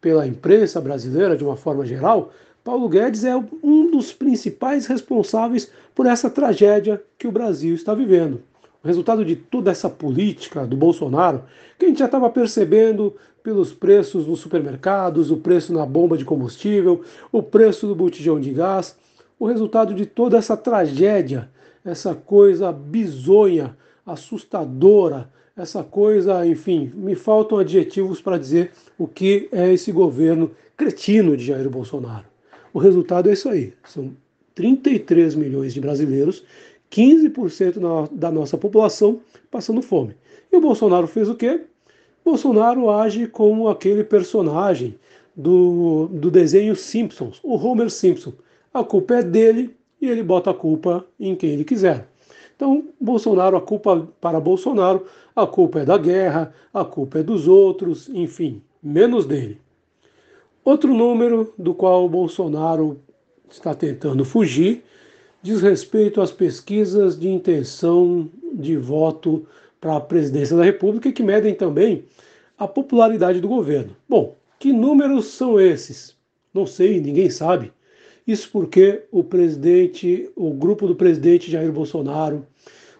pela 0.00 0.26
imprensa 0.26 0.80
brasileira 0.80 1.36
de 1.36 1.44
uma 1.44 1.56
forma 1.56 1.86
geral, 1.86 2.32
Paulo 2.62 2.88
Guedes 2.88 3.24
é 3.24 3.36
um 3.62 3.90
dos 3.90 4.12
principais 4.12 4.86
responsáveis 4.86 5.70
por 5.94 6.06
essa 6.06 6.28
tragédia 6.28 7.02
que 7.18 7.26
o 7.26 7.32
Brasil 7.32 7.74
está 7.74 7.94
vivendo. 7.94 8.42
O 8.82 8.86
resultado 8.86 9.24
de 9.24 9.36
toda 9.36 9.70
essa 9.70 9.88
política 9.88 10.66
do 10.66 10.76
Bolsonaro, 10.76 11.44
que 11.78 11.86
a 11.86 11.88
gente 11.88 11.98
já 11.98 12.04
estava 12.06 12.28
percebendo 12.28 13.14
pelos 13.42 13.72
preços 13.72 14.26
nos 14.26 14.40
supermercados, 14.40 15.30
o 15.30 15.36
preço 15.36 15.72
na 15.72 15.86
bomba 15.86 16.16
de 16.16 16.24
combustível, 16.24 17.02
o 17.30 17.42
preço 17.42 17.86
do 17.86 17.94
botijão 17.94 18.40
de 18.40 18.50
gás, 18.50 18.96
o 19.38 19.46
resultado 19.46 19.94
de 19.94 20.06
toda 20.06 20.36
essa 20.36 20.56
tragédia, 20.56 21.50
essa 21.84 22.14
coisa 22.14 22.72
bizonha, 22.72 23.76
assustadora, 24.04 25.30
essa 25.56 25.84
coisa, 25.84 26.44
enfim, 26.46 26.90
me 26.94 27.14
faltam 27.14 27.58
adjetivos 27.58 28.20
para 28.20 28.38
dizer 28.38 28.72
o 28.98 29.06
que 29.06 29.48
é 29.52 29.72
esse 29.72 29.92
governo 29.92 30.50
cretino 30.76 31.36
de 31.36 31.44
Jair 31.44 31.70
Bolsonaro. 31.70 32.24
O 32.72 32.78
resultado 32.78 33.30
é 33.30 33.34
isso 33.34 33.48
aí: 33.48 33.72
são 33.84 34.16
33 34.54 35.34
milhões 35.34 35.74
de 35.74 35.80
brasileiros 35.80 36.44
15% 36.90 38.08
da 38.12 38.30
nossa 38.30 38.56
população 38.56 39.20
passando 39.50 39.82
fome. 39.82 40.14
E 40.52 40.56
o 40.56 40.60
Bolsonaro 40.60 41.06
fez 41.06 41.28
o 41.28 41.34
quê? 41.34 41.62
Bolsonaro 42.24 42.88
age 42.90 43.26
como 43.26 43.68
aquele 43.68 44.04
personagem 44.04 44.98
do, 45.36 46.08
do 46.12 46.30
desenho 46.30 46.76
Simpsons, 46.76 47.40
o 47.42 47.56
Homer 47.56 47.90
Simpson. 47.90 48.32
A 48.72 48.84
culpa 48.84 49.16
é 49.16 49.22
dele 49.22 49.74
e 50.00 50.08
ele 50.08 50.22
bota 50.22 50.50
a 50.50 50.54
culpa 50.54 51.04
em 51.18 51.34
quem 51.34 51.50
ele 51.50 51.64
quiser. 51.64 52.06
Então, 52.54 52.84
Bolsonaro, 53.00 53.56
a 53.56 53.60
culpa 53.60 54.08
para 54.20 54.38
Bolsonaro, 54.38 55.06
a 55.34 55.46
culpa 55.46 55.80
é 55.80 55.84
da 55.84 55.98
guerra, 55.98 56.54
a 56.72 56.84
culpa 56.84 57.18
é 57.18 57.22
dos 57.22 57.48
outros, 57.48 58.08
enfim, 58.08 58.62
menos 58.82 59.26
dele. 59.26 59.60
Outro 60.64 60.94
número 60.94 61.52
do 61.58 61.74
qual 61.74 62.08
Bolsonaro 62.08 63.00
está 63.50 63.74
tentando 63.74 64.24
fugir 64.24 64.82
diz 65.44 65.60
respeito 65.60 66.22
às 66.22 66.32
pesquisas 66.32 67.20
de 67.20 67.28
intenção 67.28 68.30
de 68.54 68.78
voto 68.78 69.46
para 69.78 69.96
a 69.96 70.00
presidência 70.00 70.56
da 70.56 70.64
República, 70.64 71.12
que 71.12 71.22
medem 71.22 71.54
também 71.54 72.06
a 72.56 72.66
popularidade 72.66 73.42
do 73.42 73.48
governo. 73.48 73.94
Bom, 74.08 74.38
que 74.58 74.72
números 74.72 75.26
são 75.26 75.60
esses? 75.60 76.16
Não 76.54 76.66
sei, 76.66 76.98
ninguém 76.98 77.28
sabe. 77.28 77.70
Isso 78.26 78.48
porque 78.50 79.02
o 79.12 79.22
presidente, 79.22 80.30
o 80.34 80.50
grupo 80.54 80.86
do 80.86 80.96
presidente 80.96 81.50
Jair 81.50 81.70
Bolsonaro, 81.70 82.46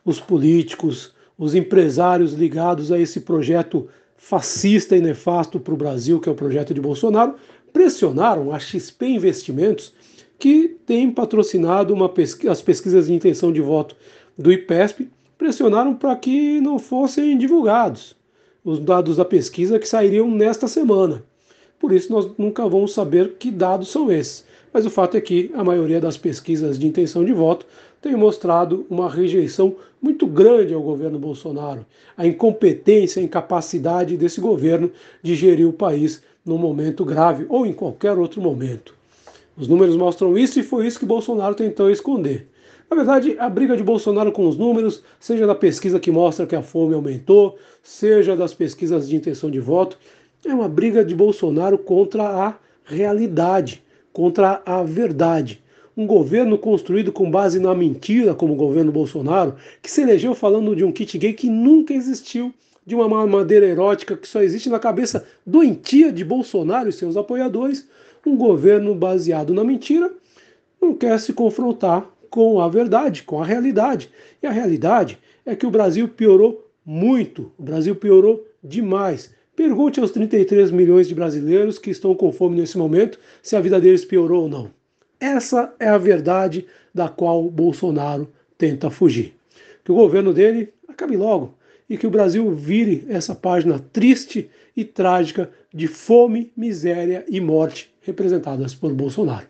os 0.05 0.21
políticos, 0.21 1.15
os 1.39 1.55
empresários 1.55 2.35
ligados 2.35 2.93
a 2.93 2.99
esse 2.99 3.21
projeto 3.21 3.89
fascista 4.19 4.95
e 4.95 5.01
nefasto 5.01 5.59
para 5.59 5.73
o 5.73 5.79
Brasil, 5.79 6.21
que 6.21 6.29
é 6.29 6.33
o 6.33 6.37
projeto 6.37 6.75
de 6.75 6.81
Bolsonaro, 6.81 7.37
pressionaram 7.73 8.53
a 8.53 8.59
XP 8.59 9.07
Investimentos 9.07 9.95
que 10.39 10.77
tem 10.87 11.11
patrocinado 11.11 11.95
pesqu 12.09 12.49
as 12.49 12.61
pesquisas 12.61 13.07
de 13.07 13.15
intenção 13.15 13.53
de 13.53 13.61
voto 13.61 13.97
do 14.37 14.53
IPESP, 14.53 15.09
pressionaram 15.39 15.95
para 15.95 16.17
que 16.17 16.61
não 16.61 16.79
fossem 16.79 17.37
divulgados 17.37 18.17
os 18.65 18.81
dados 18.81 19.17
da 19.17 19.25
pesquisa 19.25 19.79
que 19.79 19.89
sairiam 19.89 20.31
nesta 20.31 20.67
semana. 20.67 21.23
Por 21.79 21.93
isso, 21.93 22.11
nós 22.11 22.31
nunca 22.39 22.67
vamos 22.67 22.95
saber 22.95 23.35
que 23.39 23.51
dados 23.51 23.89
são 23.89 24.11
esses. 24.11 24.45
Mas 24.73 24.87
o 24.87 24.91
fato 24.91 25.17
é 25.17 25.21
que 25.21 25.51
a 25.55 25.63
maioria 25.63 26.01
das 26.01 26.17
pesquisas 26.17 26.79
de 26.79 26.87
intenção 26.87 27.25
de 27.25 27.33
voto 27.33 27.67
tem 28.01 28.17
mostrado 28.17 28.87
uma 28.91 29.09
rejeição 29.09 29.77
muito 30.01 30.27
grande 30.27 30.75
ao 30.75 30.83
governo 30.83 31.19
Bolsonaro, 31.19 31.87
a 32.17 32.27
incompetência, 32.27 33.21
a 33.21 33.25
incapacidade 33.25 34.17
desse 34.17 34.41
governo 34.41 34.91
de 35.23 35.35
gerir 35.35 35.69
o 35.69 35.73
país 35.73 36.23
num 36.45 36.59
momento 36.59 37.05
grave 37.05 37.47
ou 37.49 37.65
em 37.65 37.73
qualquer 37.73 38.19
outro 38.19 38.43
momento. 38.43 38.95
Os 39.57 39.69
números 39.69 39.97
mostram 39.97 40.37
isso 40.37 40.59
e 40.59 40.63
foi 40.63 40.87
isso 40.87 40.99
que 40.99 41.07
Bolsonaro 41.07 41.55
tentou 41.55 41.91
esconder. 41.91 42.49
Na 42.91 42.97
verdade, 42.97 43.37
a 43.39 43.49
briga 43.49 43.77
de 43.77 43.83
Bolsonaro 43.83 44.33
com 44.33 44.49
os 44.49 44.57
números, 44.57 45.03
seja 45.19 45.47
da 45.47 45.55
pesquisa 45.55 46.01
que 46.01 46.11
mostra 46.11 46.47
que 46.47 46.57
a 46.57 46.63
fome 46.63 46.95
aumentou, 46.95 47.57
seja 47.83 48.37
das 48.37 48.53
pesquisas 48.53 49.09
de 49.09 49.17
intenção 49.17 49.51
de 49.51 49.61
voto, 49.61 49.99
é 50.45 50.53
uma 50.53 50.69
briga 50.69 51.05
de 51.05 51.15
Bolsonaro 51.15 51.79
contra 51.79 52.25
a 52.25 52.55
realidade, 52.85 53.83
contra 54.13 54.61
a 54.67 54.83
verdade. 54.83 55.63
Um 55.97 56.07
governo 56.07 56.59
construído 56.59 57.13
com 57.13 57.31
base 57.31 57.61
na 57.61 57.75
mentira, 57.75 58.35
como 58.35 58.53
o 58.53 58.57
governo 58.57 58.91
Bolsonaro, 58.91 59.55
que 59.81 59.91
se 59.91 60.03
elegeu 60.03 60.35
falando 60.35 60.75
de 60.75 60.85
um 60.85 60.93
kit 60.93 61.17
gay 61.17 61.33
que 61.33 61.49
nunca 61.49 61.95
existiu, 61.95 62.53
de 62.85 62.95
uma 62.95 63.09
madeira 63.27 63.67
erótica 63.67 64.17
que 64.17 64.29
só 64.29 64.43
existe 64.43 64.69
na 64.69 64.79
cabeça 64.79 65.25
doentia 65.47 66.13
de 66.13 66.25
Bolsonaro 66.25 66.89
e 66.89 66.93
seus 66.93 67.17
apoiadores, 67.17 67.89
um 68.29 68.37
governo 68.37 68.95
baseado 68.95 69.53
na 69.53 69.65
mentira, 69.65 70.13
não 70.81 70.95
quer 70.95 71.19
se 71.19 71.33
confrontar 71.33 72.09
com 72.31 72.61
a 72.61 72.69
verdade, 72.69 73.23
com 73.23 73.41
a 73.41 73.47
realidade. 73.47 74.11
E 74.43 74.47
a 74.47 74.51
realidade 74.51 75.19
é 75.47 75.55
que 75.55 75.67
o 75.67 75.71
Brasil 75.71 76.09
piorou 76.09 76.69
muito, 76.85 77.53
o 77.59 77.63
Brasil 77.63 77.95
piorou 77.95 78.45
demais. 78.63 79.31
Pergunte 79.55 80.01
aos 80.01 80.11
33 80.11 80.71
milhões 80.71 81.07
de 81.07 81.15
brasileiros 81.15 81.79
que 81.79 81.91
estão 81.91 82.15
com 82.15 82.33
fome 82.33 82.61
nesse 82.61 82.77
momento 82.77 83.19
se 83.41 83.55
a 83.55 83.61
vida 83.61 83.81
deles 83.81 84.05
piorou 84.05 84.43
ou 84.43 84.49
não. 84.49 84.71
Essa 85.21 85.73
é 85.79 85.89
a 85.89 85.97
verdade 85.97 86.67
da 86.93 87.09
qual 87.09 87.49
Bolsonaro 87.49 88.29
tenta 88.59 88.91
fugir. 88.91 89.35
Que 89.85 89.93
o 89.93 89.95
governo 89.95 90.33
dele 90.33 90.73
acabe 90.89 91.17
logo 91.17 91.55
e 91.89 91.97
que 91.97 92.07
o 92.07 92.11
Brasil 92.11 92.51
vire 92.55 93.05
essa 93.09 93.35
página 93.35 93.79
triste 93.79 94.49
e 94.77 94.85
trágica 94.85 95.51
de 95.73 95.87
fome, 95.87 96.51
miséria 96.57 97.25
e 97.29 97.41
morte 97.41 97.91
representadas 98.03 98.75
por 98.75 98.93
Bolsonaro. 98.93 99.47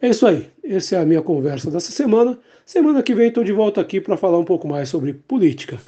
É 0.00 0.08
isso 0.08 0.26
aí. 0.26 0.48
Essa 0.64 0.96
é 0.96 1.00
a 1.00 1.06
minha 1.06 1.22
conversa 1.22 1.70
dessa 1.70 1.92
semana. 1.92 2.38
Semana 2.64 3.02
que 3.02 3.14
vem 3.14 3.28
estou 3.28 3.44
de 3.44 3.52
volta 3.52 3.80
aqui 3.80 4.00
para 4.00 4.16
falar 4.16 4.38
um 4.38 4.44
pouco 4.44 4.66
mais 4.66 4.88
sobre 4.88 5.12
política. 5.12 5.78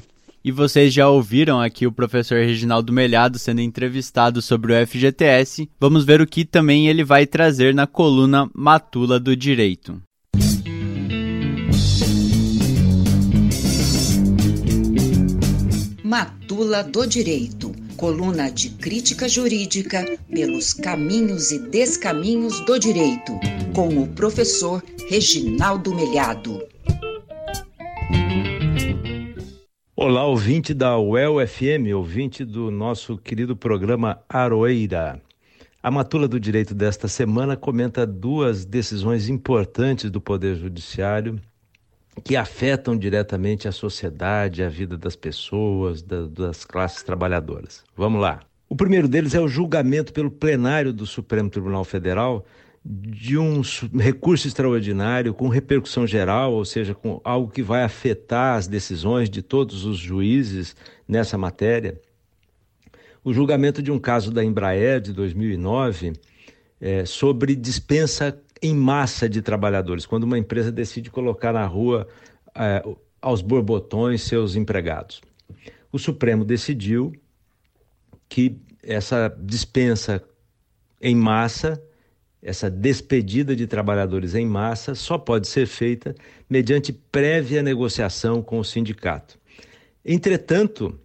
E 0.45 0.51
vocês 0.51 0.93
já 0.93 1.09
ouviram 1.09 1.61
aqui 1.61 1.87
o 1.87 1.93
professor 1.93 2.39
Reginaldo 2.39 2.93
Melhado 2.93 3.39
sendo 3.39 3.61
entrevistado 3.61 4.43
sobre 4.43 4.73
o 4.73 4.87
FGTS. 4.87 5.71
Vamos 5.79 6.05
ver 6.05 6.21
o 6.21 6.27
que 6.27 6.45
também 6.45 6.89
ele 6.89 7.05
vai 7.05 7.27
trazer 7.27 7.73
na 7.73 7.87
coluna 7.87 8.51
Matula 8.53 9.21
do 9.21 9.37
Direito. 9.37 10.03
Matula 16.13 16.85
do 16.85 17.07
Direito, 17.07 17.73
coluna 17.97 18.51
de 18.51 18.69
crítica 18.69 19.27
jurídica 19.27 20.05
pelos 20.31 20.75
caminhos 20.75 21.51
e 21.51 21.59
descaminhos 21.59 22.61
do 22.67 22.79
direito, 22.79 23.33
com 23.75 23.89
o 23.97 24.07
professor 24.07 24.85
Reginaldo 25.09 25.95
Melhado. 25.95 26.63
Olá, 29.97 30.27
ouvinte 30.27 30.75
da 30.75 30.99
UEL 30.99 31.37
FM, 31.49 31.97
ouvinte 31.97 32.45
do 32.45 32.71
nosso 32.71 33.17
querido 33.17 33.57
programa 33.57 34.21
Aroeira. 34.29 35.19
A 35.83 35.91
Matula 35.91 36.29
do 36.29 36.39
Direito 36.39 36.75
desta 36.75 37.09
semana 37.09 37.57
comenta 37.57 38.07
duas 38.07 38.67
decisões 38.67 39.31
importantes 39.31 40.11
do 40.11 40.21
Poder 40.21 40.57
Judiciário 40.57 41.41
que 42.23 42.37
afetam 42.37 42.97
diretamente 42.97 43.67
a 43.67 43.73
sociedade, 43.73 44.63
a 44.63 44.69
vida 44.69 44.99
das 44.99 45.17
pessoas, 45.17 46.03
da, 46.03 46.27
das 46.27 46.65
classes 46.65 47.03
trabalhadoras. 47.03 47.83
Vamos 47.97 48.21
lá. 48.21 48.41
O 48.69 48.77
primeiro 48.77 49.09
deles 49.09 49.35
é 49.35 49.41
o 49.41 49.49
julgamento 49.49 50.13
pelo 50.13 50.31
plenário 50.31 50.93
do 50.93 51.07
Supremo 51.07 51.51
Tribunal 51.51 51.85
Federal 51.85 52.45
de 52.85 53.39
um 53.39 53.63
recurso 53.99 54.49
extraordinário 54.49 55.33
com 55.33 55.49
repercussão 55.49 56.07
geral, 56.07 56.53
ou 56.53 56.65
seja, 56.65 56.95
com 56.95 57.21
algo 57.23 57.51
que 57.51 57.63
vai 57.63 57.85
afetar 57.85 58.57
as 58.57 58.67
decisões 58.67 59.31
de 59.31 59.41
todos 59.41 59.85
os 59.85 59.99
juízes 59.99 60.75
nessa 61.07 61.39
matéria. 61.39 62.01
O 63.25 63.33
julgamento 63.33 63.81
de 63.81 63.93
um 63.93 64.01
caso 64.01 64.33
da 64.33 64.45
Embraer 64.45 65.01
de 65.01 65.13
2009 65.13 66.15
é, 66.81 67.05
sobre 67.05 67.55
dispensa 67.55 68.37
em 68.63 68.75
massa 68.75 69.29
de 69.29 69.43
trabalhadores, 69.43 70.07
quando 70.07 70.23
uma 70.23 70.39
empresa 70.39 70.71
decide 70.71 71.11
colocar 71.11 71.53
na 71.53 71.67
rua 71.67 72.07
é, 72.55 72.83
aos 73.21 73.43
borbotões 73.43 74.23
seus 74.23 74.55
empregados. 74.55 75.21
O 75.91 75.99
Supremo 75.99 76.45
decidiu 76.45 77.13
que 78.29 78.57
essa 78.83 79.35
dispensa 79.39 80.23
em 81.01 81.15
massa, 81.15 81.83
essa 82.41 82.71
despedida 82.71 83.55
de 83.55 83.67
trabalhadores 83.67 84.35
em 84.35 84.47
massa, 84.47 84.95
só 84.95 85.19
pode 85.19 85.49
ser 85.49 85.67
feita 85.67 86.15
mediante 86.49 86.93
prévia 86.93 87.63
negociação 87.63 88.41
com 88.41 88.59
o 88.59 88.65
sindicato. 88.65 89.39
Entretanto, 90.05 90.99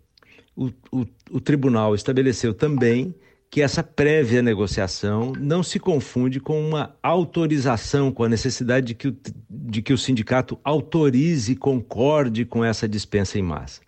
o, 0.56 0.68
o, 0.92 1.06
o 1.32 1.42
tribunal 1.42 1.94
estabeleceu 1.96 2.54
também 2.54 3.14
que 3.50 3.62
essa 3.62 3.82
prévia 3.82 4.42
negociação 4.42 5.34
não 5.40 5.64
se 5.64 5.80
confunde 5.80 6.40
com 6.40 6.60
uma 6.60 6.96
autorização, 7.02 8.12
com 8.12 8.24
a 8.24 8.30
necessidade 8.30 8.88
de 8.88 8.94
que 8.94 9.08
o, 9.08 9.18
de 9.50 9.82
que 9.82 9.94
o 9.94 9.98
sindicato 9.98 10.60
autorize 10.64 11.54
e 11.54 11.56
concorde 11.56 12.46
com 12.46 12.64
essa 12.64 12.88
dispensa 12.88 13.40
em 13.40 13.42
massa. 13.42 13.82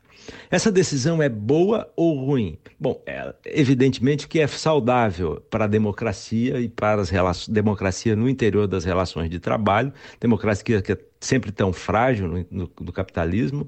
Essa 0.49 0.71
decisão 0.71 1.21
é 1.21 1.29
boa 1.29 1.91
ou 1.95 2.23
ruim? 2.25 2.57
Bom, 2.79 3.01
é, 3.05 3.33
evidentemente 3.45 4.27
que 4.27 4.39
é 4.39 4.47
saudável 4.47 5.41
para 5.49 5.65
a 5.65 5.67
democracia 5.67 6.59
e 6.59 6.69
para 6.69 7.01
as 7.01 7.09
relações, 7.09 7.49
democracia 7.49 8.15
no 8.15 8.29
interior 8.29 8.67
das 8.67 8.85
relações 8.85 9.29
de 9.29 9.39
trabalho, 9.39 9.91
democracia 10.19 10.81
que 10.81 10.91
é 10.91 10.97
sempre 11.19 11.51
tão 11.51 11.73
frágil 11.73 12.27
no, 12.27 12.45
no, 12.49 12.71
no 12.79 12.91
capitalismo, 12.91 13.67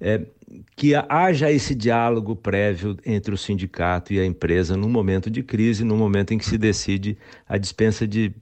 é, 0.00 0.22
que 0.76 0.94
haja 0.94 1.50
esse 1.50 1.74
diálogo 1.74 2.36
prévio 2.36 2.96
entre 3.04 3.34
o 3.34 3.38
sindicato 3.38 4.12
e 4.12 4.20
a 4.20 4.24
empresa 4.24 4.76
num 4.76 4.88
momento 4.88 5.28
de 5.28 5.42
crise, 5.42 5.84
num 5.84 5.96
momento 5.96 6.32
em 6.32 6.38
que 6.38 6.46
se 6.46 6.56
decide 6.56 7.18
a 7.48 7.58
dispensa 7.58 8.06
de, 8.06 8.32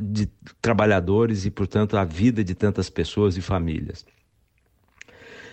de 0.00 0.28
trabalhadores 0.60 1.44
e, 1.44 1.50
portanto, 1.50 1.96
a 1.96 2.04
vida 2.04 2.44
de 2.44 2.54
tantas 2.54 2.90
pessoas 2.90 3.36
e 3.36 3.40
famílias. 3.40 4.04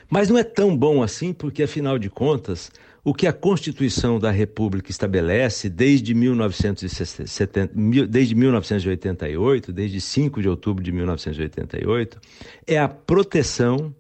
Mas 0.10 0.30
não 0.30 0.38
é 0.38 0.44
tão 0.44 0.78
bom 0.78 1.02
assim, 1.02 1.34
porque, 1.34 1.64
afinal 1.64 1.98
de 1.98 2.10
contas, 2.10 2.72
o 3.04 3.14
que 3.14 3.26
a 3.26 3.34
Constituição 3.34 4.20
da 4.20 4.32
República 4.32 4.92
estabelece 4.92 5.70
desde, 5.70 6.14
1970, 6.14 7.74
desde 8.08 8.36
1988, 8.36 9.74
desde 9.74 10.00
5 10.00 10.42
de 10.42 10.50
outubro 10.50 10.84
de 10.84 10.92
1988, 10.92 12.20
é 12.68 12.78
a 12.78 12.88
proteção 12.88 13.94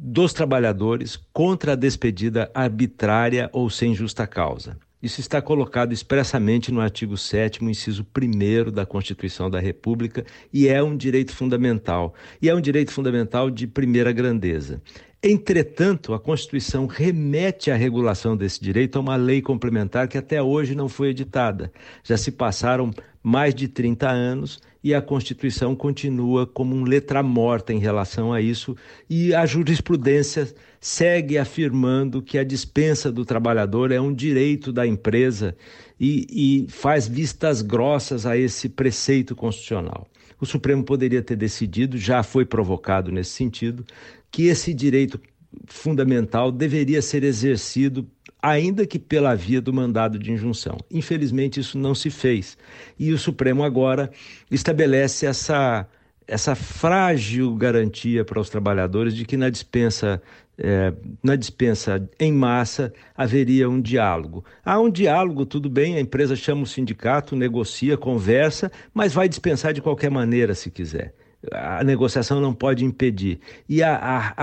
dos 0.00 0.32
trabalhadores 0.32 1.18
contra 1.32 1.72
a 1.72 1.76
despedida 1.76 2.48
arbitrária 2.54 3.50
ou 3.52 3.68
sem 3.68 3.92
justa 3.94 4.28
causa. 4.28 4.78
Isso 5.02 5.20
está 5.20 5.42
colocado 5.42 5.92
expressamente 5.92 6.72
no 6.72 6.80
artigo 6.80 7.16
7, 7.16 7.64
inciso 7.64 8.06
1 8.16 8.70
da 8.70 8.86
Constituição 8.86 9.50
da 9.50 9.58
República, 9.58 10.24
e 10.52 10.68
é 10.68 10.82
um 10.82 10.96
direito 10.96 11.32
fundamental. 11.32 12.14
E 12.40 12.48
é 12.48 12.54
um 12.54 12.60
direito 12.60 12.92
fundamental 12.92 13.50
de 13.50 13.66
primeira 13.66 14.12
grandeza. 14.12 14.80
Entretanto, 15.22 16.14
a 16.14 16.20
Constituição 16.20 16.86
remete 16.86 17.70
a 17.72 17.76
regulação 17.76 18.36
desse 18.36 18.60
direito 18.60 18.96
a 18.96 19.00
uma 19.00 19.16
lei 19.16 19.42
complementar 19.42 20.06
que 20.06 20.18
até 20.18 20.40
hoje 20.40 20.76
não 20.76 20.88
foi 20.88 21.08
editada. 21.08 21.72
Já 22.04 22.16
se 22.16 22.30
passaram 22.30 22.92
mais 23.22 23.52
de 23.52 23.66
30 23.66 24.08
anos 24.08 24.60
e 24.88 24.94
a 24.94 25.02
Constituição 25.02 25.76
continua 25.76 26.46
como 26.46 26.74
um 26.74 26.82
letra 26.82 27.22
morta 27.22 27.74
em 27.74 27.78
relação 27.78 28.32
a 28.32 28.40
isso, 28.40 28.74
e 29.08 29.34
a 29.34 29.44
jurisprudência 29.44 30.50
segue 30.80 31.36
afirmando 31.36 32.22
que 32.22 32.38
a 32.38 32.44
dispensa 32.44 33.12
do 33.12 33.22
trabalhador 33.22 33.92
é 33.92 34.00
um 34.00 34.14
direito 34.14 34.72
da 34.72 34.86
empresa 34.86 35.54
e, 36.00 36.26
e 36.30 36.70
faz 36.70 37.06
vistas 37.06 37.60
grossas 37.60 38.24
a 38.24 38.34
esse 38.34 38.66
preceito 38.66 39.36
constitucional. 39.36 40.08
O 40.40 40.46
Supremo 40.46 40.82
poderia 40.82 41.20
ter 41.20 41.36
decidido, 41.36 41.98
já 41.98 42.22
foi 42.22 42.46
provocado 42.46 43.12
nesse 43.12 43.32
sentido, 43.32 43.84
que 44.30 44.44
esse 44.44 44.72
direito 44.72 45.20
fundamental 45.66 46.50
deveria 46.50 47.02
ser 47.02 47.24
exercido 47.24 48.08
ainda 48.40 48.86
que 48.86 48.98
pela 48.98 49.34
via 49.34 49.60
do 49.60 49.72
mandado 49.72 50.18
de 50.18 50.32
injunção. 50.32 50.78
Infelizmente, 50.90 51.60
isso 51.60 51.78
não 51.78 51.94
se 51.94 52.10
fez. 52.10 52.56
E 52.98 53.12
o 53.12 53.18
Supremo 53.18 53.64
agora 53.64 54.10
estabelece 54.50 55.26
essa, 55.26 55.86
essa 56.26 56.54
frágil 56.54 57.54
garantia 57.56 58.24
para 58.24 58.40
os 58.40 58.48
trabalhadores 58.48 59.14
de 59.14 59.24
que 59.24 59.36
na 59.36 59.50
dispensa. 59.50 60.22
É, 60.60 60.92
na 61.22 61.36
dispensa 61.36 62.10
em 62.18 62.32
massa 62.32 62.92
haveria 63.16 63.70
um 63.70 63.80
diálogo. 63.80 64.44
Há 64.64 64.80
um 64.80 64.90
diálogo, 64.90 65.46
tudo 65.46 65.70
bem, 65.70 65.94
a 65.94 66.00
empresa 66.00 66.34
chama 66.34 66.64
o 66.64 66.66
sindicato, 66.66 67.36
negocia, 67.36 67.96
conversa, 67.96 68.68
mas 68.92 69.14
vai 69.14 69.28
dispensar 69.28 69.72
de 69.72 69.80
qualquer 69.80 70.10
maneira 70.10 70.56
se 70.56 70.68
quiser. 70.68 71.14
A 71.52 71.84
negociação 71.84 72.40
não 72.40 72.52
pode 72.52 72.84
impedir. 72.84 73.40
E 73.68 73.82
a, 73.82 73.94
a, 73.96 74.34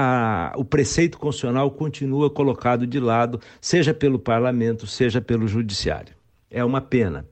a, 0.54 0.54
o 0.58 0.64
preceito 0.64 1.18
constitucional 1.18 1.70
continua 1.72 2.30
colocado 2.30 2.88
de 2.88 3.00
lado, 3.00 3.40
seja 3.60 3.94
pelo 3.94 4.18
parlamento, 4.18 4.88
seja 4.88 5.22
pelo 5.22 5.48
judiciário. 5.48 6.16
É 6.50 6.64
uma 6.64 6.82
pena. 6.82 7.28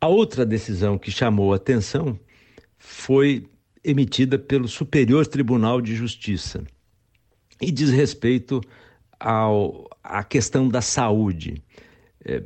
A 0.00 0.08
outra 0.08 0.44
decisão 0.44 0.98
que 0.98 1.10
chamou 1.10 1.52
atenção 1.52 2.18
foi 2.78 3.46
emitida 3.82 4.38
pelo 4.38 4.66
Superior 4.66 5.26
Tribunal 5.26 5.80
de 5.80 5.94
Justiça 5.94 6.64
e 7.60 7.70
diz 7.70 7.90
respeito 7.90 8.60
ao, 9.20 9.88
à 10.02 10.24
questão 10.24 10.68
da 10.68 10.80
saúde. 10.80 11.62
É, 12.24 12.42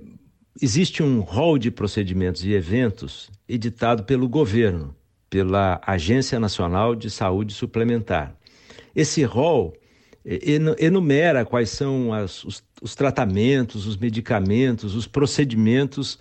existe 0.60 1.02
um 1.02 1.20
rol 1.20 1.58
de 1.58 1.70
procedimentos 1.70 2.44
e 2.44 2.52
eventos 2.52 3.30
editado 3.48 4.04
pelo 4.04 4.28
governo, 4.28 4.94
pela 5.30 5.80
Agência 5.86 6.38
Nacional 6.40 6.94
de 6.94 7.10
Saúde 7.10 7.52
Suplementar. 7.52 8.34
Esse 8.94 9.22
rol 9.24 9.74
é, 10.24 10.38
enumera 10.78 11.44
quais 11.44 11.70
são 11.70 12.12
as, 12.12 12.44
os, 12.44 12.62
os, 12.82 12.94
tratamentos, 12.94 13.86
os 13.86 13.96
medicamentos, 13.96 14.94
os 14.94 15.06
procedimentos 15.06 16.18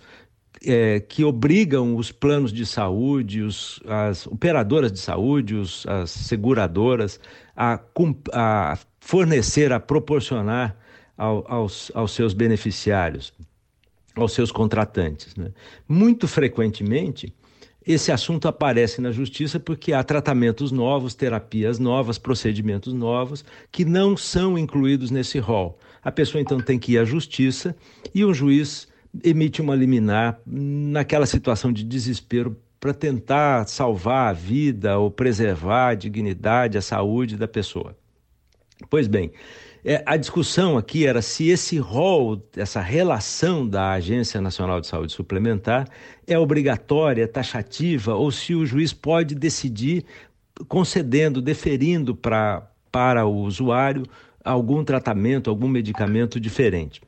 é, 0.64 1.00
que 1.00 1.24
obrigam 1.24 1.96
os 1.96 2.10
planos 2.10 2.52
de 2.52 2.66
saúde, 2.66 3.42
os, 3.42 3.80
as 3.86 4.26
operadoras 4.26 4.92
de 4.92 4.98
saúde, 4.98 5.54
os, 5.54 5.86
as 5.86 6.10
seguradoras 6.10 7.20
a, 7.56 7.80
a, 8.32 8.78
fornecer, 9.00 9.72
a 9.72 9.80
proporcionar 9.80 10.76
ao, 11.16 11.44
aos, 11.50 11.90
aos 11.94 12.12
seus 12.12 12.32
beneficiários, 12.32 13.32
aos 14.14 14.32
seus 14.32 14.52
contratantes. 14.52 15.34
Né? 15.36 15.50
Muito 15.88 16.28
frequentemente, 16.28 17.32
esse 17.88 18.12
assunto 18.12 18.46
aparece 18.46 19.00
na 19.00 19.10
justiça 19.10 19.58
porque 19.58 19.94
há 19.94 20.04
tratamentos 20.04 20.70
novos, 20.70 21.14
terapias 21.14 21.78
novas, 21.78 22.18
procedimentos 22.18 22.92
novos 22.92 23.42
que 23.72 23.82
não 23.82 24.14
são 24.14 24.58
incluídos 24.58 25.10
nesse 25.10 25.38
rol. 25.38 25.78
A 26.04 26.12
pessoa 26.12 26.42
então 26.42 26.60
tem 26.60 26.78
que 26.78 26.92
ir 26.92 26.98
à 26.98 27.04
justiça 27.06 27.74
e 28.14 28.26
o 28.26 28.34
juiz 28.34 28.86
emite 29.24 29.62
uma 29.62 29.74
liminar 29.74 30.38
naquela 30.46 31.24
situação 31.24 31.72
de 31.72 31.82
desespero 31.82 32.54
para 32.78 32.92
tentar 32.92 33.66
salvar 33.66 34.28
a 34.28 34.32
vida 34.34 34.98
ou 34.98 35.10
preservar 35.10 35.88
a 35.88 35.94
dignidade, 35.94 36.76
a 36.76 36.82
saúde 36.82 37.38
da 37.38 37.48
pessoa. 37.48 37.96
Pois 38.90 39.08
bem, 39.08 39.32
é, 39.90 40.02
a 40.04 40.18
discussão 40.18 40.76
aqui 40.76 41.06
era 41.06 41.22
se 41.22 41.48
esse 41.48 41.78
rol, 41.78 42.46
essa 42.54 42.78
relação 42.78 43.66
da 43.66 43.92
Agência 43.92 44.38
Nacional 44.38 44.82
de 44.82 44.86
Saúde 44.86 45.14
Suplementar 45.14 45.88
é 46.26 46.38
obrigatória, 46.38 47.26
taxativa, 47.26 48.14
ou 48.14 48.30
se 48.30 48.54
o 48.54 48.66
juiz 48.66 48.92
pode 48.92 49.34
decidir 49.34 50.04
concedendo, 50.68 51.40
deferindo 51.40 52.14
pra, 52.14 52.70
para 52.92 53.24
o 53.24 53.34
usuário 53.34 54.02
algum 54.44 54.84
tratamento, 54.84 55.48
algum 55.48 55.68
medicamento 55.68 56.38
diferente. 56.38 57.00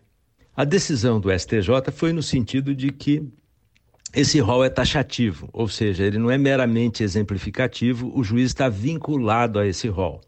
A 0.56 0.64
decisão 0.64 1.20
do 1.20 1.30
STJ 1.38 1.92
foi 1.92 2.14
no 2.14 2.22
sentido 2.22 2.74
de 2.74 2.90
que 2.90 3.22
esse 4.14 4.40
rol 4.40 4.64
é 4.64 4.70
taxativo, 4.70 5.50
ou 5.52 5.68
seja, 5.68 6.02
ele 6.02 6.16
não 6.16 6.30
é 6.30 6.38
meramente 6.38 7.02
exemplificativo, 7.02 8.10
o 8.18 8.24
juiz 8.24 8.46
está 8.46 8.70
vinculado 8.70 9.58
a 9.58 9.66
esse 9.66 9.86
rol. 9.86 10.22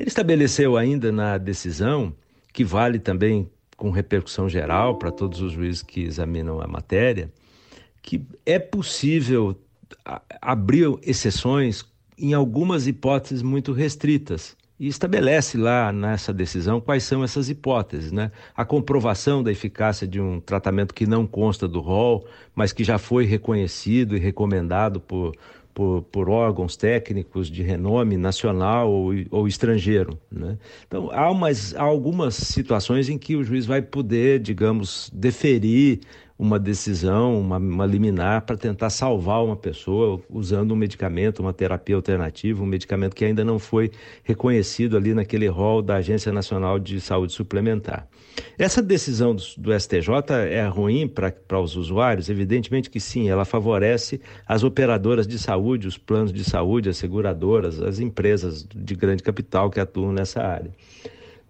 Ele 0.00 0.08
estabeleceu 0.08 0.78
ainda 0.78 1.12
na 1.12 1.36
decisão, 1.36 2.14
que 2.54 2.64
vale 2.64 2.98
também 2.98 3.50
com 3.76 3.90
repercussão 3.90 4.48
geral 4.48 4.96
para 4.96 5.10
todos 5.10 5.42
os 5.42 5.52
juízes 5.52 5.82
que 5.82 6.00
examinam 6.00 6.58
a 6.58 6.66
matéria, 6.66 7.30
que 8.00 8.26
é 8.46 8.58
possível 8.58 9.54
abrir 10.40 10.88
exceções 11.02 11.84
em 12.16 12.32
algumas 12.32 12.86
hipóteses 12.86 13.42
muito 13.42 13.74
restritas 13.74 14.56
e 14.78 14.88
estabelece 14.88 15.58
lá 15.58 15.92
nessa 15.92 16.32
decisão 16.32 16.80
quais 16.80 17.02
são 17.02 17.22
essas 17.22 17.50
hipóteses, 17.50 18.10
né? 18.10 18.32
A 18.56 18.64
comprovação 18.64 19.42
da 19.42 19.52
eficácia 19.52 20.06
de 20.08 20.18
um 20.18 20.40
tratamento 20.40 20.94
que 20.94 21.06
não 21.06 21.26
consta 21.26 21.68
do 21.68 21.80
rol, 21.80 22.26
mas 22.54 22.72
que 22.72 22.82
já 22.82 22.96
foi 22.96 23.26
reconhecido 23.26 24.16
e 24.16 24.18
recomendado 24.18 24.98
por, 24.98 25.34
por, 25.74 26.02
por 26.02 26.28
órgãos 26.28 26.76
técnicos 26.76 27.50
de 27.50 27.62
renome 27.62 28.16
nacional 28.16 28.90
ou, 28.90 29.12
ou 29.30 29.48
estrangeiro. 29.48 30.18
Né? 30.30 30.58
Então, 30.86 31.10
há, 31.12 31.30
umas, 31.30 31.74
há 31.74 31.82
algumas 31.82 32.34
situações 32.34 33.08
em 33.08 33.18
que 33.18 33.36
o 33.36 33.44
juiz 33.44 33.66
vai 33.66 33.82
poder, 33.82 34.40
digamos, 34.40 35.10
deferir 35.12 36.00
uma 36.40 36.58
decisão, 36.58 37.38
uma, 37.38 37.58
uma 37.58 37.84
liminar 37.84 38.40
para 38.46 38.56
tentar 38.56 38.88
salvar 38.88 39.44
uma 39.44 39.56
pessoa 39.56 40.18
usando 40.30 40.72
um 40.72 40.76
medicamento, 40.76 41.40
uma 41.40 41.52
terapia 41.52 41.94
alternativa, 41.94 42.62
um 42.62 42.66
medicamento 42.66 43.14
que 43.14 43.26
ainda 43.26 43.44
não 43.44 43.58
foi 43.58 43.90
reconhecido 44.24 44.96
ali 44.96 45.12
naquele 45.12 45.46
rol 45.48 45.82
da 45.82 45.96
Agência 45.96 46.32
Nacional 46.32 46.78
de 46.78 46.98
Saúde 46.98 47.34
Suplementar. 47.34 48.08
Essa 48.58 48.80
decisão 48.80 49.34
do, 49.34 49.42
do 49.58 49.78
STJ 49.78 50.32
é 50.48 50.66
ruim 50.66 51.06
para 51.06 51.60
os 51.60 51.76
usuários? 51.76 52.30
Evidentemente 52.30 52.88
que 52.88 53.00
sim, 53.00 53.28
ela 53.28 53.44
favorece 53.44 54.18
as 54.48 54.64
operadoras 54.64 55.26
de 55.26 55.38
saúde, 55.38 55.86
os 55.86 55.98
planos 55.98 56.32
de 56.32 56.42
saúde, 56.42 56.88
as 56.88 56.96
seguradoras, 56.96 57.82
as 57.82 57.98
empresas 57.98 58.66
de 58.74 58.94
grande 58.94 59.22
capital 59.22 59.68
que 59.68 59.78
atuam 59.78 60.10
nessa 60.10 60.40
área. 60.40 60.70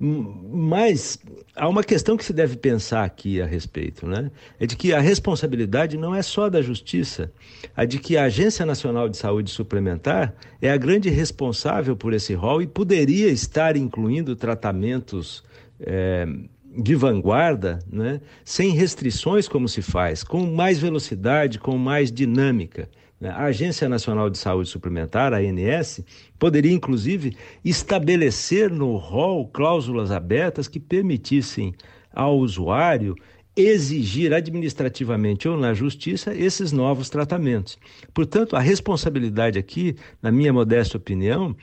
Mas 0.02 1.18
há 1.54 1.68
uma 1.68 1.84
questão 1.84 2.16
que 2.16 2.24
se 2.24 2.32
deve 2.32 2.56
pensar 2.56 3.04
aqui 3.04 3.42
a 3.42 3.44
respeito, 3.44 4.06
né? 4.06 4.30
É 4.58 4.64
de 4.64 4.74
que 4.74 4.94
a 4.94 5.00
responsabilidade 5.00 5.98
não 5.98 6.14
é 6.14 6.22
só 6.22 6.48
da 6.48 6.62
justiça, 6.62 7.30
a 7.76 7.84
de 7.84 7.98
que 7.98 8.16
a 8.16 8.24
Agência 8.24 8.64
Nacional 8.64 9.10
de 9.10 9.18
Saúde 9.18 9.50
Suplementar 9.50 10.34
é 10.62 10.70
a 10.70 10.76
grande 10.78 11.10
responsável 11.10 11.94
por 11.94 12.14
esse 12.14 12.32
rol 12.32 12.62
e 12.62 12.66
poderia 12.66 13.28
estar 13.28 13.76
incluindo 13.76 14.34
tratamentos 14.34 15.44
é, 15.78 16.26
de 16.74 16.94
vanguarda, 16.94 17.78
né? 17.86 18.22
sem 18.42 18.72
restrições 18.72 19.46
como 19.46 19.68
se 19.68 19.82
faz, 19.82 20.24
com 20.24 20.46
mais 20.46 20.78
velocidade, 20.78 21.58
com 21.58 21.76
mais 21.76 22.10
dinâmica. 22.10 22.88
Né? 23.20 23.30
A 23.30 23.44
Agência 23.44 23.88
Nacional 23.88 24.30
de 24.30 24.38
Saúde 24.38 24.68
Suplementar, 24.68 25.34
a 25.34 25.38
ANS, 25.38 26.00
poderia 26.38 26.72
inclusive 26.72 27.36
estabelecer 27.64 28.70
no 28.70 28.96
rol 28.96 29.46
cláusulas 29.48 30.10
abertas 30.10 30.66
que 30.66 30.80
permitissem 30.80 31.74
ao 32.12 32.38
usuário 32.38 33.14
exigir 33.54 34.32
administrativamente 34.32 35.48
ou 35.48 35.56
na 35.56 35.74
justiça 35.74 36.34
esses 36.34 36.72
novos 36.72 37.10
tratamentos. 37.10 37.78
Portanto, 38.14 38.56
a 38.56 38.60
responsabilidade 38.60 39.58
aqui, 39.58 39.96
na 40.22 40.32
minha 40.32 40.52
modesta 40.52 40.96
opinião, 40.96 41.54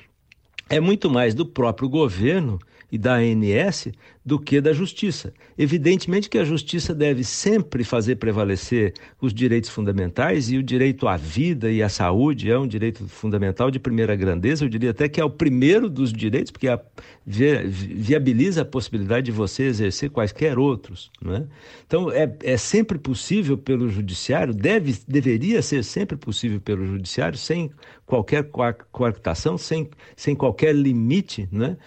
é 0.69 0.79
muito 0.79 1.09
mais 1.09 1.33
do 1.33 1.45
próprio 1.45 1.89
governo 1.89 2.59
e 2.91 2.97
da 2.97 3.15
ANS 3.15 3.89
do 4.27 4.37
que 4.37 4.59
da 4.59 4.73
justiça. 4.73 5.33
Evidentemente 5.57 6.29
que 6.29 6.37
a 6.37 6.43
justiça 6.43 6.93
deve 6.93 7.23
sempre 7.23 7.85
fazer 7.85 8.17
prevalecer 8.17 8.93
os 9.21 9.33
direitos 9.33 9.69
fundamentais 9.69 10.51
e 10.51 10.57
o 10.57 10.63
direito 10.63 11.07
à 11.07 11.15
vida 11.15 11.71
e 11.71 11.81
à 11.81 11.87
saúde 11.87 12.51
é 12.51 12.59
um 12.59 12.67
direito 12.67 13.07
fundamental 13.07 13.71
de 13.71 13.79
primeira 13.79 14.17
grandeza. 14.17 14.65
Eu 14.65 14.69
diria 14.69 14.91
até 14.91 15.07
que 15.07 15.21
é 15.21 15.23
o 15.23 15.29
primeiro 15.29 15.89
dos 15.89 16.11
direitos, 16.11 16.51
porque 16.51 16.67
a, 16.67 16.77
viabiliza 17.25 18.63
a 18.63 18.65
possibilidade 18.65 19.27
de 19.27 19.31
você 19.31 19.63
exercer 19.63 20.09
quaisquer 20.09 20.59
outros. 20.59 21.09
Não 21.21 21.33
é? 21.33 21.45
Então, 21.85 22.11
é, 22.11 22.29
é 22.43 22.57
sempre 22.57 22.97
possível 22.97 23.57
pelo 23.57 23.87
judiciário, 23.87 24.53
deve, 24.53 24.93
deveria 25.07 25.61
ser 25.61 25.85
sempre 25.85 26.17
possível 26.17 26.59
pelo 26.59 26.85
judiciário, 26.85 27.37
sem 27.37 27.71
qualquer 28.05 28.49
coartação, 28.91 29.57
sem, 29.57 29.89
sem 30.15 30.35
qualquer 30.35 30.73
limite, 30.73 31.47
né? 31.51 31.77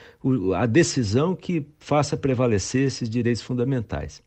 a 0.55 0.66
decisão 0.66 1.34
que 1.34 1.66
faça 1.78 2.14
prevalecer 2.31 2.87
esses 2.87 3.11
direitos 3.11 3.43
fundamentais. 3.43 4.22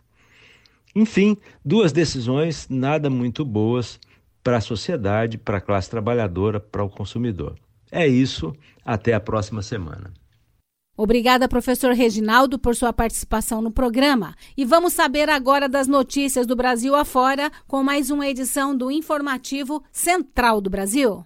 Enfim, 0.93 1.37
duas 1.63 1.91
decisões 1.91 2.67
nada 2.69 3.09
muito 3.09 3.45
boas 3.45 3.99
para 4.43 4.57
a 4.57 4.61
sociedade, 4.61 5.37
para 5.37 5.57
a 5.57 5.61
classe 5.61 5.89
trabalhadora, 5.89 6.59
para 6.59 6.83
o 6.83 6.89
consumidor. 6.89 7.55
É 7.89 8.05
isso, 8.05 8.53
até 8.83 9.13
a 9.13 9.19
próxima 9.19 9.61
semana. 9.61 10.11
Obrigada, 10.95 11.47
professor 11.47 11.93
Reginaldo, 11.93 12.59
por 12.59 12.75
sua 12.75 12.93
participação 12.93 13.61
no 13.61 13.71
programa. 13.71 14.35
E 14.55 14.63
vamos 14.65 14.93
saber 14.93 15.29
agora 15.29 15.67
das 15.67 15.87
notícias 15.87 16.45
do 16.45 16.55
Brasil 16.55 16.93
afora 16.93 17.49
com 17.67 17.81
mais 17.81 18.11
uma 18.11 18.27
edição 18.27 18.75
do 18.77 18.91
Informativo 18.91 19.81
Central 19.91 20.61
do 20.61 20.69
Brasil. 20.69 21.25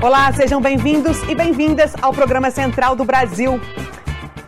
Olá, 0.00 0.32
sejam 0.32 0.60
bem-vindos 0.60 1.22
e 1.28 1.34
bem-vindas 1.34 1.92
ao 2.00 2.14
programa 2.14 2.50
Central 2.50 2.96
do 2.96 3.04
Brasil. 3.04 3.60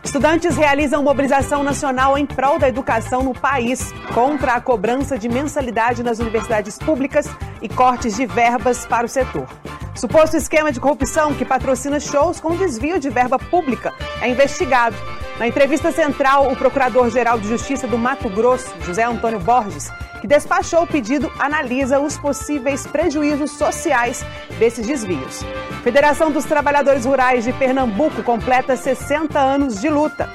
Estudantes 0.07 0.55
realizam 0.55 1.03
mobilização 1.03 1.63
nacional 1.63 2.17
em 2.17 2.25
prol 2.25 2.57
da 2.57 2.69
educação 2.69 3.23
no 3.23 3.33
país 3.33 3.91
contra 4.13 4.53
a 4.53 4.61
cobrança 4.61 5.19
de 5.19 5.27
mensalidade 5.27 6.01
nas 6.01 6.19
universidades 6.19 6.79
públicas 6.79 7.27
e 7.61 7.67
cortes 7.67 8.15
de 8.15 8.25
verbas 8.25 8.85
para 8.85 9.05
o 9.05 9.09
setor. 9.09 9.45
Suposto 9.93 10.37
esquema 10.37 10.71
de 10.71 10.79
corrupção 10.79 11.33
que 11.33 11.43
patrocina 11.43 11.99
shows 11.99 12.39
com 12.39 12.55
desvio 12.55 13.01
de 13.01 13.09
verba 13.09 13.37
pública 13.37 13.93
é 14.21 14.29
investigado. 14.29 14.95
Na 15.37 15.45
entrevista 15.45 15.91
central, 15.91 16.53
o 16.53 16.55
Procurador-Geral 16.55 17.37
de 17.37 17.49
Justiça 17.49 17.85
do 17.85 17.97
Mato 17.97 18.29
Grosso, 18.29 18.73
José 18.83 19.03
Antônio 19.03 19.41
Borges, 19.41 19.91
que 20.27 20.35
despachou 20.35 20.83
o 20.83 20.87
pedido, 20.87 21.31
analisa 21.39 21.99
os 21.99 22.17
possíveis 22.17 22.85
prejuízos 22.85 23.51
sociais 23.51 24.25
desses 24.59 24.85
desvios. 24.85 25.41
Federação 25.83 26.29
dos 26.29 26.43
Trabalhadores 26.43 27.05
Rurais 27.05 27.45
de 27.45 27.53
Pernambuco 27.53 28.21
completa 28.23 28.75
60 28.75 29.39
anos 29.39 29.79
de 29.79 29.89
luta. 29.89 30.29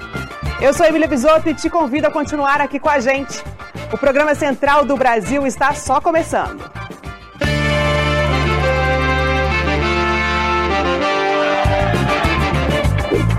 Eu 0.61 0.73
sou 0.73 0.87
Emília 0.87 1.07
Bisotto 1.07 1.49
e 1.51 1.55
te 1.55 1.69
convido 1.69 2.07
a 2.07 2.11
continuar 2.11 2.61
aqui 2.61 2.81
com 2.81 2.89
a 2.89 3.01
gente. 3.01 3.45
O 3.93 3.99
programa 3.99 4.35
Central 4.35 4.87
do 4.87 4.97
Brasil 4.97 5.47
está 5.47 5.75
só 5.75 6.01
começando. 6.01 6.71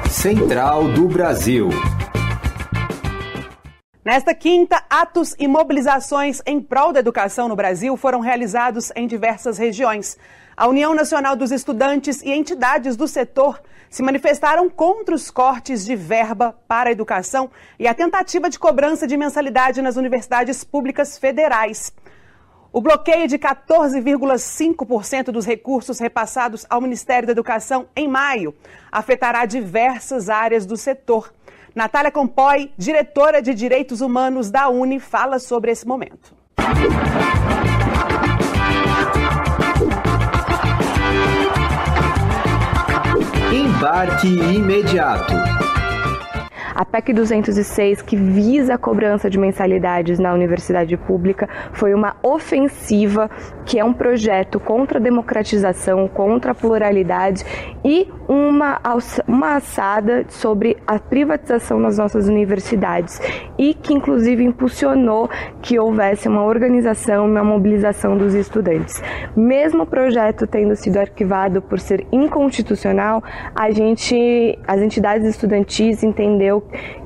Central 0.09 0.87
do 0.89 1.07
Brasil. 1.07 1.69
Nesta 4.05 4.35
quinta, 4.35 4.83
atos 4.89 5.33
e 5.39 5.47
mobilizações 5.47 6.41
em 6.45 6.59
prol 6.59 6.91
da 6.91 6.99
educação 6.99 7.47
no 7.47 7.55
Brasil 7.55 7.95
foram 7.95 8.19
realizados 8.19 8.91
em 8.97 9.07
diversas 9.07 9.57
regiões. 9.57 10.17
A 10.57 10.67
União 10.67 10.93
Nacional 10.93 11.37
dos 11.37 11.53
Estudantes 11.53 12.21
e 12.21 12.29
entidades 12.29 12.97
do 12.97 13.07
setor 13.07 13.61
se 13.89 14.03
manifestaram 14.03 14.69
contra 14.69 15.15
os 15.15 15.31
cortes 15.31 15.85
de 15.85 15.95
verba 15.95 16.53
para 16.67 16.89
a 16.89 16.91
educação 16.91 17.49
e 17.79 17.87
a 17.87 17.93
tentativa 17.93 18.49
de 18.49 18.59
cobrança 18.59 19.07
de 19.07 19.15
mensalidade 19.15 19.81
nas 19.81 19.95
universidades 19.95 20.65
públicas 20.65 21.17
federais. 21.17 21.93
O 22.73 22.81
bloqueio 22.81 23.25
de 23.25 23.39
14,5% 23.39 25.25
dos 25.31 25.45
recursos 25.45 25.97
repassados 25.99 26.65
ao 26.69 26.81
Ministério 26.81 27.27
da 27.27 27.31
Educação 27.31 27.87
em 27.95 28.09
maio 28.09 28.53
afetará 28.91 29.45
diversas 29.45 30.27
áreas 30.27 30.65
do 30.65 30.75
setor. 30.75 31.31
Natália 31.75 32.11
Compoi, 32.11 32.71
diretora 32.77 33.41
de 33.41 33.53
Direitos 33.53 33.99
Humanos 33.99 34.51
da 34.51 34.69
Uni, 34.69 34.99
fala 34.99 35.39
sobre 35.39 35.71
esse 35.71 35.87
momento. 35.87 36.35
Embarque 43.51 44.27
imediato. 44.27 45.62
A 46.75 46.85
PEC 46.85 47.13
206, 47.13 48.01
que 48.01 48.15
visa 48.15 48.75
a 48.75 48.77
cobrança 48.77 49.29
de 49.29 49.37
mensalidades 49.37 50.17
na 50.17 50.33
universidade 50.33 50.95
pública, 50.97 51.47
foi 51.73 51.93
uma 51.93 52.15
ofensiva, 52.23 53.29
que 53.65 53.79
é 53.79 53.85
um 53.85 53.93
projeto 53.93 54.59
contra 54.59 54.97
a 54.97 55.01
democratização, 55.01 56.07
contra 56.07 56.51
a 56.51 56.55
pluralidade 56.55 57.45
e 57.83 58.07
uma, 58.27 58.79
uma 59.27 59.55
assada 59.55 60.25
sobre 60.29 60.77
a 60.87 60.97
privatização 60.97 61.79
nas 61.79 61.97
nossas 61.97 62.27
universidades 62.27 63.21
e 63.57 63.73
que, 63.73 63.93
inclusive, 63.93 64.43
impulsionou 64.43 65.29
que 65.61 65.77
houvesse 65.77 66.27
uma 66.27 66.43
organização 66.43 67.25
uma 67.25 67.43
mobilização 67.43 68.17
dos 68.17 68.33
estudantes. 68.33 69.01
Mesmo 69.35 69.83
o 69.83 69.85
projeto 69.85 70.47
tendo 70.47 70.75
sido 70.75 70.97
arquivado 70.97 71.61
por 71.61 71.79
ser 71.79 72.05
inconstitucional, 72.11 73.23
a 73.53 73.71
gente, 73.71 74.57
as 74.67 74.81
entidades 74.81 75.27
estudantis 75.27 76.03
entendeu, 76.03 76.62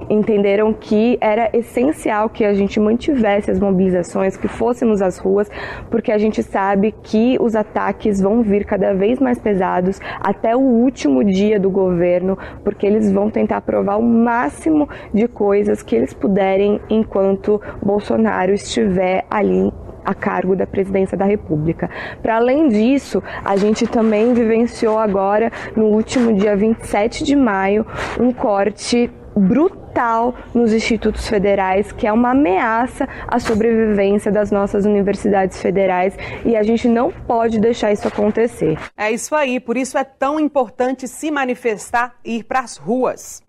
entenderam 0.10 0.74
que 0.74 1.18
era 1.20 1.49
essencial 1.53 2.30
que 2.30 2.45
a 2.45 2.53
gente 2.53 2.80
mantivesse 2.80 3.51
as 3.51 3.60
mobilizações, 3.60 4.38
que 4.38 4.47
fôssemos 4.47 5.01
às 5.01 5.18
ruas, 5.18 5.49
porque 5.89 6.12
a 6.12 6.18
gente 6.18 6.41
sabe 6.41 6.93
que 7.03 7.38
os 7.41 7.55
ataques 7.55 8.22
vão 8.22 8.41
vir 8.41 8.66
cada 8.66 8.93
vez 8.93 9.20
mais 9.20 9.38
pesados 9.38 9.99
até 10.20 10.55
o 10.55 10.60
último 10.60 11.24
dia 11.24 11.60
do 11.60 11.70
governo, 11.70 12.38
porque 12.64 12.86
eles 12.86 13.12
vão 13.12 13.30
tentar 13.30 13.58
aprovar 13.58 13.97
o 13.97 14.03
máximo 14.03 14.88
de 15.14 15.28
coisas 15.28 15.84
que 15.84 15.95
eles 15.95 16.14
puderem 16.14 16.80
enquanto 16.89 17.62
Bolsonaro 17.82 18.53
estiver 18.53 19.26
ali 19.30 19.72
a 20.08 20.14
cargo 20.14 20.55
da 20.55 20.66
presidência 20.66 21.18
da 21.18 21.26
República. 21.26 21.89
Para 22.22 22.38
além 22.38 22.70
disso, 22.70 23.22
a 23.43 23.58
gente 23.58 23.86
também 23.86 24.34
vivenciou 24.34 24.97
agora, 24.97 25.51
no 25.76 25.88
último 25.88 26.34
dia 26.34 26.55
27 26.55 27.26
de 27.26 27.36
maio, 27.36 27.86
um 28.18 28.32
corte 28.32 29.12
brutal 29.38 30.36
nos 30.54 30.74
institutos 30.74 31.28
federais, 31.28 31.92
que 31.92 32.08
é 32.08 32.12
uma 32.12 32.32
ameaça 32.32 33.08
à 33.28 33.40
sobrevivência 33.40 34.32
das 34.32 34.52
nossas 34.52 34.86
universidades 34.86 35.62
federais 35.62 36.18
e 36.46 36.56
a 36.56 36.64
gente 36.64 36.88
não 36.88 37.12
pode 37.12 37.60
deixar 37.60 37.92
isso 37.92 38.08
acontecer. 38.08 38.78
É 38.98 39.12
isso 39.12 39.36
aí, 39.36 39.60
por 39.60 39.78
isso 39.78 39.98
é 39.98 40.04
tão 40.04 40.40
importante 40.40 41.08
se 41.08 41.32
manifestar 41.32 42.16
e 42.24 42.38
ir 42.38 42.44
para 42.44 42.60
as 42.60 42.78
ruas. 42.78 43.46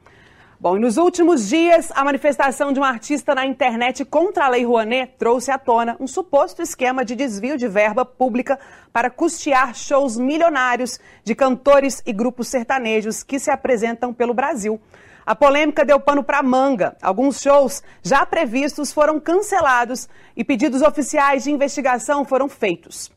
Bom, 0.60 0.76
e 0.76 0.80
nos 0.80 0.96
últimos 0.96 1.48
dias, 1.48 1.92
a 1.94 2.04
manifestação 2.04 2.72
de 2.72 2.80
um 2.80 2.84
artista 2.84 3.32
na 3.32 3.46
internet 3.46 4.04
contra 4.04 4.46
a 4.46 4.48
Lei 4.48 4.64
Rouanet 4.64 5.14
trouxe 5.16 5.52
à 5.52 5.58
tona 5.58 5.96
um 6.00 6.06
suposto 6.08 6.60
esquema 6.60 7.04
de 7.04 7.14
desvio 7.14 7.56
de 7.56 7.68
verba 7.68 8.04
pública 8.04 8.58
para 8.92 9.08
custear 9.08 9.72
shows 9.72 10.18
milionários 10.18 10.98
de 11.22 11.32
cantores 11.36 12.02
e 12.04 12.12
grupos 12.12 12.48
sertanejos 12.48 13.22
que 13.22 13.38
se 13.38 13.52
apresentam 13.52 14.12
pelo 14.12 14.34
Brasil. 14.34 14.80
A 15.28 15.34
polêmica 15.34 15.84
deu 15.84 16.00
pano 16.00 16.24
para 16.24 16.42
manga. 16.42 16.96
Alguns 17.02 17.42
shows 17.42 17.82
já 18.02 18.24
previstos 18.24 18.90
foram 18.90 19.20
cancelados 19.20 20.08
e 20.34 20.42
pedidos 20.42 20.80
oficiais 20.80 21.44
de 21.44 21.50
investigação 21.50 22.24
foram 22.24 22.48
feitos. 22.48 23.10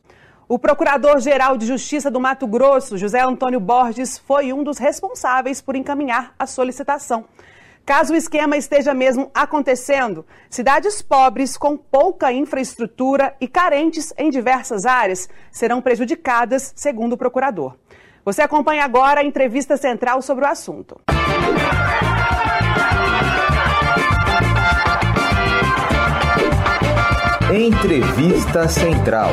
O 0.46 0.60
Procurador-Geral 0.60 1.56
de 1.56 1.66
Justiça 1.66 2.12
do 2.12 2.20
Mato 2.20 2.46
Grosso, 2.46 2.98
José 2.98 3.22
Antônio 3.22 3.62
Borges, 3.62 4.18
foi 4.18 4.52
um 4.52 4.62
dos 4.62 4.78
responsáveis 4.78 5.62
por 5.62 5.74
encaminhar 5.74 6.36
a 6.38 6.46
solicitação. 6.46 7.24
Caso 7.86 8.12
o 8.12 8.18
esquema 8.18 8.58
esteja 8.58 8.94
mesmo 8.94 9.32
acontecendo, 9.34 10.26
cidades 10.50 11.02
pobres 11.02 11.56
com 11.56 11.78
pouca 11.78 12.34
infraestrutura 12.34 13.34
e 13.40 13.48
carentes 13.48 14.14
em 14.18 14.30
diversas 14.30 14.86
áreas 14.86 15.30
serão 15.50 15.82
prejudicadas, 15.82 16.74
segundo 16.76 17.14
o 17.14 17.18
procurador. 17.18 17.78
Você 18.24 18.44
acompanha 18.44 18.86
agora 18.86 19.22
a 19.22 19.24
entrevista 19.24 19.76
central 19.78 20.22
sobre 20.22 20.46
o 20.46 20.48
assunto. 20.48 21.02
Entrevista 27.52 28.68
Central. 28.68 29.30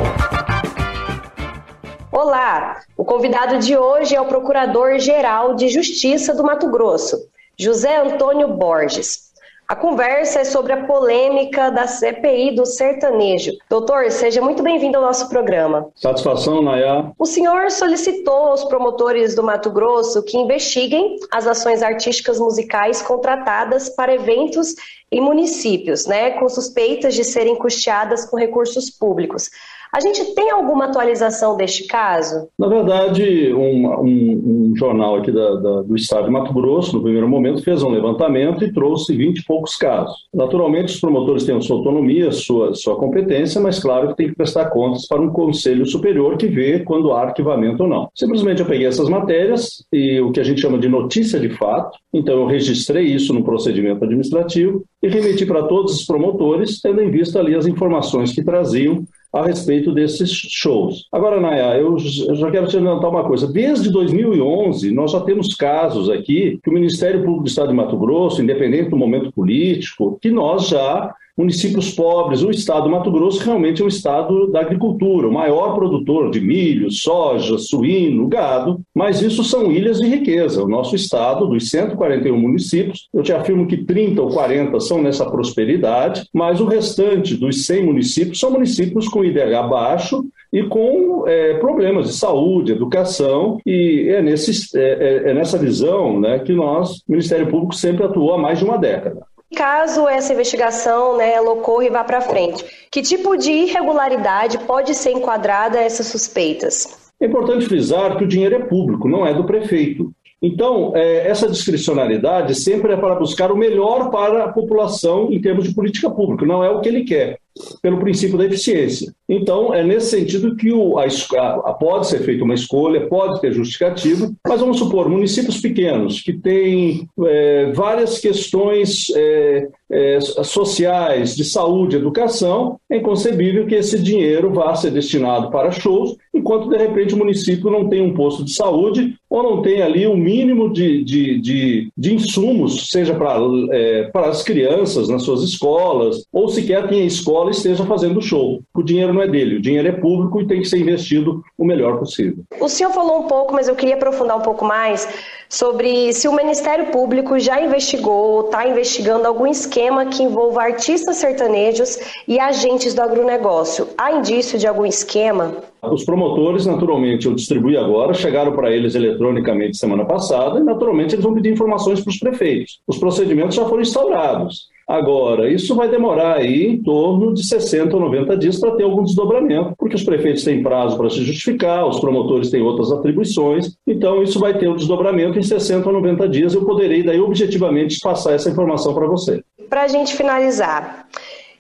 Olá, 2.10 2.80
o 2.96 3.04
convidado 3.04 3.58
de 3.58 3.76
hoje 3.76 4.16
é 4.16 4.20
o 4.20 4.26
Procurador-Geral 4.26 5.54
de 5.54 5.68
Justiça 5.68 6.34
do 6.34 6.42
Mato 6.42 6.70
Grosso, 6.70 7.28
José 7.58 8.00
Antônio 8.00 8.48
Borges. 8.48 9.27
A 9.70 9.76
conversa 9.76 10.40
é 10.40 10.44
sobre 10.44 10.72
a 10.72 10.86
polêmica 10.86 11.70
da 11.70 11.86
CPI 11.86 12.54
do 12.54 12.64
sertanejo. 12.64 13.52
Doutor, 13.68 14.10
seja 14.10 14.40
muito 14.40 14.62
bem-vindo 14.62 14.96
ao 14.96 15.02
nosso 15.02 15.28
programa. 15.28 15.90
Satisfação, 15.94 16.62
Nayá. 16.62 17.12
O 17.18 17.26
senhor 17.26 17.70
solicitou 17.70 18.46
aos 18.46 18.64
promotores 18.64 19.34
do 19.34 19.42
Mato 19.42 19.68
Grosso 19.70 20.22
que 20.22 20.38
investiguem 20.38 21.18
as 21.30 21.46
ações 21.46 21.82
artísticas 21.82 22.40
musicais 22.40 23.02
contratadas 23.02 23.90
para 23.90 24.14
eventos 24.14 24.74
em 25.12 25.20
municípios, 25.20 26.06
né, 26.06 26.30
com 26.30 26.48
suspeitas 26.48 27.14
de 27.14 27.22
serem 27.22 27.54
custeadas 27.54 28.24
com 28.24 28.38
recursos 28.38 28.88
públicos. 28.88 29.50
A 29.92 30.00
gente 30.00 30.34
tem 30.34 30.50
alguma 30.50 30.86
atualização 30.86 31.56
deste 31.56 31.86
caso? 31.86 32.48
Na 32.58 32.68
verdade, 32.68 33.52
um, 33.54 33.86
um, 34.02 34.70
um 34.70 34.76
jornal 34.76 35.16
aqui 35.16 35.32
da, 35.32 35.54
da, 35.56 35.82
do 35.82 35.96
estado 35.96 36.26
de 36.26 36.30
Mato 36.30 36.52
Grosso, 36.52 36.94
no 36.96 37.02
primeiro 37.02 37.28
momento, 37.28 37.62
fez 37.62 37.82
um 37.82 37.88
levantamento 37.88 38.64
e 38.64 38.72
trouxe 38.72 39.16
20 39.16 39.38
e 39.38 39.44
poucos 39.44 39.76
casos. 39.76 40.14
Naturalmente, 40.32 40.92
os 40.92 41.00
promotores 41.00 41.44
têm 41.44 41.56
a 41.56 41.60
sua 41.60 41.76
autonomia, 41.76 42.30
sua, 42.30 42.74
sua 42.74 42.96
competência, 42.96 43.60
mas 43.60 43.78
claro 43.78 44.08
que 44.08 44.16
tem 44.16 44.28
que 44.28 44.36
prestar 44.36 44.66
contas 44.70 45.06
para 45.06 45.20
um 45.20 45.30
conselho 45.30 45.86
superior 45.86 46.36
que 46.36 46.46
vê 46.46 46.80
quando 46.80 47.12
há 47.12 47.22
arquivamento 47.22 47.82
ou 47.84 47.88
não. 47.88 48.08
Simplesmente 48.14 48.60
eu 48.60 48.66
peguei 48.66 48.86
essas 48.86 49.08
matérias 49.08 49.84
e 49.92 50.20
o 50.20 50.30
que 50.32 50.40
a 50.40 50.44
gente 50.44 50.60
chama 50.60 50.78
de 50.78 50.88
notícia 50.88 51.40
de 51.40 51.48
fato, 51.50 51.98
então 52.12 52.40
eu 52.40 52.46
registrei 52.46 53.04
isso 53.04 53.32
no 53.32 53.42
procedimento 53.42 54.04
administrativo 54.04 54.84
e 55.02 55.08
remeti 55.08 55.46
para 55.46 55.62
todos 55.62 55.94
os 55.94 56.04
promotores, 56.04 56.80
tendo 56.80 57.00
em 57.00 57.10
vista 57.10 57.38
ali 57.38 57.54
as 57.54 57.66
informações 57.66 58.32
que 58.32 58.42
traziam 58.42 59.04
a 59.32 59.44
respeito 59.44 59.92
desses 59.92 60.30
shows. 60.30 61.06
Agora, 61.12 61.40
Naya, 61.40 61.78
eu 61.78 61.98
já 61.98 62.50
quero 62.50 62.66
te 62.66 62.76
adiantar 62.76 63.10
uma 63.10 63.24
coisa. 63.24 63.46
Desde 63.46 63.90
2011, 63.90 64.90
nós 64.90 65.12
já 65.12 65.20
temos 65.20 65.54
casos 65.54 66.08
aqui 66.08 66.58
que 66.62 66.70
o 66.70 66.72
Ministério 66.72 67.20
Público 67.20 67.44
do 67.44 67.48
Estado 67.48 67.68
de 67.68 67.74
Mato 67.74 67.96
Grosso, 67.98 68.42
independente 68.42 68.90
do 68.90 68.96
momento 68.96 69.32
político, 69.32 70.18
que 70.20 70.30
nós 70.30 70.68
já 70.68 71.14
municípios 71.38 71.92
pobres. 71.92 72.42
O 72.42 72.50
estado 72.50 72.84
do 72.84 72.90
Mato 72.90 73.12
Grosso 73.12 73.44
realmente 73.44 73.80
é 73.80 73.84
um 73.84 73.88
estado 73.88 74.50
da 74.50 74.60
agricultura, 74.60 75.28
o 75.28 75.32
maior 75.32 75.74
produtor 75.74 76.30
de 76.30 76.40
milho, 76.40 76.90
soja, 76.90 77.56
suíno, 77.56 78.26
gado, 78.26 78.80
mas 78.92 79.22
isso 79.22 79.44
são 79.44 79.70
ilhas 79.70 80.00
de 80.00 80.08
riqueza. 80.08 80.64
O 80.64 80.68
nosso 80.68 80.96
estado, 80.96 81.46
dos 81.46 81.70
141 81.70 82.36
municípios, 82.36 83.08
eu 83.14 83.22
te 83.22 83.32
afirmo 83.32 83.68
que 83.68 83.84
30 83.84 84.20
ou 84.20 84.28
40 84.28 84.80
são 84.80 85.00
nessa 85.00 85.24
prosperidade, 85.30 86.24
mas 86.34 86.60
o 86.60 86.66
restante 86.66 87.36
dos 87.36 87.64
100 87.64 87.86
municípios 87.86 88.40
são 88.40 88.50
municípios 88.50 89.06
com 89.06 89.24
IDH 89.24 89.68
baixo 89.70 90.24
e 90.52 90.62
com 90.62 91.24
é, 91.28 91.54
problemas 91.54 92.06
de 92.06 92.14
saúde, 92.14 92.72
educação, 92.72 93.58
e 93.66 94.08
é, 94.08 94.22
nesse, 94.22 94.76
é, 94.76 95.26
é, 95.26 95.30
é 95.30 95.34
nessa 95.34 95.58
visão 95.58 96.18
né, 96.18 96.38
que 96.38 96.52
nós, 96.52 97.02
Ministério 97.06 97.48
Público, 97.48 97.74
sempre 97.74 98.04
atuou 98.04 98.32
há 98.32 98.38
mais 98.38 98.58
de 98.58 98.64
uma 98.64 98.78
década. 98.78 99.27
Caso 99.56 100.06
essa 100.06 100.32
investigação 100.32 101.16
né, 101.16 101.32
ela 101.32 101.50
ocorra 101.50 101.84
e 101.84 101.90
vá 101.90 102.04
para 102.04 102.20
frente, 102.20 102.64
que 102.90 103.00
tipo 103.00 103.36
de 103.36 103.50
irregularidade 103.50 104.58
pode 104.58 104.94
ser 104.94 105.12
enquadrada 105.12 105.80
essas 105.80 106.06
suspeitas? 106.06 107.10
É 107.20 107.26
importante 107.26 107.66
frisar 107.66 108.16
que 108.16 108.24
o 108.24 108.28
dinheiro 108.28 108.56
é 108.56 108.60
público, 108.60 109.08
não 109.08 109.26
é 109.26 109.34
do 109.34 109.44
prefeito. 109.44 110.12
Então, 110.40 110.92
é, 110.94 111.28
essa 111.28 111.48
discricionariedade 111.48 112.54
sempre 112.54 112.92
é 112.92 112.96
para 112.96 113.16
buscar 113.16 113.50
o 113.50 113.56
melhor 113.56 114.10
para 114.10 114.44
a 114.44 114.52
população 114.52 115.32
em 115.32 115.40
termos 115.40 115.68
de 115.68 115.74
política 115.74 116.08
pública, 116.08 116.46
não 116.46 116.62
é 116.62 116.70
o 116.70 116.80
que 116.80 116.88
ele 116.88 117.04
quer 117.04 117.38
pelo 117.82 117.98
princípio 117.98 118.38
da 118.38 118.44
eficiência. 118.44 119.12
Então, 119.28 119.74
é 119.74 119.82
nesse 119.82 120.10
sentido 120.10 120.54
que 120.54 120.72
o, 120.72 120.96
a, 120.98 121.06
a, 121.06 121.74
pode 121.74 122.06
ser 122.06 122.20
feita 122.20 122.44
uma 122.44 122.54
escolha, 122.54 123.08
pode 123.08 123.40
ter 123.40 123.52
justificativo, 123.52 124.32
mas 124.46 124.60
vamos 124.60 124.78
supor, 124.78 125.08
municípios 125.08 125.60
pequenos 125.60 126.20
que 126.20 126.32
têm 126.32 127.08
é, 127.26 127.72
várias 127.72 128.18
questões 128.18 129.06
é, 129.16 129.68
é, 129.90 130.20
sociais, 130.20 131.34
de 131.34 131.44
saúde, 131.44 131.96
educação, 131.96 132.78
é 132.88 132.98
inconcebível 132.98 133.66
que 133.66 133.74
esse 133.74 133.98
dinheiro 133.98 134.52
vá 134.52 134.74
ser 134.76 134.92
destinado 134.92 135.50
para 135.50 135.72
shows, 135.72 136.16
enquanto 136.32 136.68
de 136.68 136.76
repente 136.76 137.14
o 137.14 137.18
município 137.18 137.70
não 137.70 137.88
tem 137.88 138.00
um 138.00 138.14
posto 138.14 138.44
de 138.44 138.54
saúde 138.54 139.17
ou 139.30 139.42
não 139.42 139.62
tem 139.62 139.82
ali 139.82 140.06
o 140.06 140.12
um 140.12 140.16
mínimo 140.16 140.72
de, 140.72 141.04
de, 141.04 141.40
de, 141.40 141.92
de, 141.96 142.14
insumos, 142.14 142.90
seja 142.90 143.14
para, 143.14 143.38
é, 143.70 144.04
para 144.04 144.28
as 144.28 144.42
crianças 144.42 145.08
nas 145.08 145.22
suas 145.22 145.42
escolas, 145.42 146.24
ou 146.32 146.48
sequer 146.48 146.88
tem 146.88 147.06
escola 147.06 147.28
escola 147.28 147.50
esteja 147.50 147.84
fazendo 147.84 148.22
show. 148.22 148.62
O 148.74 148.82
dinheiro 148.82 149.12
não 149.12 149.22
é 149.22 149.28
dele, 149.28 149.56
o 149.56 149.60
dinheiro 149.62 149.88
é 149.88 149.92
público 149.92 150.40
e 150.40 150.46
tem 150.46 150.60
que 150.60 150.68
ser 150.68 150.78
investido 150.78 151.42
o 151.56 151.64
melhor 151.64 151.98
possível. 151.98 152.44
O 152.60 152.68
senhor 152.68 152.92
falou 152.92 153.20
um 153.20 153.26
pouco, 153.26 153.54
mas 153.54 153.68
eu 153.68 153.76
queria 153.76 153.94
aprofundar 153.94 154.36
um 154.36 154.42
pouco 154.42 154.64
mais 154.64 155.08
sobre 155.48 156.12
se 156.12 156.28
o 156.28 156.32
Ministério 156.32 156.86
Público 156.86 157.38
já 157.38 157.60
investigou 157.60 158.32
ou 158.32 158.40
está 158.46 158.68
investigando 158.68 159.26
algum 159.26 159.46
esquema 159.46 160.06
que 160.06 160.22
envolva 160.22 160.62
artistas 160.62 161.16
sertanejos 161.16 161.98
e 162.26 162.38
agentes 162.38 162.94
do 162.94 163.02
agronegócio. 163.02 163.88
Há 163.96 164.12
indício 164.12 164.58
de 164.58 164.66
algum 164.66 164.84
esquema? 164.84 165.56
Os 165.82 166.04
promotores, 166.04 166.66
naturalmente, 166.66 167.26
eu 167.26 167.34
distribuí 167.34 167.76
agora, 167.76 168.12
chegaram 168.12 168.52
para 168.52 168.70
eles 168.70 168.94
eletronicamente 168.94 169.76
semana 169.76 170.04
passada 170.04 170.58
e, 170.58 170.64
naturalmente, 170.64 171.14
eles 171.14 171.24
vão 171.24 171.34
pedir 171.34 171.52
informações 171.52 172.00
para 172.00 172.10
os 172.10 172.18
prefeitos. 172.18 172.80
Os 172.86 172.98
procedimentos 172.98 173.54
já 173.54 173.64
foram 173.64 173.82
instaurados. 173.82 174.68
Agora, 174.88 175.52
isso 175.52 175.74
vai 175.74 175.86
demorar 175.86 176.36
aí 176.36 176.64
em 176.64 176.82
torno 176.82 177.34
de 177.34 177.46
60 177.46 177.94
ou 177.94 178.00
90 178.00 178.38
dias 178.38 178.58
para 178.58 178.74
ter 178.74 178.84
algum 178.84 179.02
desdobramento, 179.02 179.74
porque 179.76 179.94
os 179.94 180.02
prefeitos 180.02 180.42
têm 180.42 180.62
prazo 180.62 180.96
para 180.96 181.10
se 181.10 181.22
justificar, 181.22 181.86
os 181.86 182.00
promotores 182.00 182.48
têm 182.48 182.62
outras 182.62 182.90
atribuições, 182.90 183.76
então 183.86 184.22
isso 184.22 184.40
vai 184.40 184.56
ter 184.56 184.66
um 184.66 184.76
desdobramento 184.76 185.38
em 185.38 185.42
60 185.42 185.86
ou 185.86 185.92
90 185.92 186.26
dias. 186.30 186.54
Eu 186.54 186.64
poderei 186.64 187.02
daí 187.02 187.20
objetivamente 187.20 188.00
passar 188.00 188.32
essa 188.32 188.48
informação 188.48 188.94
para 188.94 189.06
você. 189.06 189.42
Para 189.68 189.82
a 189.82 189.88
gente 189.88 190.16
finalizar, 190.16 191.06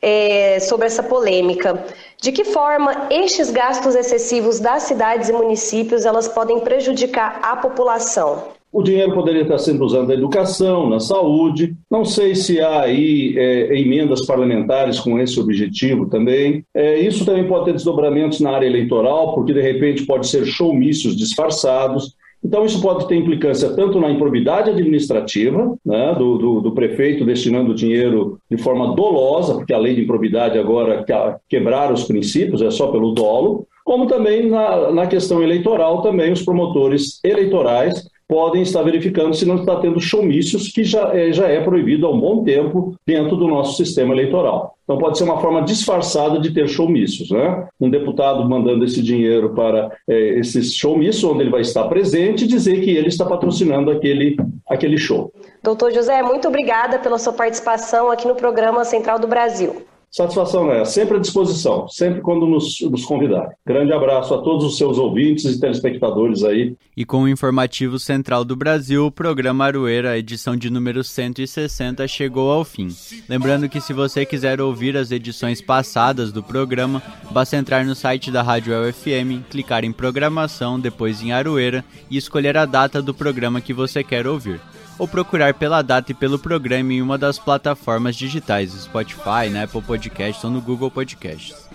é, 0.00 0.58
sobre 0.60 0.86
essa 0.86 1.02
polêmica, 1.02 1.84
de 2.20 2.32
que 2.32 2.44
forma 2.44 3.08
estes 3.10 3.50
gastos 3.50 3.94
excessivos 3.94 4.58
das 4.58 4.84
cidades 4.84 5.28
e 5.28 5.32
municípios 5.32 6.06
elas 6.06 6.28
podem 6.28 6.60
prejudicar 6.60 7.40
a 7.42 7.56
população? 7.56 8.57
O 8.70 8.82
dinheiro 8.82 9.14
poderia 9.14 9.42
estar 9.42 9.58
sendo 9.58 9.82
usado 9.82 10.08
na 10.08 10.14
educação, 10.14 10.90
na 10.90 11.00
saúde. 11.00 11.74
Não 11.90 12.04
sei 12.04 12.34
se 12.34 12.60
há 12.60 12.82
aí 12.82 13.34
é, 13.36 13.80
emendas 13.80 14.26
parlamentares 14.26 15.00
com 15.00 15.18
esse 15.18 15.40
objetivo 15.40 16.06
também. 16.06 16.62
É, 16.74 17.00
isso 17.00 17.24
também 17.24 17.48
pode 17.48 17.64
ter 17.64 17.72
desdobramentos 17.72 18.40
na 18.40 18.50
área 18.50 18.66
eleitoral, 18.66 19.34
porque 19.34 19.54
de 19.54 19.62
repente 19.62 20.04
pode 20.04 20.28
ser 20.28 20.44
showmícios 20.44 21.16
disfarçados. 21.16 22.14
Então, 22.44 22.64
isso 22.64 22.80
pode 22.80 23.08
ter 23.08 23.16
implicância 23.16 23.70
tanto 23.74 23.98
na 23.98 24.10
improbidade 24.10 24.70
administrativa, 24.70 25.76
né, 25.84 26.14
do, 26.16 26.38
do, 26.38 26.60
do, 26.60 26.72
prefeito 26.72 27.24
destinando 27.24 27.74
dinheiro 27.74 28.38
de 28.48 28.56
forma 28.56 28.94
dolosa, 28.94 29.54
porque 29.54 29.74
a 29.74 29.78
lei 29.78 29.94
de 29.94 30.02
improbidade 30.02 30.56
agora 30.56 31.04
quebrar 31.48 31.92
os 31.92 32.04
princípios, 32.04 32.62
é 32.62 32.70
só 32.70 32.88
pelo 32.88 33.10
dolo, 33.12 33.66
como 33.84 34.06
também 34.06 34.48
na, 34.48 34.92
na 34.92 35.06
questão 35.08 35.42
eleitoral, 35.42 36.00
também 36.00 36.30
os 36.30 36.42
promotores 36.42 37.18
eleitorais 37.24 38.04
podem 38.28 38.60
estar 38.60 38.82
verificando 38.82 39.34
se 39.34 39.46
não 39.46 39.56
está 39.56 39.76
tendo 39.76 39.98
showmícios, 39.98 40.68
que 40.68 40.84
já 40.84 41.14
é, 41.14 41.32
já 41.32 41.48
é 41.48 41.60
proibido 41.62 42.06
há 42.06 42.10
um 42.10 42.20
bom 42.20 42.44
tempo 42.44 42.94
dentro 43.06 43.36
do 43.36 43.48
nosso 43.48 43.82
sistema 43.82 44.12
eleitoral. 44.12 44.76
Então 44.84 44.98
pode 44.98 45.18
ser 45.18 45.24
uma 45.24 45.40
forma 45.40 45.62
disfarçada 45.62 46.38
de 46.38 46.52
ter 46.52 46.68
showmícios. 46.68 47.30
Né? 47.30 47.66
Um 47.80 47.90
deputado 47.90 48.46
mandando 48.48 48.84
esse 48.84 49.02
dinheiro 49.02 49.54
para 49.54 49.90
é, 50.06 50.38
esses 50.38 50.74
showmícios, 50.74 51.24
onde 51.24 51.42
ele 51.42 51.50
vai 51.50 51.62
estar 51.62 51.84
presente, 51.84 52.44
e 52.44 52.48
dizer 52.48 52.80
que 52.82 52.90
ele 52.90 53.08
está 53.08 53.24
patrocinando 53.24 53.90
aquele, 53.90 54.36
aquele 54.68 54.98
show. 54.98 55.32
Doutor 55.62 55.92
José, 55.92 56.22
muito 56.22 56.48
obrigada 56.48 56.98
pela 56.98 57.18
sua 57.18 57.32
participação 57.32 58.10
aqui 58.10 58.28
no 58.28 58.34
programa 58.34 58.84
Central 58.84 59.18
do 59.18 59.26
Brasil. 59.26 59.82
Satisfação 60.10 60.72
é 60.72 60.84
sempre 60.86 61.18
à 61.18 61.20
disposição, 61.20 61.86
sempre 61.86 62.22
quando 62.22 62.46
nos, 62.46 62.80
nos 62.80 63.04
convidar. 63.04 63.50
Grande 63.66 63.92
abraço 63.92 64.32
a 64.32 64.38
todos 64.38 64.64
os 64.64 64.78
seus 64.78 64.96
ouvintes 64.96 65.44
e 65.44 65.60
telespectadores 65.60 66.42
aí. 66.44 66.74
E 66.96 67.04
com 67.04 67.22
o 67.22 67.28
informativo 67.28 67.98
central 67.98 68.42
do 68.42 68.56
Brasil, 68.56 69.06
o 69.06 69.12
programa 69.12 69.66
Aroeira, 69.66 70.18
edição 70.18 70.56
de 70.56 70.70
número 70.70 71.04
160, 71.04 72.08
chegou 72.08 72.50
ao 72.50 72.64
fim. 72.64 72.88
Lembrando 73.28 73.68
que 73.68 73.80
se 73.80 73.92
você 73.92 74.24
quiser 74.24 74.60
ouvir 74.62 74.96
as 74.96 75.12
edições 75.12 75.60
passadas 75.60 76.32
do 76.32 76.42
programa, 76.42 77.02
basta 77.30 77.56
entrar 77.56 77.84
no 77.84 77.94
site 77.94 78.30
da 78.30 78.42
Rádio 78.42 78.74
UFM, 78.88 79.44
clicar 79.50 79.84
em 79.84 79.92
programação, 79.92 80.80
depois 80.80 81.22
em 81.22 81.32
Aroeira 81.32 81.84
e 82.10 82.16
escolher 82.16 82.56
a 82.56 82.64
data 82.64 83.02
do 83.02 83.12
programa 83.12 83.60
que 83.60 83.74
você 83.74 84.02
quer 84.02 84.26
ouvir 84.26 84.58
ou 84.98 85.06
procurar 85.06 85.54
pela 85.54 85.82
data 85.82 86.12
e 86.12 86.14
pelo 86.14 86.38
programa 86.38 86.92
em 86.92 87.00
uma 87.00 87.16
das 87.16 87.38
plataformas 87.38 88.16
digitais, 88.16 88.72
Spotify, 88.72 89.48
na 89.50 89.64
Apple 89.64 89.82
Podcasts 89.82 90.42
ou 90.42 90.50
no 90.50 90.60
Google 90.60 90.90
Podcasts. 90.90 91.68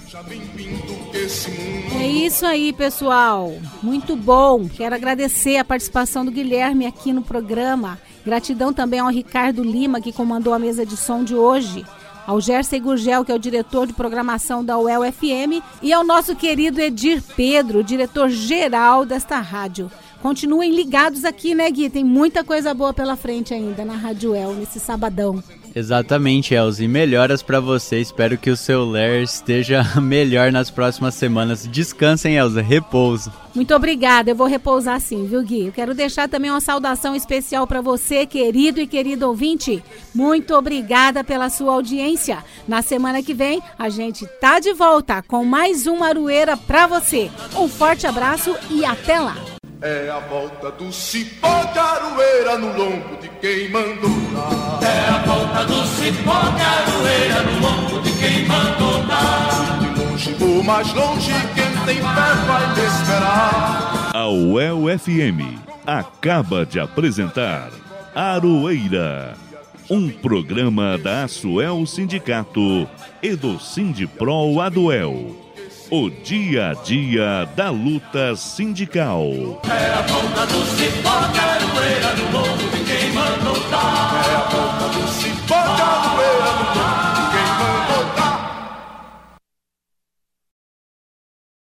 É 1.99 2.07
isso 2.07 2.45
aí, 2.45 2.71
pessoal. 2.71 3.53
Muito 3.81 4.15
bom. 4.15 4.67
Quero 4.67 4.93
agradecer 4.93 5.57
a 5.57 5.65
participação 5.65 6.23
do 6.23 6.31
Guilherme 6.31 6.85
aqui 6.85 7.11
no 7.11 7.23
programa. 7.23 7.97
Gratidão 8.23 8.71
também 8.71 8.99
ao 8.99 9.09
Ricardo 9.09 9.63
Lima, 9.63 9.99
que 9.99 10.13
comandou 10.13 10.53
a 10.53 10.59
mesa 10.59 10.85
de 10.85 10.95
som 10.95 11.23
de 11.23 11.35
hoje. 11.35 11.83
Ao 12.25 12.39
Gerson 12.39 12.79
Gurgel, 12.79 13.25
que 13.25 13.31
é 13.31 13.35
o 13.35 13.39
diretor 13.39 13.85
de 13.85 13.93
programação 13.93 14.63
da 14.63 14.77
UEL 14.77 15.11
FM. 15.11 15.61
E 15.81 15.91
ao 15.91 16.05
nosso 16.05 16.35
querido 16.35 16.79
Edir 16.79 17.21
Pedro, 17.35 17.83
diretor-geral 17.83 19.05
desta 19.05 19.39
rádio. 19.39 19.91
Continuem 20.23 20.73
ligados 20.73 21.25
aqui, 21.25 21.53
né, 21.53 21.69
Gui? 21.69 21.89
Tem 21.89 22.01
muita 22.01 22.45
coisa 22.45 22.73
boa 22.73 22.93
pela 22.93 23.17
frente 23.17 23.53
ainda 23.53 23.83
na 23.83 23.97
Rádio 23.97 24.33
El, 24.33 24.53
nesse 24.53 24.79
sabadão. 24.79 25.43
Exatamente, 25.75 26.53
Elzi. 26.53 26.87
Melhoras 26.87 27.43
para 27.43 27.59
você. 27.59 27.99
Espero 27.99 28.37
que 28.37 28.49
o 28.49 28.55
seu 28.55 28.85
ler 28.85 29.21
esteja 29.21 29.83
melhor 30.01 30.49
nas 30.49 30.71
próximas 30.71 31.15
semanas. 31.15 31.67
Descansem, 31.67 32.37
Elza. 32.37 32.61
Repouso. 32.61 33.33
Muito 33.53 33.75
obrigada. 33.75 34.31
Eu 34.31 34.35
vou 34.35 34.47
repousar 34.47 35.01
sim, 35.01 35.27
viu, 35.27 35.43
Gui? 35.43 35.65
Eu 35.65 35.73
quero 35.73 35.93
deixar 35.93 36.29
também 36.29 36.49
uma 36.49 36.61
saudação 36.61 37.13
especial 37.13 37.67
para 37.67 37.81
você, 37.81 38.25
querido 38.25 38.79
e 38.79 38.87
querido 38.87 39.27
ouvinte. 39.27 39.83
Muito 40.15 40.55
obrigada 40.55 41.21
pela 41.21 41.49
sua 41.49 41.73
audiência. 41.73 42.37
Na 42.65 42.81
semana 42.81 43.21
que 43.21 43.33
vem, 43.33 43.61
a 43.77 43.89
gente 43.89 44.25
tá 44.39 44.57
de 44.61 44.71
volta 44.71 45.21
com 45.21 45.43
mais 45.43 45.85
uma 45.85 46.07
Arueira 46.07 46.55
para 46.55 46.87
você. 46.87 47.29
Um 47.59 47.67
forte 47.67 48.07
abraço 48.07 48.55
e 48.69 48.85
até 48.85 49.19
lá. 49.19 49.52
É 49.85 50.09
a 50.09 50.19
volta 50.19 50.71
do 50.71 50.93
cipó 50.93 51.65
de 51.65 51.77
aroeira 51.77 52.57
no 52.57 52.67
lombo 52.67 53.17
de 53.21 53.27
quem 53.41 53.69
mandou 53.69 54.17
dar. 54.31 54.79
É 54.81 55.09
a 55.09 55.17
volta 55.25 55.65
do 55.65 55.85
cipó 55.85 56.39
de 56.39 56.61
aroeira 56.61 57.43
no 57.43 57.59
lombo 57.59 57.99
de 58.01 58.11
quem 58.13 58.45
mandou 58.45 59.03
dar. 59.05 59.79
De 59.81 59.99
longe 59.99 60.37
ou 60.41 60.63
mais 60.63 60.93
longe, 60.93 61.33
quem 61.53 61.85
tem 61.85 61.97
fé 61.97 62.01
vai 62.01 62.73
te 62.73 62.79
esperar. 62.79 64.11
A 64.13 64.29
UEL 64.29 64.97
FM 64.97 65.59
acaba 65.85 66.65
de 66.65 66.79
apresentar 66.79 67.69
Aroeira, 68.15 69.35
um 69.89 70.09
programa 70.09 70.97
da 70.97 71.25
Asuel 71.25 71.85
Sindicato 71.85 72.87
e 73.21 73.35
do 73.35 73.59
Sindipro 73.59 74.61
Aduel 74.61 75.42
o 75.89 76.09
dia 76.09 76.71
a 76.71 76.73
dia 76.73 77.45
da 77.55 77.69
luta 77.69 78.35
sindical. 78.35 79.61
É 79.69 79.93
a 79.93 80.01
volta 80.01 80.45
do 80.47 80.65
cipó, 80.65 81.09
caroeira 81.33 82.13
morro 82.31 82.85
quem 82.85 83.11
mandou 83.11 83.69
dar. 83.69 84.62